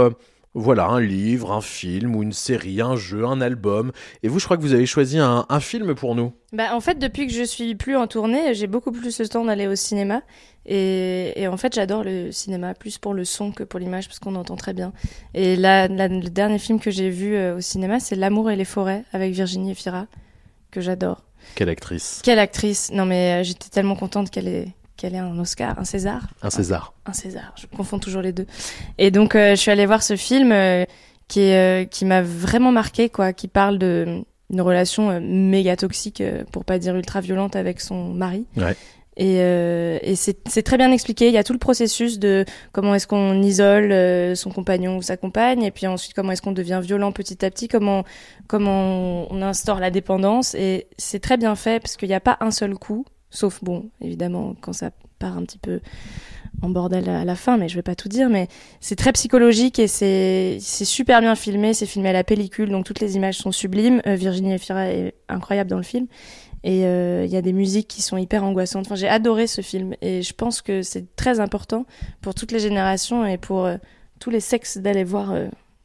voilà, 0.59 0.87
un 0.87 1.01
livre, 1.01 1.53
un 1.53 1.61
film 1.61 2.17
ou 2.17 2.23
une 2.23 2.33
série, 2.33 2.81
un 2.81 2.97
jeu, 2.97 3.27
un 3.27 3.43
album. 3.43 3.93
Et 4.23 4.29
vous, 4.29 4.39
je 4.39 4.47
crois 4.47 4.57
que 4.57 4.63
vous 4.63 4.73
avez 4.73 4.87
choisi 4.87 5.19
un, 5.19 5.45
un 5.49 5.61
film 5.61 5.95
pour 5.95 6.15
nous. 6.15 6.33
Bah, 6.53 6.75
en 6.75 6.81
fait, 6.81 6.99
depuis 6.99 7.27
que 7.27 7.33
je 7.35 7.43
suis 7.43 7.75
plus 7.75 7.95
en 7.95 8.07
tournée, 8.07 8.55
j'ai 8.55 8.67
beaucoup 8.67 8.91
plus 8.91 9.21
le 9.21 9.29
temps 9.29 9.45
d'aller 9.45 9.67
au 9.67 9.77
cinéma. 9.77 10.23
Et, 10.65 11.35
et 11.37 11.47
en 11.47 11.59
fait, 11.59 11.75
j'adore 11.75 12.05
le 12.05 12.33
cinéma, 12.33 12.73
plus 12.73 12.97
pour 12.97 13.13
le 13.13 13.27
son 13.27 13.53
que 13.53 13.65
pour 13.65 13.79
l'image, 13.79 14.09
parce 14.09 14.19
qu'on 14.19 14.35
entend 14.35 14.57
très 14.57 14.73
bien. 14.73 14.95
Et 15.35 15.57
là, 15.57 15.89
là, 15.89 16.09
le 16.09 16.31
dernier 16.31 16.59
film 16.59 16.81
que 16.81 16.91
j'ai 16.91 17.11
vu 17.11 17.37
euh, 17.37 17.59
au 17.59 17.61
cinéma, 17.61 18.01
c'est 18.01 18.17
L'amour 18.17 18.51
et 18.51 18.57
les 18.57 18.65
forêts, 18.65 19.05
avec 19.13 19.35
Virginie 19.35 19.73
Efira, 19.73 20.07
que 20.71 20.81
j'adore. 20.81 21.23
Quelle 21.55 21.69
actrice 21.69 22.23
Quelle 22.25 22.39
actrice 22.39 22.91
Non 22.93 23.05
mais 23.05 23.41
euh, 23.41 23.45
j'étais 23.45 23.69
tellement 23.69 23.95
contente 23.95 24.31
qu'elle 24.31 24.49
ait 24.49 24.69
quel 24.97 25.15
est 25.15 25.19
un 25.19 25.39
Oscar, 25.39 25.79
un 25.79 25.85
César. 25.85 26.29
Un 26.43 26.51
César. 26.51 26.95
Un 27.05 27.13
César, 27.13 27.53
je 27.57 27.67
confonds 27.67 27.99
toujours 27.99 28.23
les 28.23 28.33
deux. 28.33 28.47
Et 28.99 29.11
donc 29.11 29.35
euh, 29.35 29.51
je 29.51 29.57
suis 29.57 29.71
allée 29.71 29.87
voir 29.87 30.03
ce 30.03 30.17
film 30.17 30.53
euh, 30.53 30.85
qui 31.29 31.53
euh, 31.53 31.85
qui 31.85 32.05
m'a 32.05 32.23
vraiment 32.23 32.73
marqué 32.73 33.09
quoi, 33.11 33.33
qui 33.33 33.49
parle 33.49 33.79
de 33.79 34.25
une 34.51 34.61
relation 34.61 35.21
méga 35.21 35.77
toxique 35.77 36.23
pour 36.53 36.65
pas 36.65 36.79
dire 36.79 36.95
ultra 36.95 37.21
violente 37.21 37.57
avec 37.57 37.81
son 37.81 38.15
mari. 38.15 38.47
Ouais. 38.57 38.77
Et, 39.17 39.39
et 39.39 40.15
c'est 40.15 40.39
c'est 40.47 40.63
très 40.63 40.77
bien 40.77 40.93
expliqué. 40.93 41.27
Il 41.27 41.33
y 41.33 41.39
a 41.39 41.43
tout 41.43 41.55
le 41.55 41.59
processus 41.59 42.19
de 42.19 42.45
comment 42.71 42.95
est-ce 42.95 43.07
qu'on 43.09 43.43
isole 43.43 44.37
son 44.37 44.51
compagnon 44.51 44.99
ou 44.99 45.03
sa 45.03 45.17
compagne, 45.17 45.65
et 45.65 45.73
puis 45.73 45.87
ensuite 45.87 46.15
comment 46.15 46.31
est-ce 46.31 46.43
qu'on 46.43 46.53
devient 46.53 46.81
violent 46.83 47.11
petit 47.13 47.45
à 47.45 47.51
petit, 47.51 47.67
comment 47.67 48.05
comment 48.47 49.27
on 49.33 49.43
instaure 49.43 49.81
la 49.81 49.91
dépendance. 49.91 50.55
Et 50.55 50.87
c'est 50.97 51.21
très 51.21 51.39
bien 51.39 51.57
fait 51.57 51.81
parce 51.81 51.97
qu'il 51.97 52.09
n'y 52.09 52.15
a 52.15 52.21
pas 52.21 52.37
un 52.41 52.53
seul 52.53 52.75
coup, 52.75 53.05
sauf 53.31 53.63
bon, 53.63 53.91
évidemment 54.01 54.55
quand 54.61 54.73
ça 54.73 54.91
part 55.19 55.37
un 55.37 55.43
petit 55.43 55.59
peu 55.59 55.81
en 56.63 56.71
bordel 56.71 57.09
à 57.09 57.25
la 57.25 57.37
fin, 57.37 57.57
mais 57.57 57.69
je 57.69 57.77
vais 57.77 57.83
pas 57.83 57.95
tout 57.95 58.09
dire. 58.09 58.29
Mais 58.29 58.49
c'est 58.81 58.97
très 58.97 59.13
psychologique 59.13 59.79
et 59.79 59.89
c'est 59.89 60.59
super 60.61 61.21
bien 61.21 61.35
filmé. 61.35 61.75
C'est 61.75 61.87
filmé 61.87 62.09
à 62.11 62.13
la 62.13 62.25
pellicule, 62.25 62.71
donc 62.71 62.85
toutes 62.85 63.01
les 63.01 63.17
images 63.17 63.39
sont 63.39 63.53
sublimes. 63.53 64.01
Euh, 64.07 64.15
Virginie 64.15 64.55
Efira 64.55 64.89
est 64.89 65.15
incroyable 65.29 65.71
dans 65.71 65.77
le 65.77 65.83
film. 65.83 66.07
Et 66.65 66.85
euh, 66.85 67.25
il 67.25 67.31
y 67.31 67.37
a 67.37 67.43
des 67.43 67.53
musiques 67.53 67.87
qui 67.89 68.03
sont 68.03 68.17
hyper 68.17 68.43
angoissantes. 68.43 68.87
Enfin, 68.87 68.97
j'ai 68.97 69.09
adoré 69.09 69.47
ce 69.47 69.61
film 69.61 69.95
et 70.01 70.23
je 70.23 70.33
pense 70.33 70.63
que 70.63 70.83
c'est 70.83 71.15
très 71.15 71.39
important 71.39 71.87
pour 72.23 72.35
toutes 72.35 72.53
les 72.53 72.59
générations 72.59 73.25
et 73.25 73.39
pour 73.39 73.67
euh, 73.67 73.77
tous 74.19 74.31
les 74.31 74.41
sexes 74.41 74.79
d'aller 74.79 75.05
voir 75.05 75.33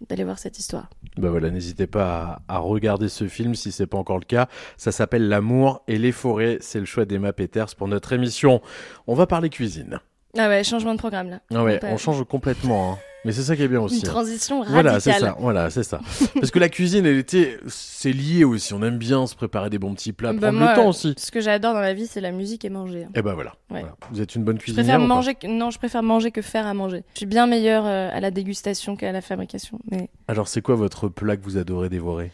d'aller 0.09 0.23
voir 0.23 0.39
cette 0.39 0.57
histoire. 0.59 0.89
Bah 1.17 1.29
voilà, 1.29 1.49
n'hésitez 1.49 1.87
pas 1.87 2.41
à, 2.47 2.55
à 2.55 2.57
regarder 2.59 3.09
ce 3.09 3.27
film 3.27 3.55
si 3.55 3.71
c'est 3.71 3.87
pas 3.87 3.97
encore 3.97 4.17
le 4.19 4.25
cas. 4.25 4.47
Ça 4.77 4.91
s'appelle 4.91 5.27
L'amour 5.27 5.83
et 5.87 5.97
les 5.97 6.11
forêts. 6.11 6.57
C'est 6.61 6.79
le 6.79 6.85
choix 6.85 7.05
d'Emma 7.05 7.33
Peters 7.33 7.75
pour 7.75 7.87
notre 7.87 8.13
émission. 8.13 8.61
On 9.07 9.13
va 9.13 9.27
parler 9.27 9.49
cuisine. 9.49 9.99
Ah 10.37 10.47
ouais, 10.47 10.63
changement 10.63 10.93
de 10.93 10.99
programme 10.99 11.29
là. 11.29 11.41
Ah 11.53 11.63
ouais, 11.63 11.79
peut- 11.79 11.87
on 11.89 11.97
change 11.97 12.23
complètement. 12.25 12.93
hein. 12.93 12.97
Mais 13.23 13.31
c'est 13.31 13.43
ça 13.43 13.55
qui 13.55 13.61
est 13.61 13.67
bien 13.67 13.79
aussi. 13.81 13.99
Une 13.99 14.07
hein. 14.07 14.11
transition 14.11 14.63
Voilà, 14.63 14.99
c'est 14.99 15.11
radicale. 15.11 15.33
ça. 15.33 15.37
Voilà, 15.39 15.69
c'est 15.69 15.83
ça. 15.83 15.99
Parce 16.33 16.49
que 16.49 16.57
la 16.57 16.69
cuisine, 16.69 17.05
elle 17.05 17.17
était, 17.17 17.59
c'est 17.67 18.11
lié 18.11 18.43
aussi. 18.43 18.73
On 18.73 18.81
aime 18.81 18.97
bien 18.97 19.27
se 19.27 19.35
préparer 19.35 19.69
des 19.69 19.77
bons 19.77 19.93
petits 19.93 20.11
plats, 20.11 20.33
Bah, 20.33 20.39
prendre 20.47 20.57
moi, 20.57 20.69
le 20.71 20.75
temps 20.75 20.89
aussi. 20.89 21.13
Ce 21.17 21.29
que 21.29 21.39
j'adore 21.39 21.73
dans 21.75 21.81
la 21.81 21.93
vie, 21.93 22.07
c'est 22.07 22.19
la 22.21 22.31
musique 22.31 22.65
et 22.65 22.69
manger. 22.71 23.03
hein. 23.03 23.11
Et 23.13 23.21
ben 23.21 23.33
voilà. 23.35 23.51
Ouais. 23.69 23.81
Voilà. 23.81 23.95
Vous 24.11 24.21
êtes 24.21 24.33
une 24.35 24.43
bonne 24.43 24.57
Je 24.57 24.63
cuisinière. 24.63 24.85
préfère 24.85 24.99
ou 25.05 25.07
pas 25.07 25.13
manger 25.15 25.35
que... 25.35 25.45
non, 25.45 25.69
je 25.69 25.77
préfère 25.77 26.01
manger 26.01 26.31
que 26.31 26.41
faire 26.41 26.65
à 26.65 26.73
manger. 26.73 27.03
Je 27.13 27.19
suis 27.19 27.25
bien 27.27 27.45
meilleure 27.45 27.85
euh, 27.85 28.09
à 28.11 28.19
la 28.21 28.31
dégustation 28.31 28.95
qu'à 28.95 29.11
la 29.11 29.21
fabrication. 29.21 29.77
Mais 29.91 30.09
Alors, 30.27 30.47
c'est 30.47 30.63
quoi 30.63 30.73
votre 30.75 31.07
plat 31.07 31.37
que 31.37 31.43
vous 31.43 31.57
adorez 31.57 31.89
dévorer? 31.89 32.31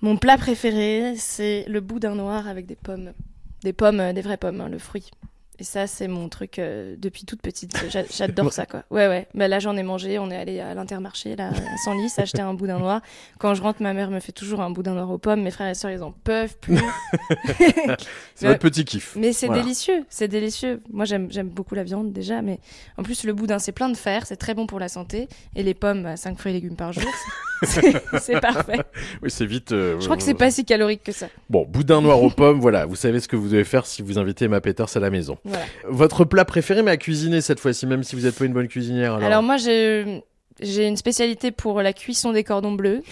Mon 0.00 0.16
plat 0.16 0.38
préféré, 0.38 1.14
c'est 1.18 1.64
le 1.68 1.80
boudin 1.80 2.14
noir 2.14 2.48
avec 2.48 2.64
des 2.64 2.76
pommes, 2.76 3.12
des 3.62 3.74
pommes, 3.74 4.00
euh, 4.00 4.12
des 4.14 4.22
vraies 4.22 4.36
pommes, 4.38 4.62
hein, 4.62 4.68
le 4.70 4.78
fruit. 4.78 5.10
Et 5.58 5.64
ça, 5.64 5.86
c'est 5.86 6.06
mon 6.08 6.28
truc 6.28 6.58
euh, 6.58 6.96
depuis 6.98 7.24
toute 7.24 7.40
petite. 7.40 7.74
J'a- 7.90 8.04
J'adore 8.04 8.52
ça, 8.52 8.66
quoi. 8.66 8.84
Ouais, 8.90 9.08
ouais. 9.08 9.26
Bah, 9.34 9.48
là, 9.48 9.58
j'en 9.58 9.76
ai 9.76 9.82
mangé. 9.82 10.18
On 10.18 10.30
est 10.30 10.36
allé 10.36 10.60
à 10.60 10.74
l'intermarché, 10.74 11.34
là, 11.34 11.48
à 11.48 11.76
Senlis, 11.84 12.12
acheter 12.18 12.42
un 12.42 12.52
boudin 12.54 12.78
noir. 12.78 13.00
Quand 13.38 13.54
je 13.54 13.62
rentre, 13.62 13.82
ma 13.82 13.94
mère 13.94 14.10
me 14.10 14.20
fait 14.20 14.32
toujours 14.32 14.60
un 14.60 14.70
boudin 14.70 14.92
noir 14.94 15.10
aux 15.10 15.18
pommes. 15.18 15.42
Mes 15.42 15.50
frères 15.50 15.68
et 15.68 15.74
sœurs, 15.74 15.90
ils 15.92 16.02
en 16.02 16.12
peuvent 16.12 16.56
plus. 16.58 16.78
C'est 18.34 18.46
votre 18.48 18.58
petit 18.58 18.84
kiff. 18.84 19.14
Mais 19.16 19.32
c'est 19.32 19.46
Voilà. 19.46 19.62
délicieux, 19.62 20.04
c'est 20.08 20.28
délicieux. 20.28 20.82
Moi, 20.92 21.04
j'aime 21.06 21.28
j'aime 21.30 21.48
beaucoup 21.48 21.74
la 21.74 21.84
viande 21.84 22.12
déjà, 22.12 22.42
mais 22.42 22.60
en 22.98 23.02
plus, 23.02 23.24
le 23.24 23.32
boudin, 23.32 23.58
c'est 23.58 23.72
plein 23.72 23.88
de 23.88 23.96
fer, 23.96 24.26
c'est 24.26 24.36
très 24.36 24.54
bon 24.54 24.66
pour 24.66 24.78
la 24.78 24.88
santé. 24.88 25.28
Et 25.54 25.62
les 25.62 25.74
pommes, 25.74 26.16
5 26.16 26.38
fruits 26.38 26.52
et 26.52 26.54
légumes 26.54 26.76
par 26.76 26.92
jour, 26.92 27.10
c'est- 28.20 28.40
parfait. 28.40 28.80
Oui, 29.22 29.30
c'est 29.30 29.46
vite. 29.46 29.72
euh, 29.72 29.98
Je 29.98 30.04
crois 30.04 30.16
que 30.16 30.22
c'est 30.22 30.34
pas 30.34 30.50
si 30.50 30.64
calorique 30.64 31.02
que 31.02 31.12
ça. 31.12 31.26
Bon, 31.50 31.64
boudin 31.68 32.00
noir 32.02 32.22
aux 32.22 32.30
pommes, 32.30 32.60
voilà. 32.60 32.86
Vous 32.86 32.96
savez 32.96 33.20
ce 33.20 33.28
que 33.28 33.36
vous 33.36 33.48
devez 33.48 33.64
faire 33.64 33.86
si 33.86 34.02
vous 34.02 34.18
invitez 34.18 34.44
Emma 34.46 34.60
Peters 34.60 34.94
à 34.96 35.00
la 35.00 35.10
maison. 35.10 35.38
Voilà. 35.44 35.64
Votre 35.88 36.24
plat 36.24 36.44
préféré, 36.44 36.82
mais 36.82 36.90
à 36.90 36.96
cuisiner 36.96 37.40
cette 37.40 37.60
fois-ci, 37.60 37.86
même 37.86 38.02
si 38.02 38.14
vous 38.16 38.22
n'êtes 38.22 38.36
pas 38.38 38.44
une 38.44 38.52
bonne 38.52 38.68
cuisinière. 38.68 39.14
Alors, 39.14 39.26
Alors, 39.26 39.42
moi, 39.42 39.56
j'ai 39.56 40.22
une 40.86 40.96
spécialité 40.96 41.50
pour 41.50 41.82
la 41.82 41.92
cuisson 41.92 42.32
des 42.32 42.44
cordons 42.44 42.72
bleus. 42.72 43.02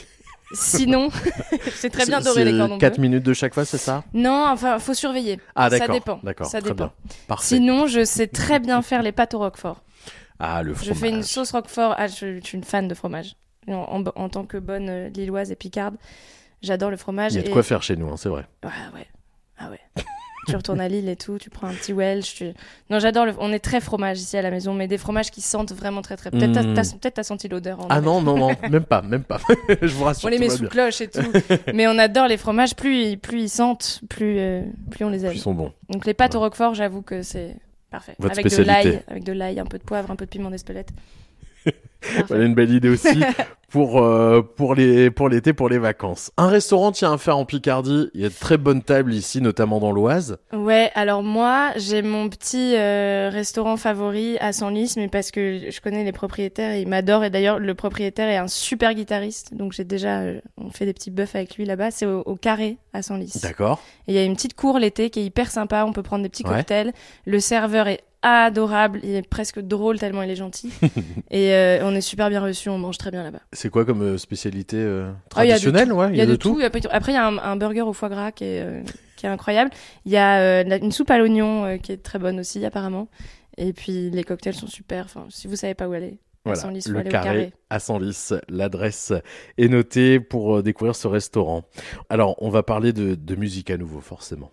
Sinon, 0.53 1.09
c'est 1.75 1.91
très 1.91 2.07
bien 2.07 2.21
doré 2.21 2.45
les 2.45 2.57
cordons 2.57 2.79
4 2.79 2.95
bleus. 2.95 3.03
minutes 3.03 3.23
de 3.25 3.33
chaque 3.33 3.55
fois, 3.55 3.65
c'est 3.65 3.79
ça? 3.79 4.05
Non, 4.13 4.47
enfin, 4.51 4.79
faut 4.79 4.95
surveiller. 4.95 5.41
Ah, 5.57 5.71
Ça 5.71 5.79
d'accord, 5.79 5.95
dépend. 5.95 6.21
d'accord, 6.23 6.47
Ça 6.47 6.61
très 6.61 6.71
dépend. 6.71 6.85
bien. 6.85 6.93
Parfait. 7.27 7.57
Sinon, 7.57 7.87
je 7.87 8.05
sais 8.05 8.27
très 8.29 8.61
bien 8.61 8.81
faire 8.83 9.03
les 9.03 9.11
pâtes 9.11 9.35
au 9.35 9.39
roquefort. 9.39 9.81
Ah, 10.39 10.63
le 10.63 10.75
Je 10.75 10.79
fromage. 10.79 10.99
fais 10.99 11.09
une 11.09 11.23
sauce 11.23 11.51
roquefort. 11.53 11.95
Ah, 11.97 12.07
je, 12.09 12.39
je 12.41 12.45
suis 12.47 12.59
une 12.59 12.63
fan 12.65 12.87
de 12.87 12.95
fromage. 12.95 13.35
En, 13.69 14.01
en- 14.01 14.05
en 14.23 14.29
tant 14.29 14.45
que 14.45 14.57
bonne 14.59 14.89
euh, 14.89 15.09
lilloise 15.09 15.51
et 15.51 15.57
picarde, 15.57 15.97
j'adore 16.63 16.91
le 16.91 16.97
fromage. 16.97 17.33
Il 17.33 17.37
y 17.37 17.39
a 17.39 17.43
de 17.43 17.49
et- 17.49 17.53
quoi 17.53 17.63
faire 17.63 17.83
chez 17.83 17.97
nous, 17.97 18.09
hein, 18.09 18.17
c'est 18.17 18.29
vrai. 18.29 18.45
Ouais, 18.63 18.71
ouais. 18.95 19.07
Ah 19.59 19.71
ouais. 19.71 19.81
tu 20.49 20.57
retournes 20.57 20.81
à 20.81 20.89
Lille 20.89 21.09
et 21.09 21.17
tout, 21.17 21.39
tu 21.39 21.49
prends 21.49 21.69
un 21.69 21.73
petit 21.73 21.93
Welsh. 21.95 22.35
Tu... 22.35 22.53
Non, 22.91 22.99
j'adore. 22.99 23.25
Le... 23.25 23.33
On 23.39 23.51
est 23.53 23.61
très 23.61 23.81
fromage 23.81 24.19
ici 24.21 24.37
à 24.37 24.43
la 24.43 24.51
maison, 24.51 24.75
mais 24.75 24.87
des 24.89 24.99
fromages 24.99 25.31
qui 25.31 25.41
sentent 25.41 25.73
vraiment 25.73 26.03
très 26.03 26.17
très. 26.17 26.31
Peut-être 26.31 26.51
Mm. 26.51 26.75
t'as, 26.75 26.83
peut-être 26.83 27.15
t'as 27.15 27.23
senti 27.23 27.49
l'odeur. 27.49 27.81
en 27.81 27.87
Ah 27.89 28.01
non, 28.03 28.21
non, 28.21 28.37
non, 28.37 28.51
même 28.71 28.85
pas, 28.85 29.01
même 29.01 29.25
pas. 29.25 29.39
je 29.81 29.87
vous 29.95 30.05
rassure. 30.05 30.27
On 30.27 30.31
les 30.31 30.39
met 30.39 30.51
sous 30.51 30.61
bien. 30.61 30.69
cloche 30.69 31.01
et 31.01 31.09
tout. 31.09 31.21
mais 31.73 31.87
on 31.87 31.99
adore 31.99 32.27
les 32.29 32.37
fromages. 32.37 32.75
Plus, 32.77 32.97
ils- 33.05 33.19
plus 33.19 33.43
ils 33.45 33.49
sentent, 33.49 34.03
plus, 34.11 34.39
euh, 34.39 34.63
plus 34.91 35.05
on 35.07 35.09
les 35.09 35.25
aime. 35.25 35.33
Ils 35.33 35.39
sont 35.41 35.55
bons. 35.55 35.73
Donc 35.89 36.05
les 36.05 36.13
pâtes 36.15 36.35
au 36.35 36.41
roquefort, 36.41 36.75
j'avoue 36.75 37.01
que 37.01 37.23
c'est 37.23 37.57
parfait. 37.91 38.15
Votre 38.19 38.33
avec 38.33 38.45
de 38.45 38.51
spécialité. 38.51 38.91
l'ail, 38.91 39.03
avec 39.09 39.25
de 39.25 39.33
l'ail, 39.33 39.61
un 39.61 39.67
peu 39.67 39.79
de 39.79 39.85
poivre, 39.85 40.11
un 40.11 40.17
peu 40.17 40.27
de 40.27 40.31
piment 40.31 40.51
d'Espelette. 40.51 40.91
Voilà 42.29 42.45
une 42.45 42.55
belle 42.55 42.71
idée 42.73 42.89
aussi 42.89 43.09
pour, 43.71 44.01
euh, 44.03 44.43
pour 44.43 44.75
les 44.75 45.11
pour 45.11 45.29
l'été, 45.29 45.53
pour 45.53 45.69
les 45.69 45.79
vacances. 45.79 46.31
Un 46.37 46.47
restaurant 46.49 46.93
tient 46.93 47.13
à 47.13 47.19
faire 47.19 47.37
en 47.37 47.45
Picardie. 47.45 48.09
Il 48.15 48.21
y 48.21 48.25
a 48.25 48.29
de 48.29 48.35
très 48.35 48.57
bonnes 48.57 48.83
tables 48.83 49.13
ici, 49.13 49.41
notamment 49.41 49.81
dans 49.81 49.91
l'Oise. 49.93 50.39
Ouais, 50.53 50.91
alors 50.95 51.23
moi, 51.23 51.71
j'ai 51.77 52.03
mon 52.03 52.29
petit 52.29 52.75
euh, 52.77 53.31
restaurant 53.33 53.77
favori 53.77 54.37
à 54.39 54.53
Senlis, 54.53 54.95
mais 54.97 55.09
parce 55.09 55.31
que 55.31 55.71
je 55.71 55.81
connais 55.81 56.05
les 56.05 56.13
propriétaires 56.13 56.73
et 56.73 56.83
ils 56.83 56.89
m'adorent. 56.89 57.25
Et 57.25 57.31
d'ailleurs, 57.31 57.59
le 57.59 57.75
propriétaire 57.75 58.29
est 58.29 58.37
un 58.37 58.49
super 58.49 58.95
guitariste, 58.95 59.55
donc 59.55 59.73
j'ai 59.73 59.85
déjà, 59.85 60.21
euh, 60.21 60.41
on 60.57 60.71
fait 60.71 60.87
des 60.87 60.93
petits 60.95 61.11
bœufs 61.11 61.35
avec 61.35 61.57
lui 61.57 61.65
là-bas. 61.65 61.91
C'est 61.91 62.07
au, 62.07 62.21
au 62.21 62.37
Carré 62.37 62.77
à 62.93 63.03
Senlis. 63.03 63.33
D'accord. 63.43 63.81
Et 64.07 64.13
il 64.13 64.15
y 64.15 64.19
a 64.19 64.25
une 64.25 64.35
petite 64.35 64.55
cour 64.55 64.79
l'été 64.79 65.11
qui 65.11 65.21
est 65.21 65.25
hyper 65.25 65.51
sympa. 65.51 65.85
On 65.87 65.93
peut 65.93 66.03
prendre 66.03 66.23
des 66.23 66.29
petits 66.29 66.45
Ouais. 66.45 66.57
cocktails. 66.59 66.93
Le 67.27 67.41
serveur 67.41 67.89
est 67.89 68.01
adorable. 68.27 69.01
Il 69.03 69.15
est 69.15 69.29
presque 69.29 69.61
drôle 69.61 69.99
tellement 69.99 70.23
il 70.23 70.31
est 70.31 70.37
gentil. 70.37 70.71
et 71.31 71.53
euh, 71.53 71.81
on 71.83 71.94
est 71.95 72.01
super 72.01 72.29
bien 72.31 72.41
reçus. 72.43 72.69
On 72.69 72.79
mange 72.79 72.99
très 72.99 73.11
bien 73.11 73.23
là-bas. 73.23 73.41
C'est 73.53 73.71
quoi 73.71 73.85
comme 73.85 74.03
euh, 74.03 74.19
spécialité 74.19 74.77
euh, 74.79 75.11
Ah, 75.35 75.45
il 75.45 75.49
y 75.49 75.53
a 75.53 75.57
de 75.57 75.61
traditionnelle 75.61 75.89
tout. 75.89 75.95
ouais, 75.95 76.11
Il 76.11 76.17
y 76.17 76.21
a 76.21 76.27
de 76.27 76.37
tout. 76.37 76.61
Après, 76.91 77.13
il 77.13 77.15
y 77.15 77.19
a 77.19 77.27
un, 77.27 77.39
un 77.39 77.57
burger 77.57 77.83
au 77.83 77.93
foie 77.93 78.09
gras 78.09 78.33
qui 78.33 78.45
est, 78.45 78.61
euh, 78.63 78.83
qui 79.17 79.27
est 79.27 79.29
incroyable. 79.29 79.71
Il 80.05 80.13
y 80.13 80.17
a 80.17 80.41
euh, 80.41 80.79
une 80.83 80.93
soupe 80.93 81.11
à 81.11 81.19
l'oignon 81.19 81.79
qui 81.83 81.93
est 81.93 82.03
très 82.03 82.19
bonne 82.19 82.41
aussi, 82.41 82.65
apparemment. 82.65 83.09
Et 83.57 83.73
puis, 83.73 84.11
les 84.11 84.25
cocktails 84.25 84.55
sont 84.55 84.67
super. 84.67 85.05
Enfin, 85.05 85.27
si 85.31 85.47
vous 85.47 85.57
savez 85.57 85.75
pas 85.75 85.89
où 85.89 85.93
aller, 85.93 86.19
à 86.45 86.51
Voilà, 86.51 86.61
Senlis, 86.61 86.83
faut 86.83 86.91
le 86.93 87.03
carré, 87.05 87.25
carré. 87.25 87.53
à 87.71 87.79
Senlis. 87.79 88.31
L'adresse 88.49 89.13
est 89.59 89.69
notée 89.69 90.21
pour 90.21 90.63
découvrir 90.63 90.97
ce 90.97 91.07
restaurant. 91.09 91.63
Alors, 92.11 92.35
on 92.43 92.51
va 92.51 92.63
parler 92.63 92.93
de, 92.93 93.15
de 93.15 93.35
musique 93.37 93.71
à 93.71 93.77
nouveau, 93.77 94.01
forcément. 94.01 94.51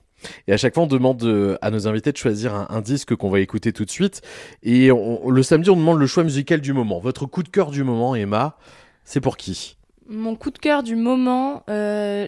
Et 0.47 0.53
à 0.53 0.57
chaque 0.57 0.73
fois, 0.73 0.83
on 0.83 0.87
demande 0.87 1.23
euh, 1.23 1.57
à 1.61 1.71
nos 1.71 1.87
invités 1.87 2.11
de 2.11 2.17
choisir 2.17 2.53
un, 2.55 2.67
un 2.69 2.81
disque 2.81 3.15
qu'on 3.15 3.29
va 3.29 3.39
écouter 3.39 3.73
tout 3.73 3.85
de 3.85 3.91
suite. 3.91 4.21
Et 4.63 4.91
on- 4.91 5.29
le 5.29 5.43
samedi, 5.43 5.69
on 5.69 5.75
demande 5.75 5.99
le 5.99 6.07
choix 6.07 6.23
musical 6.23 6.61
du 6.61 6.73
moment. 6.73 6.99
Votre 6.99 7.25
coup 7.25 7.43
de 7.43 7.49
cœur 7.49 7.71
du 7.71 7.83
moment, 7.83 8.15
Emma, 8.15 8.57
c'est 9.05 9.21
pour 9.21 9.37
qui? 9.37 9.77
Mon 10.07 10.35
coup 10.35 10.51
de 10.51 10.57
cœur 10.59 10.83
du 10.83 10.95
moment. 10.95 11.63
euh, 11.69 12.27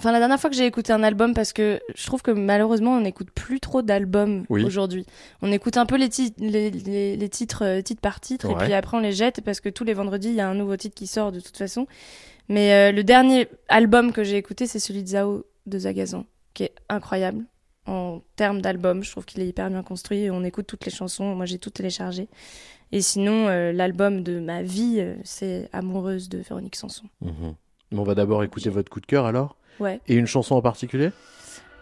Enfin, 0.00 0.10
la 0.10 0.18
dernière 0.18 0.40
fois 0.40 0.50
que 0.50 0.56
j'ai 0.56 0.66
écouté 0.66 0.92
un 0.92 1.04
album, 1.04 1.34
parce 1.34 1.52
que 1.52 1.78
je 1.94 2.04
trouve 2.04 2.20
que 2.20 2.32
malheureusement, 2.32 2.96
on 2.96 3.00
n'écoute 3.02 3.28
plus 3.32 3.60
trop 3.60 3.80
d'albums 3.80 4.44
Oui. 4.50 4.64
aujourd'hui. 4.64 5.06
On 5.40 5.52
écoute 5.52 5.76
un 5.76 5.86
peu 5.86 5.94
les, 5.96 6.08
ti- 6.08 6.34
les, 6.38 6.68
les- 6.72 7.16
les 7.16 7.28
titres 7.28 7.64
euh, 7.64 7.80
titre 7.80 8.00
par 8.00 8.18
titre, 8.18 8.50
et 8.50 8.54
puis 8.56 8.72
après 8.72 8.96
on 8.96 9.00
les 9.00 9.12
jette, 9.12 9.40
parce 9.42 9.60
que 9.60 9.68
tous 9.68 9.84
les 9.84 9.94
vendredis, 9.94 10.30
il 10.30 10.34
y 10.34 10.40
a 10.40 10.48
un 10.48 10.54
nouveau 10.56 10.76
titre 10.76 10.96
qui 10.96 11.06
sort 11.06 11.30
de 11.30 11.38
toute 11.38 11.56
façon. 11.56 11.86
Mais 12.48 12.72
euh, 12.72 12.92
le 12.92 13.04
dernier 13.04 13.46
album 13.68 14.12
que 14.12 14.24
j'ai 14.24 14.36
écouté, 14.36 14.66
c'est 14.66 14.80
celui 14.80 15.04
de 15.04 15.08
Zao 15.10 15.46
de 15.66 15.78
Zagazan, 15.78 16.24
qui 16.54 16.64
est 16.64 16.74
incroyable 16.88 17.44
en 17.86 18.22
termes 18.36 18.62
d'album. 18.62 19.02
Je 19.04 19.10
trouve 19.10 19.24
qu'il 19.24 19.42
est 19.42 19.46
hyper 19.48 19.68
bien 19.70 19.82
construit. 19.82 20.30
On 20.30 20.42
écoute 20.44 20.66
toutes 20.66 20.84
les 20.86 20.90
chansons. 20.92 21.34
Moi, 21.34 21.44
j'ai 21.46 21.58
tout 21.58 21.70
téléchargé. 21.70 22.28
Et 22.92 23.00
sinon, 23.02 23.48
euh, 23.48 23.72
l'album 23.72 24.22
de 24.22 24.38
ma 24.40 24.62
vie, 24.62 24.96
euh, 24.98 25.16
c'est 25.24 25.68
Amoureuse 25.72 26.28
de 26.28 26.38
Véronique 26.38 26.76
Sanson. 26.76 27.04
Mhm. 27.20 27.54
On 27.96 28.02
va 28.02 28.14
d'abord 28.14 28.42
écouter 28.44 28.70
votre 28.70 28.90
coup 28.90 29.00
de 29.00 29.06
cœur 29.06 29.26
alors 29.26 29.56
Ouais. 29.80 30.00
Et 30.08 30.14
une 30.14 30.26
chanson 30.26 30.54
en 30.54 30.62
particulier? 30.62 31.10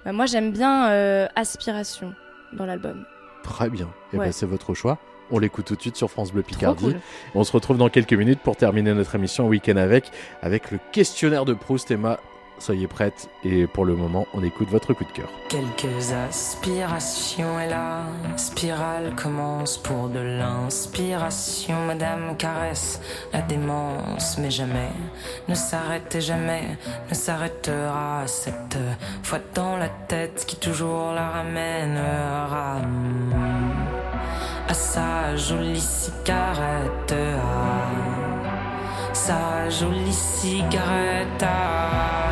Bah, 0.04 0.12
moi, 0.12 0.26
j'aime 0.26 0.50
bien 0.52 0.90
euh, 0.90 1.26
Aspiration 1.36 2.14
dans 2.54 2.64
l'album. 2.66 3.04
Très 3.44 3.68
bien. 3.68 3.88
Et 4.12 4.16
Ouais. 4.16 4.26
ben, 4.26 4.32
c'est 4.32 4.46
votre 4.46 4.72
choix. 4.74 4.98
On 5.30 5.38
l'écoute 5.38 5.66
tout 5.66 5.76
de 5.76 5.80
suite 5.80 5.96
sur 5.96 6.10
France 6.10 6.32
Bleu 6.32 6.42
Picardie. 6.42 6.84
cool. 6.84 7.00
On 7.34 7.44
se 7.44 7.52
retrouve 7.52 7.76
dans 7.78 7.88
quelques 7.88 8.12
minutes 8.12 8.40
pour 8.40 8.56
terminer 8.56 8.92
notre 8.94 9.14
émission 9.14 9.46
Week-end 9.48 9.76
avec, 9.76 10.10
avec 10.42 10.70
le 10.70 10.78
questionnaire 10.92 11.44
de 11.44 11.54
Proust. 11.54 11.90
Emma, 11.90 12.18
soyez 12.62 12.86
prête. 12.86 13.28
Et 13.44 13.66
pour 13.66 13.84
le 13.84 13.96
moment, 13.96 14.26
on 14.32 14.42
écoute 14.42 14.70
votre 14.70 14.94
coup 14.94 15.04
de 15.04 15.12
cœur. 15.12 15.28
Quelques 15.48 16.12
aspirations 16.12 17.60
et 17.60 17.68
la 17.68 18.04
spirale 18.36 19.14
commence 19.16 19.76
pour 19.78 20.08
de 20.08 20.20
l'inspiration. 20.20 21.84
Madame 21.86 22.36
caresse 22.36 23.00
la 23.32 23.42
démence, 23.42 24.38
mais 24.38 24.50
jamais 24.50 24.90
ne 25.48 25.54
s'arrête 25.54 26.14
et 26.14 26.20
jamais 26.20 26.78
ne 27.10 27.14
s'arrêtera. 27.14 28.22
Cette 28.26 28.78
fois 29.22 29.40
dans 29.54 29.76
la 29.76 29.88
tête 29.88 30.44
qui 30.46 30.56
toujours 30.56 31.12
la 31.12 31.30
ramènera. 31.30 32.76
à 34.68 34.74
sa 34.74 35.36
jolie 35.36 35.80
cigarette, 35.80 37.12
à 37.12 39.14
sa 39.14 39.68
jolie 39.68 40.12
cigarette, 40.12 41.42
à 41.42 42.31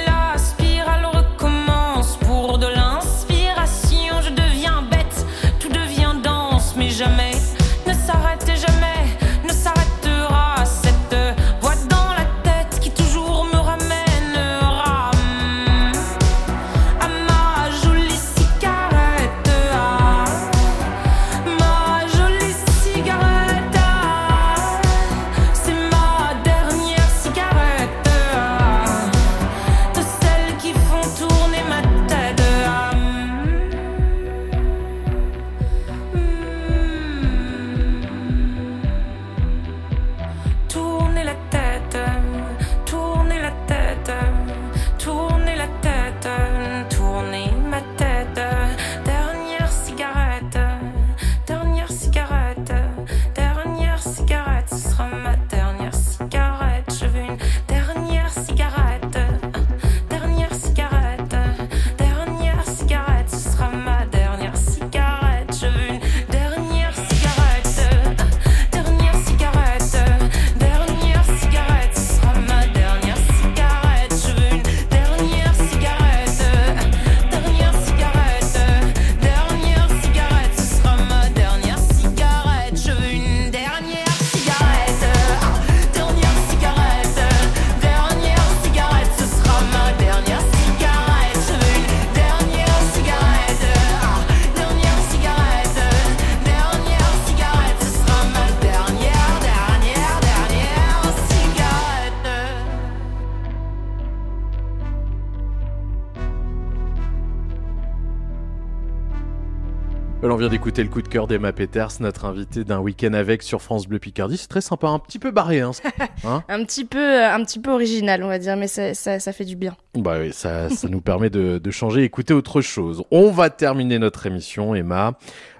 vient 110.41 110.49
d'écouter 110.49 110.81
le 110.81 110.89
coup 110.89 111.03
de 111.03 111.07
cœur 111.07 111.27
d'Emma 111.27 111.53
Peters, 111.53 111.89
notre 111.99 112.25
invitée 112.25 112.63
d'un 112.63 112.79
week-end 112.79 113.13
avec 113.13 113.43
sur 113.43 113.61
France 113.61 113.85
Bleu 113.87 113.99
Picardie. 113.99 114.37
C'est 114.37 114.47
très 114.47 114.59
sympa, 114.61 114.87
un 114.87 114.97
petit 114.97 115.19
peu 115.19 115.29
barré, 115.29 115.59
hein. 115.61 115.69
Hein 116.23 116.43
Un 116.49 116.63
petit 116.63 116.83
peu, 116.83 116.97
euh, 116.97 117.31
un 117.31 117.43
petit 117.43 117.59
peu 117.59 117.69
original, 117.69 118.23
on 118.23 118.27
va 118.27 118.39
dire, 118.39 118.57
mais 118.57 118.65
ça, 118.65 118.95
ça, 118.95 119.19
ça 119.19 119.33
fait 119.33 119.45
du 119.45 119.55
bien. 119.55 119.75
Bah 119.93 120.15
oui, 120.19 120.33
ça, 120.33 120.67
ça 120.71 120.87
nous 120.87 120.99
permet 120.99 121.29
de, 121.29 121.59
de 121.59 121.71
changer, 121.71 122.01
écouter 122.01 122.33
autre 122.33 122.61
chose. 122.61 123.03
On 123.11 123.29
va 123.29 123.51
terminer 123.51 123.99
notre 123.99 124.25
émission, 124.25 124.73
Emma. 124.73 125.13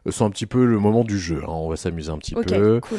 Euh, 0.07 0.11
C'est 0.11 0.23
un 0.23 0.31
petit 0.31 0.47
peu 0.47 0.65
le 0.65 0.79
moment 0.79 1.03
du 1.03 1.19
jeu. 1.19 1.41
hein. 1.43 1.51
On 1.51 1.69
va 1.69 1.75
s'amuser 1.75 2.09
un 2.09 2.17
petit 2.17 2.33
peu. 2.33 2.79
cool. 2.79 2.97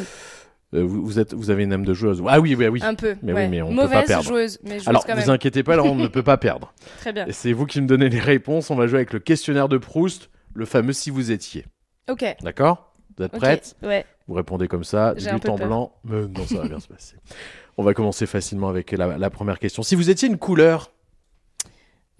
Euh, 0.74 0.84
vous, 0.84 1.04
vous 1.04 1.18
êtes, 1.18 1.34
vous 1.34 1.50
avez 1.50 1.64
une 1.64 1.72
âme 1.72 1.84
de 1.84 1.94
joueuse. 1.94 2.22
Ah 2.28 2.38
oui, 2.38 2.54
oui, 2.54 2.68
oui. 2.68 2.80
Un 2.84 2.94
peu, 2.94 3.16
Mais 3.24 3.32
ouais. 3.32 3.42
oui, 3.46 3.48
mais 3.50 3.60
on 3.62 3.70
peut 3.70 3.74
Mauvaise 3.74 3.90
pas 3.90 4.02
perdre. 4.04 4.28
joueuse, 4.28 4.60
mais 4.62 4.76
joueuse 4.78 4.88
Alors, 4.88 5.04
quand 5.04 5.16
vous 5.16 5.30
inquiétez 5.30 5.64
pas, 5.64 5.74
là, 5.74 5.82
on 5.82 5.96
ne 5.96 6.06
peut 6.06 6.22
pas 6.22 6.36
perdre. 6.36 6.72
Très 7.00 7.12
bien. 7.12 7.26
C'est 7.30 7.52
vous 7.52 7.66
qui 7.66 7.80
me 7.80 7.88
donnez 7.88 8.08
les 8.08 8.20
réponses. 8.20 8.70
On 8.70 8.76
va 8.76 8.86
jouer 8.86 8.98
avec 8.98 9.12
le 9.12 9.18
questionnaire 9.18 9.68
de 9.68 9.78
Proust, 9.78 10.30
le 10.54 10.64
fameux 10.64 10.92
si 10.92 11.10
vous 11.10 11.30
étiez. 11.30 11.66
Ok. 12.08 12.24
D'accord? 12.42 12.92
Vous 13.16 13.24
êtes 13.24 13.32
prête? 13.32 13.76
ouais. 13.82 14.04
Vous 14.28 14.34
répondez 14.34 14.68
comme 14.68 14.84
ça, 14.84 15.14
du 15.14 15.28
en 15.28 15.38
peur. 15.38 15.56
blanc. 15.56 15.92
Mais 16.04 16.22
non, 16.26 16.46
ça 16.46 16.58
va 16.62 16.68
bien 16.68 16.80
se 16.80 16.88
passer. 16.88 17.16
On 17.76 17.82
va 17.82 17.92
commencer 17.94 18.26
facilement 18.26 18.68
avec 18.68 18.92
la, 18.92 19.18
la 19.18 19.30
première 19.30 19.58
question. 19.58 19.82
Si 19.82 19.94
vous 19.94 20.10
étiez 20.10 20.28
une 20.28 20.38
couleur, 20.38 20.90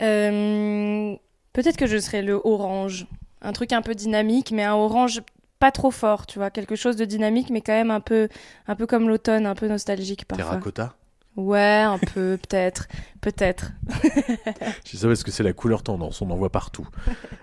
Euh, 0.00 1.14
Peut-être 1.52 1.76
que 1.76 1.86
je 1.86 1.98
serais 1.98 2.22
le 2.22 2.40
orange. 2.44 3.06
Un 3.42 3.52
truc 3.52 3.72
un 3.72 3.82
peu 3.82 3.94
dynamique, 3.94 4.52
mais 4.52 4.62
un 4.64 4.74
orange 4.74 5.20
pas 5.58 5.70
trop 5.70 5.90
fort, 5.90 6.26
tu 6.26 6.38
vois. 6.38 6.50
Quelque 6.50 6.76
chose 6.76 6.96
de 6.96 7.04
dynamique, 7.04 7.50
mais 7.50 7.60
quand 7.60 7.72
même 7.74 7.90
un 7.90 8.00
peu, 8.00 8.28
un 8.66 8.74
peu 8.74 8.86
comme 8.86 9.06
l'automne, 9.08 9.44
un 9.46 9.54
peu 9.54 9.68
nostalgique 9.68 10.24
parfois. 10.24 10.46
terracotta 10.46 10.94
Ouais, 11.36 11.80
un 11.80 11.98
peu, 11.98 12.36
peut-être. 12.36 12.88
Peut-être. 13.20 13.72
Je 14.84 14.96
ça 14.96 15.06
parce 15.06 15.22
que 15.22 15.30
c'est 15.30 15.42
la 15.42 15.52
couleur 15.52 15.82
tendance, 15.82 16.20
on 16.20 16.30
en 16.30 16.36
voit 16.36 16.50
partout. 16.50 16.86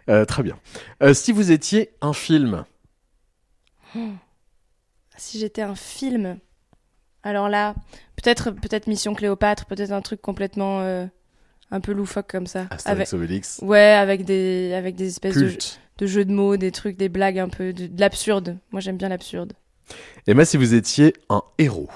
Euh, 0.09 0.25
très 0.25 0.43
bien. 0.43 0.59
Euh, 1.01 1.13
si 1.13 1.31
vous 1.31 1.51
étiez 1.51 1.91
un 2.01 2.13
film, 2.13 2.65
Si 5.17 5.39
j'étais 5.39 5.63
un 5.63 5.75
film, 5.75 6.37
alors 7.23 7.49
là, 7.49 7.75
peut-être 8.15 8.51
peut-être 8.51 8.87
Mission 8.87 9.13
Cléopâtre, 9.15 9.65
peut-être 9.65 9.91
un 9.91 10.01
truc 10.01 10.21
complètement 10.21 10.81
euh, 10.81 11.05
un 11.71 11.81
peu 11.81 11.91
loufoque 11.91 12.29
comme 12.29 12.47
ça. 12.47 12.67
Astérix, 12.69 13.13
Obélix. 13.13 13.59
Ouais, 13.61 13.79
avec 13.79 14.23
des 14.23 14.73
avec 14.73 14.95
des 14.95 15.07
espèces 15.07 15.35
de, 15.35 16.05
jeux 16.05 16.25
de 16.25 16.31
mots, 16.31 16.57
des 16.57 16.71
trucs, 16.71 16.95
des 16.95 17.09
blagues 17.09 17.39
un 17.39 17.49
peu, 17.49 17.73
de, 17.73 17.87
de 17.87 17.99
l'absurde. 17.99 18.57
Moi, 18.71 18.81
j'aime 18.81 18.97
bien 18.97 19.09
l'absurde. 19.09 19.53
Emma, 20.27 20.45
si 20.45 20.57
vous 20.57 20.73
étiez 20.75 21.13
un 21.29 21.41
héros, 21.57 21.89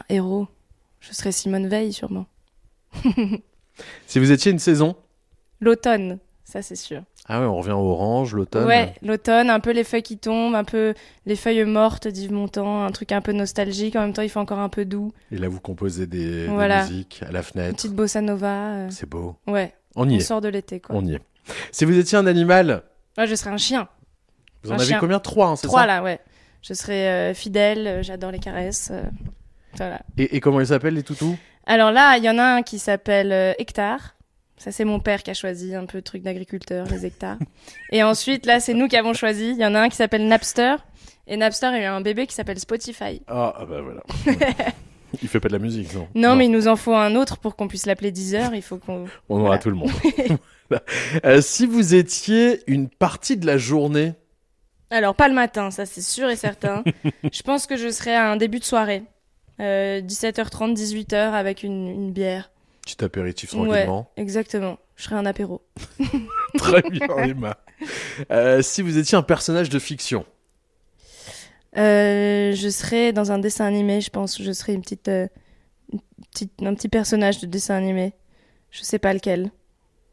Un 0.00 0.14
héros, 0.14 0.48
je 1.00 1.12
serais 1.12 1.32
Simone 1.32 1.68
Veil 1.68 1.92
sûrement. 1.92 2.26
si 4.06 4.18
vous 4.18 4.30
étiez 4.32 4.52
une 4.52 4.58
saison, 4.58 4.96
L'automne, 5.60 6.18
ça 6.44 6.62
c'est 6.62 6.74
sûr. 6.76 7.02
ah 7.26 7.38
ouais, 7.40 7.46
on 7.46 7.58
revient 7.58 7.72
au 7.72 7.90
orange, 7.90 8.34
l'automne. 8.34 8.66
Ouais, 8.66 8.94
l'automne, 9.02 9.50
un 9.50 9.60
peu 9.60 9.72
les 9.72 9.84
feuilles 9.84 10.02
qui 10.02 10.16
tombent, 10.16 10.54
un 10.54 10.64
peu 10.64 10.94
les 11.26 11.36
feuilles 11.36 11.64
mortes 11.66 12.08
d'Yves 12.08 12.32
Montand, 12.32 12.82
un 12.84 12.90
truc 12.92 13.12
un 13.12 13.20
peu 13.20 13.32
nostalgique. 13.32 13.94
En 13.94 14.00
même 14.00 14.14
temps, 14.14 14.22
il 14.22 14.30
fait 14.30 14.38
encore 14.38 14.58
un 14.58 14.70
peu 14.70 14.86
doux. 14.86 15.12
Et 15.30 15.36
là, 15.36 15.48
vous 15.48 15.60
composez 15.60 16.06
des, 16.06 16.44
des 16.44 16.46
Voilà. 16.46 16.82
musiques 16.84 17.22
à 17.26 17.30
la 17.30 17.40
Une 17.40 17.44
fenêtre. 17.44 17.76
petite 17.76 17.92
bossa 17.94 18.22
nova. 18.22 18.72
euh, 18.72 18.88
C'est 18.90 19.08
beau. 19.08 19.36
Ouais. 19.46 19.74
On 19.96 20.08
y 20.08 20.16
est. 20.16 20.20
sort 20.20 20.40
de 20.40 20.48
l'été, 20.48 20.80
quoi. 20.80 20.96
On 20.96 21.04
y 21.04 21.14
est. 21.14 21.20
Si 21.72 21.84
vous 21.84 21.96
étiez 21.98 22.16
un 22.16 22.26
animal, 22.26 22.82
Moi, 23.18 23.26
je 23.26 23.34
serais 23.34 23.50
un 23.50 23.58
chien. 23.58 23.86
vous 24.62 24.70
en 24.70 24.74
Un 24.74 24.76
avez 24.78 24.86
chien. 24.86 24.98
combien? 24.98 25.18
Trois, 25.20 25.48
hein, 25.48 25.56
c'est 25.56 25.66
Trois, 25.66 25.80
ça? 25.80 25.86
là, 25.86 26.02
ouais. 26.02 26.20
Je 26.62 26.72
serais 26.72 27.08
euh, 27.32 27.34
fidèle, 27.34 27.86
euh, 27.86 28.02
j'adore 28.02 28.30
les 28.30 28.38
caresses. 28.38 28.92
Voilà. 29.76 30.00
et, 30.18 30.36
et 30.36 30.40
comment 30.40 30.60
ils 30.60 30.66
s'appellent, 30.68 30.94
les 30.94 31.02
toutous? 31.02 31.36
Alors 31.66 31.90
là, 31.92 32.16
il 32.16 32.24
y 32.24 32.30
en 32.30 32.38
a 32.38 32.42
un 32.44 32.62
qui 32.62 32.78
s'appelle 32.78 33.32
euh, 33.32 33.52
Hectare. 33.58 34.16
Ça, 34.56 34.72
c'est 34.72 34.84
mon 34.84 35.00
père 35.00 35.22
qui 35.22 35.30
a 35.30 35.34
choisi 35.34 35.74
un 35.74 35.86
peu 35.86 35.98
le 35.98 36.02
truc 36.02 36.22
d'agriculteur, 36.22 36.86
les 36.88 37.06
hectares. 37.06 37.38
Et 37.92 38.02
ensuite, 38.02 38.44
là, 38.44 38.60
c'est 38.60 38.74
nous 38.74 38.88
qui 38.88 38.96
avons 38.96 39.14
choisi. 39.14 39.50
Il 39.50 39.56
y 39.56 39.64
en 39.64 39.74
a 39.74 39.80
un 39.80 39.88
qui 39.88 39.96
s'appelle 39.96 40.26
Napster. 40.28 40.76
Et 41.26 41.36
Napster 41.38 41.66
a 41.66 41.80
eu 41.80 41.84
un 41.84 42.00
bébé 42.02 42.26
qui 42.26 42.34
s'appelle 42.34 42.58
Spotify. 42.58 43.22
Ah, 43.26 43.54
ah 43.56 43.64
bah 43.64 43.80
voilà. 43.80 44.02
il 45.22 45.28
fait 45.28 45.40
pas 45.40 45.48
de 45.48 45.54
la 45.54 45.58
musique, 45.60 45.94
non 45.94 46.08
Non, 46.14 46.36
mais 46.36 46.44
il 46.46 46.50
nous 46.50 46.68
en 46.68 46.76
faut 46.76 46.94
un 46.94 47.14
autre 47.16 47.38
pour 47.38 47.56
qu'on 47.56 47.68
puisse 47.68 47.86
l'appeler 47.86 48.10
Deezer. 48.10 48.54
Il 48.54 48.60
faut 48.62 48.76
qu'on. 48.76 49.06
On 49.30 49.36
aura 49.36 49.46
Voilà. 49.46 49.58
tout 49.62 49.70
le 49.70 49.76
monde. 49.76 49.90
Euh, 51.24 51.40
si 51.40 51.66
vous 51.66 51.96
étiez 51.96 52.60
une 52.68 52.88
partie 52.88 53.36
de 53.36 53.44
la 53.44 53.58
journée, 53.58 54.12
Alors, 54.90 55.16
pas 55.16 55.26
le 55.26 55.34
matin, 55.34 55.72
ça 55.72 55.84
c'est 55.84 56.00
sûr 56.00 56.30
et 56.30 56.36
certain. 56.36 56.84
je 57.32 57.42
pense 57.42 57.66
que 57.66 57.76
je 57.76 57.90
serais 57.90 58.14
à 58.14 58.30
un 58.30 58.36
début 58.36 58.60
de 58.60 58.64
soirée. 58.64 59.02
Euh, 59.60 60.00
17h30, 60.00 60.74
18h 60.74 61.14
avec 61.32 61.62
une, 61.62 61.86
une 61.88 62.12
bière. 62.12 62.50
petit 62.82 63.04
apéritif 63.04 63.52
Ouais, 63.52 63.66
tranquillement. 63.68 64.10
exactement. 64.16 64.78
Je 64.96 65.04
serais 65.04 65.16
un 65.16 65.26
apéro. 65.26 65.62
Très 66.58 66.82
bien, 66.90 67.06
Emma. 67.18 67.56
Euh, 68.30 68.60
si 68.62 68.82
vous 68.82 68.98
étiez 68.98 69.16
un 69.16 69.22
personnage 69.22 69.68
de 69.70 69.78
fiction, 69.78 70.24
Euh, 71.76 72.52
je 72.54 72.68
serais 72.68 73.12
dans 73.12 73.30
un 73.32 73.38
dessin 73.38 73.64
animé, 73.66 74.00
je 74.00 74.10
pense. 74.10 74.42
Je 74.42 74.50
serais 74.52 74.74
une 74.74 74.82
petite, 74.82 75.08
euh, 75.08 75.28
une 75.92 76.00
petite, 76.32 76.52
un 76.62 76.74
petit 76.74 76.88
personnage 76.88 77.38
de 77.40 77.46
dessin 77.46 77.74
animé. 77.76 78.12
Je 78.70 78.82
sais 78.82 78.98
pas 78.98 79.12
lequel. 79.14 79.50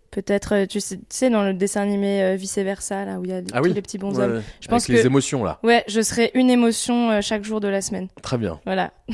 Peut-être, 0.09 0.53
euh, 0.55 0.65
tu 0.65 0.79
sais, 0.79 1.29
dans 1.29 1.43
le 1.43 1.53
dessin 1.53 1.81
animé 1.81 2.23
euh, 2.23 2.35
Vice 2.35 2.57
Versa, 2.57 3.03
là 3.05 3.19
où 3.19 3.25
il 3.25 3.29
y 3.29 3.33
a 3.33 3.41
Ah 3.51 3.57
tous 3.59 3.65
oui. 3.65 3.73
les 3.73 3.81
petits 3.81 3.97
bonshommes. 3.97 4.37
Ouais. 4.37 4.41
Je 4.61 4.67
pense 4.67 4.83
Avec 4.85 4.97
les 4.97 5.01
que- 5.03 5.07
émotions, 5.07 5.43
là. 5.43 5.59
Ouais, 5.63 5.83
je 5.87 6.01
serai 6.01 6.31
une 6.33 6.49
émotion 6.49 7.11
euh, 7.11 7.21
chaque 7.21 7.43
jour 7.43 7.59
de 7.59 7.67
la 7.67 7.81
semaine. 7.81 8.07
Très 8.21 8.37
bien. 8.37 8.59
Voilà. 8.65 8.93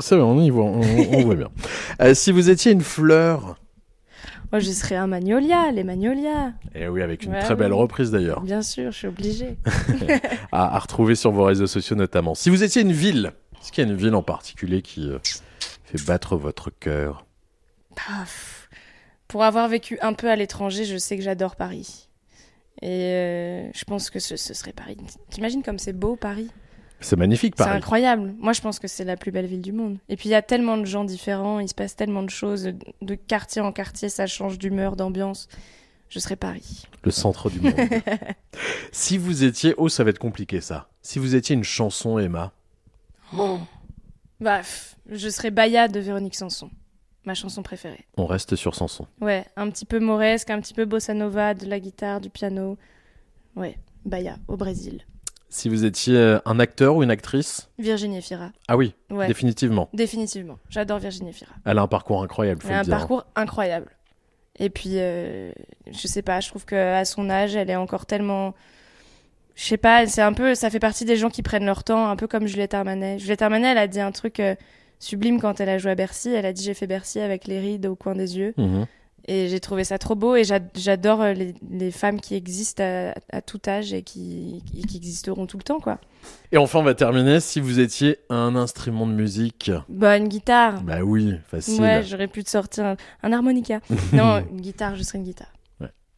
C'est 0.00 0.16
vrai, 0.16 0.20
on 0.22 0.40
y 0.40 0.50
voit, 0.50 0.64
on, 0.64 0.80
on 0.80 1.22
voit 1.24 1.34
bien. 1.34 1.48
Euh, 2.00 2.14
si 2.14 2.32
vous 2.32 2.50
étiez 2.50 2.72
une 2.72 2.80
fleur, 2.80 3.56
Moi, 4.50 4.60
je 4.60 4.70
serai 4.70 4.96
un 4.96 5.06
magnolia, 5.06 5.70
les 5.72 5.84
magnolias. 5.84 6.52
et 6.74 6.88
oui, 6.88 7.02
avec 7.02 7.24
une 7.24 7.32
Ouais, 7.32 7.40
très 7.40 7.54
belle 7.54 7.72
oui. 7.72 7.78
reprise 7.78 8.10
d'ailleurs, 8.10 8.40
Bien 8.40 8.62
sûr, 8.62 8.90
je 8.92 8.96
suis 8.96 9.08
obligée. 9.08 9.56
à, 10.52 10.74
à 10.74 10.78
retrouver 10.78 11.14
sur 11.14 11.30
vos 11.32 11.44
réseaux 11.44 11.66
sociaux 11.68 11.96
notamment. 11.96 12.34
Si 12.34 12.50
vous 12.50 12.62
étiez 12.64 12.82
une 12.82 12.92
ville, 12.92 13.32
est-ce 13.60 13.70
qu'il 13.72 13.84
y 13.84 13.86
a 13.86 13.90
une 13.90 13.96
ville 13.96 14.14
en 14.14 14.22
particulier 14.22 14.82
qui 14.82 15.10
fait 15.84 16.04
battre 16.06 16.36
votre 16.36 16.70
cœur? 16.70 17.26
Paf. 17.94 18.59
Pour 19.30 19.44
avoir 19.44 19.68
vécu 19.68 19.96
un 20.02 20.12
peu 20.12 20.28
à 20.28 20.34
l'étranger, 20.36 20.84
je 20.84 20.96
sais 20.96 21.16
que 21.16 21.22
j'adore 21.22 21.54
Paris. 21.56 22.08
Et 22.82 22.88
euh, 22.88 23.70
je 23.72 23.84
pense 23.84 24.10
que 24.10 24.18
ce, 24.18 24.36
ce 24.36 24.54
serait 24.54 24.72
Paris. 24.72 24.96
T'imagines 25.30 25.62
comme 25.62 25.78
c'est 25.78 25.92
beau 25.92 26.16
Paris? 26.16 26.50
C'est 26.98 27.16
magnifique, 27.16 27.54
C'est 27.56 27.64
Paris. 27.64 27.76
incroyable. 27.78 28.34
Moi, 28.38 28.52
je 28.52 28.60
pense 28.60 28.78
que 28.78 28.88
c'est 28.88 29.04
la 29.04 29.16
plus 29.16 29.30
belle 29.30 29.46
ville 29.46 29.62
du 29.62 29.72
monde. 29.72 29.98
Et 30.08 30.16
puis, 30.16 30.28
il 30.28 30.32
y 30.32 30.34
a 30.34 30.42
tellement 30.42 30.76
de 30.76 30.84
gens 30.84 31.04
différents, 31.04 31.60
il 31.60 31.68
se 31.68 31.74
passe 31.74 31.94
tellement 31.94 32.22
de 32.24 32.28
choses. 32.30 32.72
De 33.02 33.14
quartier 33.14 33.62
en 33.62 33.70
quartier, 33.72 34.08
ça 34.08 34.26
change 34.26 34.58
d'humeur, 34.58 34.96
d'ambiance. 34.96 35.48
Je 36.08 36.18
serais 36.18 36.36
Paris. 36.36 36.82
Le 37.04 37.12
centre 37.12 37.50
du 37.50 37.60
monde. 37.60 37.74
si 38.92 39.16
vous 39.16 39.44
étiez, 39.44 39.74
oh, 39.78 39.88
ça 39.88 40.02
va 40.02 40.10
être 40.10 40.18
compliqué 40.18 40.60
ça. 40.60 40.88
Si 41.02 41.18
vous 41.20 41.36
étiez 41.36 41.54
une 41.54 41.62
chanson, 41.64 42.18
Emma, 42.18 42.52
Bah, 44.40 44.58
pff, 44.58 44.96
je 45.10 45.28
serais 45.28 45.50
Baya 45.50 45.86
de 45.88 46.00
Véronique 46.00 46.34
Sanson. 46.34 46.70
Ma 47.24 47.34
chanson 47.34 47.62
préférée. 47.62 48.06
on 48.16 48.24
reste 48.26 48.56
sur 48.56 48.74
Sanson. 48.74 49.06
Ouais, 49.20 49.44
un 49.56 49.68
petit 49.70 49.84
peu 49.84 49.98
mauresque, 50.00 50.48
un 50.50 50.60
petit 50.60 50.72
peu 50.74 50.86
bossa 50.86 51.12
nova, 51.14 51.52
de 51.54 51.66
la 51.66 51.78
guitare, 51.78 52.20
du 52.20 52.30
piano. 52.30 52.78
Ouais, 53.56 53.76
Baya, 54.06 54.36
au 54.48 54.56
Brésil. 54.56 55.04
Si 55.50 55.68
vous 55.68 55.84
étiez 55.84 56.16
euh, 56.16 56.38
un 56.46 56.60
acteur 56.60 56.94
ou 56.96 57.02
une 57.02 57.10
actrice, 57.10 57.68
Virginie 57.78 58.18
Efira. 58.18 58.52
ah 58.68 58.76
oui, 58.76 58.94
Ouais. 59.10 59.26
définitivement. 59.26 59.88
Définitivement. 59.92 60.58
J'adore 60.70 60.98
Virginie 61.00 61.30
Efira. 61.30 61.52
Elle 61.66 61.78
a 61.78 61.82
un 61.82 61.88
parcours 61.88 62.22
incroyable, 62.22 62.62
faut 62.62 62.68
Elle 62.68 62.74
a 62.76 62.78
un 62.78 62.82
dire. 62.84 62.96
parcours 62.96 63.24
incroyable. 63.36 63.90
Et 64.58 64.70
puis, 64.70 64.92
euh, 64.94 65.50
je 65.90 66.06
sais 66.06 66.22
pas, 66.22 66.40
je 66.40 66.48
trouve 66.48 66.64
qu'à 66.64 67.04
son 67.04 67.28
âge, 67.30 67.54
elle 67.56 67.68
est 67.68 67.76
encore 67.76 68.06
tellement. 68.06 68.54
Je 69.56 69.64
sais 69.64 69.76
pas, 69.76 70.06
c'est 70.06 70.22
un 70.22 70.32
peu. 70.32 70.54
Ça 70.54 70.70
fait 70.70 70.78
partie 70.78 71.04
des 71.04 71.16
gens 71.16 71.28
qui 71.30 71.42
prennent 71.42 71.66
leur 71.66 71.82
temps, 71.84 72.08
un 72.08 72.16
peu 72.16 72.26
comme 72.28 72.46
Juliette 72.46 72.72
Armanet. 72.74 73.18
Juliette 73.18 73.42
Armanet, 73.42 73.72
elle 73.72 73.78
a 73.78 73.88
dit 73.88 74.00
un 74.00 74.12
truc 74.12 74.38
euh, 74.40 74.54
sublime 75.00 75.40
quand 75.40 75.58
elle 75.60 75.68
a 75.70 75.78
joué 75.78 75.90
à 75.90 75.94
Bercy. 75.96 76.28
Elle 76.30 76.46
a 76.46 76.52
dit 76.52 76.62
J'ai 76.62 76.74
fait 76.74 76.86
Bercy 76.86 77.18
avec 77.18 77.46
les 77.48 77.58
rides 77.58 77.86
au 77.86 77.96
coin 77.96 78.14
des 78.14 78.38
yeux. 78.38 78.54
Mhm. 78.56 78.86
Et 79.26 79.48
j'ai 79.48 79.60
trouvé 79.60 79.84
ça 79.84 79.98
trop 79.98 80.14
beau. 80.14 80.34
Et 80.34 80.44
j'a- 80.44 80.60
j'adore 80.74 81.20
euh, 81.20 81.32
les, 81.34 81.54
les 81.70 81.90
femmes 81.90 82.20
qui 82.20 82.34
existent 82.34 82.82
à, 82.82 83.14
à 83.30 83.42
tout 83.42 83.60
âge 83.68 83.92
et 83.92 84.02
qui, 84.02 84.62
existeront 84.94 85.46
tout 85.46 85.58
le 85.58 85.62
temps, 85.62 85.78
quoi. 85.78 85.98
Et 86.52 86.56
enfin, 86.56 86.78
on 86.78 86.82
va 86.82 86.94
terminer. 86.94 87.38
Si 87.40 87.60
vous 87.60 87.80
étiez 87.80 88.16
un 88.30 88.56
instrument 88.56 89.06
de 89.06 89.12
musique, 89.12 89.70
Bah, 89.90 90.16
une 90.16 90.28
guitare. 90.28 90.82
bah 90.82 91.02
oui, 91.02 91.34
facile. 91.48 91.80
Ouais, 91.82 92.02
j'aurais 92.02 92.28
pu 92.28 92.42
te 92.44 92.50
sortir 92.50 92.84
un, 92.86 92.96
un 93.22 93.32
harmonica. 93.32 93.80
non, 94.14 94.42
une 94.50 94.60
guitare, 94.62 94.96
je 94.96 95.02
serais 95.02 95.18
une 95.18 95.24
guitare. 95.24 95.52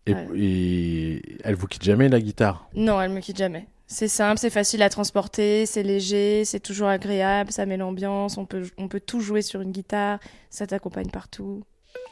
et, 0.06 0.14
Ouais. 0.14 0.26
et 0.36 1.22
elle 1.44 1.56
vous 1.56 1.66
quitte 1.66 1.82
jamais 1.82 2.08
la 2.08 2.20
guitare? 2.20 2.68
Non, 2.74 3.00
elle 3.00 3.10
me 3.12 3.20
quitte 3.20 3.36
jamais. 3.38 3.66
C'est 3.92 4.08
simple, 4.08 4.38
c'est 4.38 4.48
facile 4.48 4.82
à 4.82 4.88
transporter, 4.88 5.66
c'est 5.66 5.82
léger, 5.82 6.46
c'est 6.46 6.60
toujours 6.60 6.88
agréable, 6.88 7.52
ça 7.52 7.66
met 7.66 7.76
l'ambiance, 7.76 8.38
on 8.38 8.46
peut, 8.46 8.70
on 8.78 8.88
peut 8.88 9.00
tout 9.00 9.20
jouer 9.20 9.42
sur 9.42 9.60
une 9.60 9.70
guitare, 9.70 10.18
ça 10.48 10.66
t'accompagne 10.66 11.10
partout. 11.10 11.62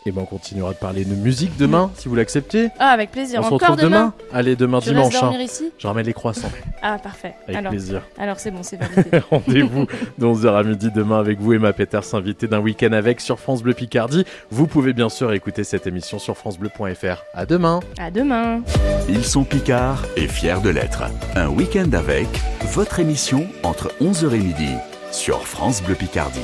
Et 0.07 0.13
ben 0.13 0.23
on 0.23 0.25
continuera 0.25 0.73
de 0.73 0.79
parler 0.79 1.05
de 1.05 1.15
musique 1.15 1.59
demain, 1.59 1.91
si 1.95 2.09
vous 2.09 2.15
l'acceptez. 2.15 2.69
Ah, 2.79 2.89
avec 2.89 3.11
plaisir. 3.11 3.41
On 3.41 3.43
se 3.43 3.49
Encore 3.49 3.73
retrouve 3.73 3.85
demain. 3.85 4.15
Allez, 4.33 4.57
demain 4.57 4.81
Tu 4.81 4.89
dimanche. 4.89 5.15
hein. 5.23 5.33
ici 5.39 5.71
Je 5.77 5.87
ramène 5.87 6.07
les 6.07 6.15
croissants. 6.15 6.51
Ah, 6.81 6.97
parfait. 6.99 7.35
Avec 7.45 7.57
alors, 7.59 7.71
plaisir. 7.71 8.03
Alors 8.19 8.41
c'est 8.41 8.51
bon, 8.51 8.63
c'est 8.63 8.77
validé. 8.81 9.19
Rendez-vous 9.31 9.87
de 10.17 10.25
11h 10.27 10.55
à 10.59 10.63
midi 10.63 10.91
demain 10.95 11.19
avec 11.21 11.39
vous, 11.39 11.53
Emma 11.53 11.75
Peters, 11.75 12.15
invité 12.15 12.47
d'un 12.49 12.61
week-end 12.61 12.93
avec 12.93 13.21
sur 13.21 13.39
France 13.39 13.63
Bleu 13.63 13.75
Picardie. 13.75 14.25
Vous 14.51 14.67
pouvez 14.67 14.95
bien 14.95 15.11
sûr 15.11 15.33
écouter 15.35 15.65
cette 15.65 15.87
émission 15.87 16.19
sur 16.19 16.35
FranceBleu.fr. 16.35 17.23
À 17.35 17.45
demain. 17.45 17.81
à 17.99 18.11
demain. 18.11 18.63
Ils 19.09 19.25
sont 19.25 19.45
Picards 19.45 20.03
et 20.17 20.29
fiers 20.29 20.63
de 20.65 20.71
l'être. 20.71 21.03
Un 21.37 21.49
week-end 21.49 21.91
avec 21.93 22.29
votre 22.73 23.01
émission 23.01 23.47
entre 23.63 23.91
11h 24.01 24.33
et 24.35 24.39
midi 24.39 24.71
sur 25.13 25.47
France 25.47 25.83
Bleu 25.83 25.95
Picardie. 25.95 26.41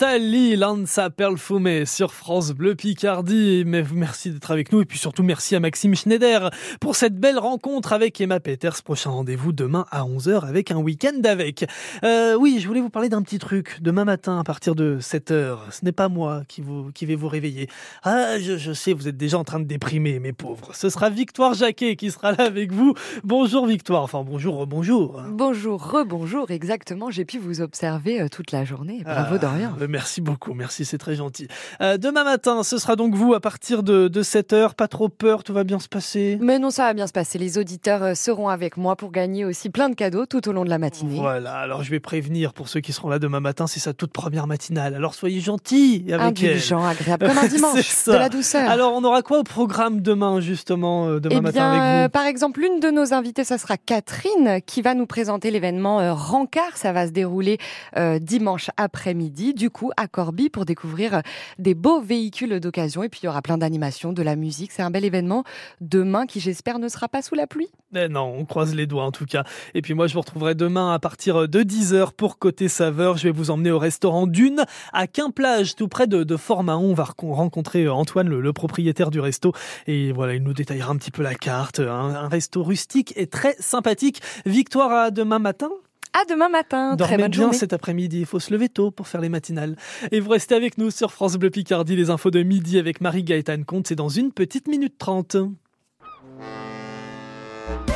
Rita 0.00 0.16
Lee, 0.16 0.56
Lanza 0.56 1.10
Perlfume 1.10 1.84
sur 1.84 2.14
France 2.14 2.52
Bleu 2.52 2.74
Picardie. 2.74 3.64
Mais 3.66 3.84
merci 3.92 4.30
d'être 4.30 4.50
avec 4.50 4.72
nous 4.72 4.80
et 4.80 4.86
puis 4.86 4.98
surtout 4.98 5.22
merci 5.22 5.54
à 5.54 5.60
Maxime 5.60 5.94
Schneider 5.94 6.48
pour 6.80 6.96
cette 6.96 7.20
belle 7.20 7.38
rencontre 7.38 7.92
avec 7.92 8.18
Emma 8.18 8.40
Peters. 8.40 8.82
Prochain 8.82 9.10
rendez-vous 9.10 9.52
demain 9.52 9.84
à 9.90 10.04
11h 10.04 10.46
avec 10.46 10.70
un 10.70 10.78
week-end 10.78 11.20
avec. 11.24 11.66
Euh, 12.02 12.34
oui, 12.34 12.60
je 12.62 12.66
voulais 12.66 12.80
vous 12.80 12.88
parler 12.88 13.10
d'un 13.10 13.20
petit 13.20 13.38
truc. 13.38 13.76
Demain 13.82 14.06
matin 14.06 14.40
à 14.40 14.42
partir 14.42 14.74
de 14.74 14.96
7h, 15.00 15.58
ce 15.70 15.84
n'est 15.84 15.92
pas 15.92 16.08
moi 16.08 16.44
qui, 16.48 16.62
vous, 16.62 16.90
qui 16.92 17.04
vais 17.04 17.14
vous 17.14 17.28
réveiller. 17.28 17.68
Ah, 18.02 18.38
je, 18.40 18.56
je 18.56 18.72
sais, 18.72 18.94
vous 18.94 19.06
êtes 19.06 19.18
déjà 19.18 19.36
en 19.36 19.44
train 19.44 19.60
de 19.60 19.66
déprimer, 19.66 20.18
mes 20.18 20.32
pauvres. 20.32 20.74
Ce 20.74 20.88
sera 20.88 21.10
Victoire 21.10 21.52
Jacquet 21.52 21.96
qui 21.96 22.10
sera 22.10 22.32
là 22.32 22.44
avec 22.44 22.72
vous. 22.72 22.94
Bonjour 23.22 23.66
Victoire, 23.66 24.04
enfin 24.04 24.24
bonjour, 24.26 24.66
bonjour. 24.66 25.22
Bonjour, 25.28 25.90
rebonjour, 25.90 26.50
exactement. 26.50 27.10
J'ai 27.10 27.26
pu 27.26 27.38
vous 27.38 27.60
observer 27.60 28.22
euh, 28.22 28.28
toute 28.28 28.50
la 28.50 28.64
journée. 28.64 29.02
Bravo 29.04 29.36
Dorian. 29.36 29.74
Euh, 29.78 29.89
Merci 29.90 30.20
beaucoup, 30.20 30.54
merci, 30.54 30.84
c'est 30.84 30.98
très 30.98 31.16
gentil. 31.16 31.48
Euh, 31.80 31.98
demain 31.98 32.22
matin, 32.22 32.62
ce 32.62 32.78
sera 32.78 32.94
donc 32.94 33.14
vous 33.14 33.34
à 33.34 33.40
partir 33.40 33.82
de, 33.82 34.06
de 34.06 34.22
7h. 34.22 34.74
Pas 34.74 34.86
trop 34.86 35.08
peur, 35.08 35.42
tout 35.42 35.52
va 35.52 35.64
bien 35.64 35.80
se 35.80 35.88
passer? 35.88 36.38
Mais 36.40 36.60
non, 36.60 36.70
ça 36.70 36.84
va 36.84 36.94
bien 36.94 37.08
se 37.08 37.12
passer. 37.12 37.38
Les 37.38 37.58
auditeurs 37.58 38.02
euh, 38.04 38.14
seront 38.14 38.48
avec 38.48 38.76
moi 38.76 38.94
pour 38.94 39.10
gagner 39.10 39.44
aussi 39.44 39.68
plein 39.68 39.88
de 39.88 39.96
cadeaux 39.96 40.26
tout 40.26 40.48
au 40.48 40.52
long 40.52 40.64
de 40.64 40.70
la 40.70 40.78
matinée. 40.78 41.16
Voilà, 41.18 41.54
alors 41.54 41.82
je 41.82 41.90
vais 41.90 41.98
prévenir 41.98 42.52
pour 42.52 42.68
ceux 42.68 42.78
qui 42.80 42.92
seront 42.92 43.08
là 43.08 43.18
demain 43.18 43.40
matin, 43.40 43.66
c'est 43.66 43.80
sa 43.80 43.92
toute 43.92 44.12
première 44.12 44.46
matinale. 44.46 44.94
Alors 44.94 45.14
soyez 45.14 45.40
gentils 45.40 46.04
avec 46.12 46.42
elle. 46.42 46.50
Indulgent, 46.50 46.84
agréable, 46.84 47.26
comme 47.26 47.38
un 47.38 47.48
dimanche, 47.48 48.04
de 48.06 48.12
la 48.12 48.28
douceur. 48.28 48.70
Alors 48.70 48.92
on 48.94 49.02
aura 49.02 49.22
quoi 49.22 49.40
au 49.40 49.44
programme 49.44 50.00
demain 50.02 50.40
justement, 50.40 51.08
euh, 51.08 51.18
demain 51.20 51.36
Eh 51.38 51.40
matin 51.40 51.52
bien, 51.72 51.82
avec 51.82 52.02
vous? 52.04 52.10
par 52.12 52.26
exemple, 52.26 52.60
l'une 52.60 52.78
de 52.78 52.90
nos 52.90 53.12
invitées, 53.12 53.42
ça 53.44 53.58
sera 53.58 53.76
Catherine, 53.76 54.60
qui 54.64 54.82
va 54.82 54.94
nous 54.94 55.06
présenter 55.06 55.50
l'événement 55.50 56.14
Rancard. 56.14 56.76
Ça 56.76 56.92
va 56.92 57.06
se 57.08 57.12
dérouler 57.12 57.58
euh, 57.96 58.18
dimanche 58.20 58.70
après-midi, 58.76 59.54
du 59.54 59.70
coup, 59.70 59.79
à 59.96 60.08
Corby, 60.08 60.50
pour 60.50 60.64
découvrir 60.64 61.14
euh, 61.14 61.20
des 61.58 61.74
beaux 61.74 62.00
véhicules 62.00 62.60
d'occasion. 62.60 63.02
Et 63.02 63.08
puis, 63.08 63.20
il 63.22 63.26
y 63.26 63.28
aura 63.28 63.42
plein 63.42 63.58
d'animations, 63.58 64.12
de 64.12 64.22
la 64.22 64.36
musique. 64.36 64.72
C'est 64.72 64.82
un 64.82 64.90
bel 64.90 65.04
événement 65.04 65.44
demain 65.80 66.26
qui, 66.26 66.40
j'espère, 66.40 66.78
ne 66.78 66.88
sera 66.88 67.08
pas 67.08 67.22
sous 67.22 67.34
la 67.34 67.46
pluie. 67.46 67.70
Eh 67.94 68.08
non, 68.08 68.34
on 68.38 68.44
croise 68.44 68.74
les 68.74 68.86
doigts 68.86 69.04
en 69.04 69.10
tout 69.10 69.26
cas. 69.26 69.42
Et 69.74 69.82
puis 69.82 69.94
moi, 69.94 70.06
je 70.06 70.14
vous 70.14 70.20
retrouverai 70.20 70.54
demain 70.54 70.94
à 70.94 71.00
partir 71.00 71.48
de 71.48 71.62
10h 71.62 72.12
pour 72.12 72.38
Côté 72.38 72.68
Saveur. 72.68 73.16
Je 73.16 73.24
vais 73.24 73.32
vous 73.32 73.50
emmener 73.50 73.72
au 73.72 73.80
restaurant 73.80 74.28
Dune 74.28 74.64
à 74.92 75.08
Quimplage, 75.08 75.74
tout 75.74 75.88
près 75.88 76.06
de, 76.06 76.22
de 76.22 76.36
Fort-Mahon. 76.36 76.90
On 76.90 76.94
va 76.94 77.08
rencontrer 77.18 77.84
euh, 77.84 77.92
Antoine, 77.92 78.28
le, 78.28 78.52
propriétaire 78.52 79.10
du 79.10 79.18
resto. 79.18 79.52
Et 79.88 80.12
voilà, 80.12 80.34
il 80.34 80.42
nous 80.42 80.52
détaillera 80.52 80.92
un 80.92 80.96
petit 80.96 81.10
peu 81.10 81.22
la 81.22 81.34
carte. 81.34 81.80
Un 81.80 82.28
resto 82.28 82.62
rustique 82.62 83.12
et 83.16 83.26
très 83.26 83.56
sympathique. 83.58 84.20
Victoire 84.46 84.92
à 84.92 85.10
demain 85.10 85.40
matin 85.40 85.70
À 86.12 86.24
demain 86.28 86.48
matin. 86.48 86.96
Dormez 86.96 87.14
Très 87.14 87.22
bonne 87.22 87.30
bien 87.30 87.42
journée. 87.42 87.56
cet 87.56 87.72
après-midi. 87.72 88.20
Il 88.20 88.26
faut 88.26 88.40
se 88.40 88.52
lever 88.52 88.68
tôt 88.68 88.90
pour 88.90 89.06
faire 89.08 89.20
les 89.20 89.28
matinales. 89.28 89.76
Et 90.10 90.20
vous 90.20 90.30
restez 90.30 90.54
avec 90.54 90.76
nous 90.78 90.90
sur 90.90 91.12
France 91.12 91.36
Bleu 91.36 91.50
Picardie. 91.50 91.96
Les 91.96 92.10
infos 92.10 92.30
de 92.30 92.42
midi 92.42 92.78
avec 92.78 93.00
Marie-Gaëtane 93.00 93.64
Comte. 93.64 93.86
C'est 93.86 93.94
dans 93.94 94.08
une 94.08 94.32
petite 94.32 94.66
minute 94.68 94.98
trente. 94.98 95.36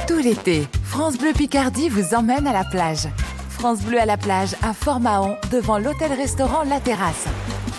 Tout 0.06 0.18
l'été, 0.18 0.66
France 0.84 1.18
Bleu 1.18 1.32
Picardie 1.32 1.88
vous 1.88 2.14
emmène 2.14 2.46
à 2.46 2.52
la 2.52 2.64
plage. 2.64 3.08
France 3.48 3.80
Bleu 3.82 3.98
à 3.98 4.06
la 4.06 4.16
plage 4.16 4.54
à 4.62 4.74
Fort-Mahon, 4.74 5.36
devant 5.50 5.78
l'hôtel-restaurant 5.78 6.64
La 6.64 6.80
Terrasse. 6.80 7.26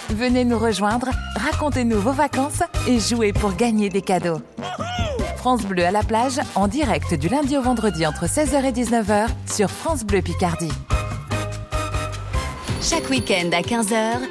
Venez 0.10 0.44
nous 0.44 0.58
rejoindre, 0.58 1.10
racontez-nous 1.36 2.00
vos 2.00 2.12
vacances 2.12 2.64
et 2.88 3.00
jouez 3.00 3.34
pour 3.34 3.56
gagner 3.56 3.90
des 3.90 4.02
cadeaux. 4.02 4.40
France 5.46 5.68
Bleu 5.68 5.86
à 5.86 5.92
la 5.92 6.02
plage, 6.02 6.40
en 6.56 6.68
direct 6.68 7.14
du 7.14 7.30
lundi 7.30 7.56
au 7.56 7.62
vendredi 7.62 8.08
entre 8.08 8.26
16h 8.26 8.66
et 8.66 8.72
19h 8.72 9.28
sur 9.46 9.70
France 9.70 10.04
Bleu 10.04 10.24
Picardie. 10.24 10.72
Chaque 12.82 13.08
week-end 13.12 13.52
à 13.52 13.62
15h, 13.62 14.22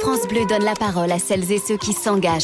France 0.00 0.26
Bleu 0.28 0.44
donne 0.48 0.64
la 0.64 0.74
parole 0.74 1.12
à 1.12 1.20
celles 1.20 1.52
et 1.52 1.58
ceux 1.58 1.76
qui 1.76 1.92
s'engagent 1.92 2.42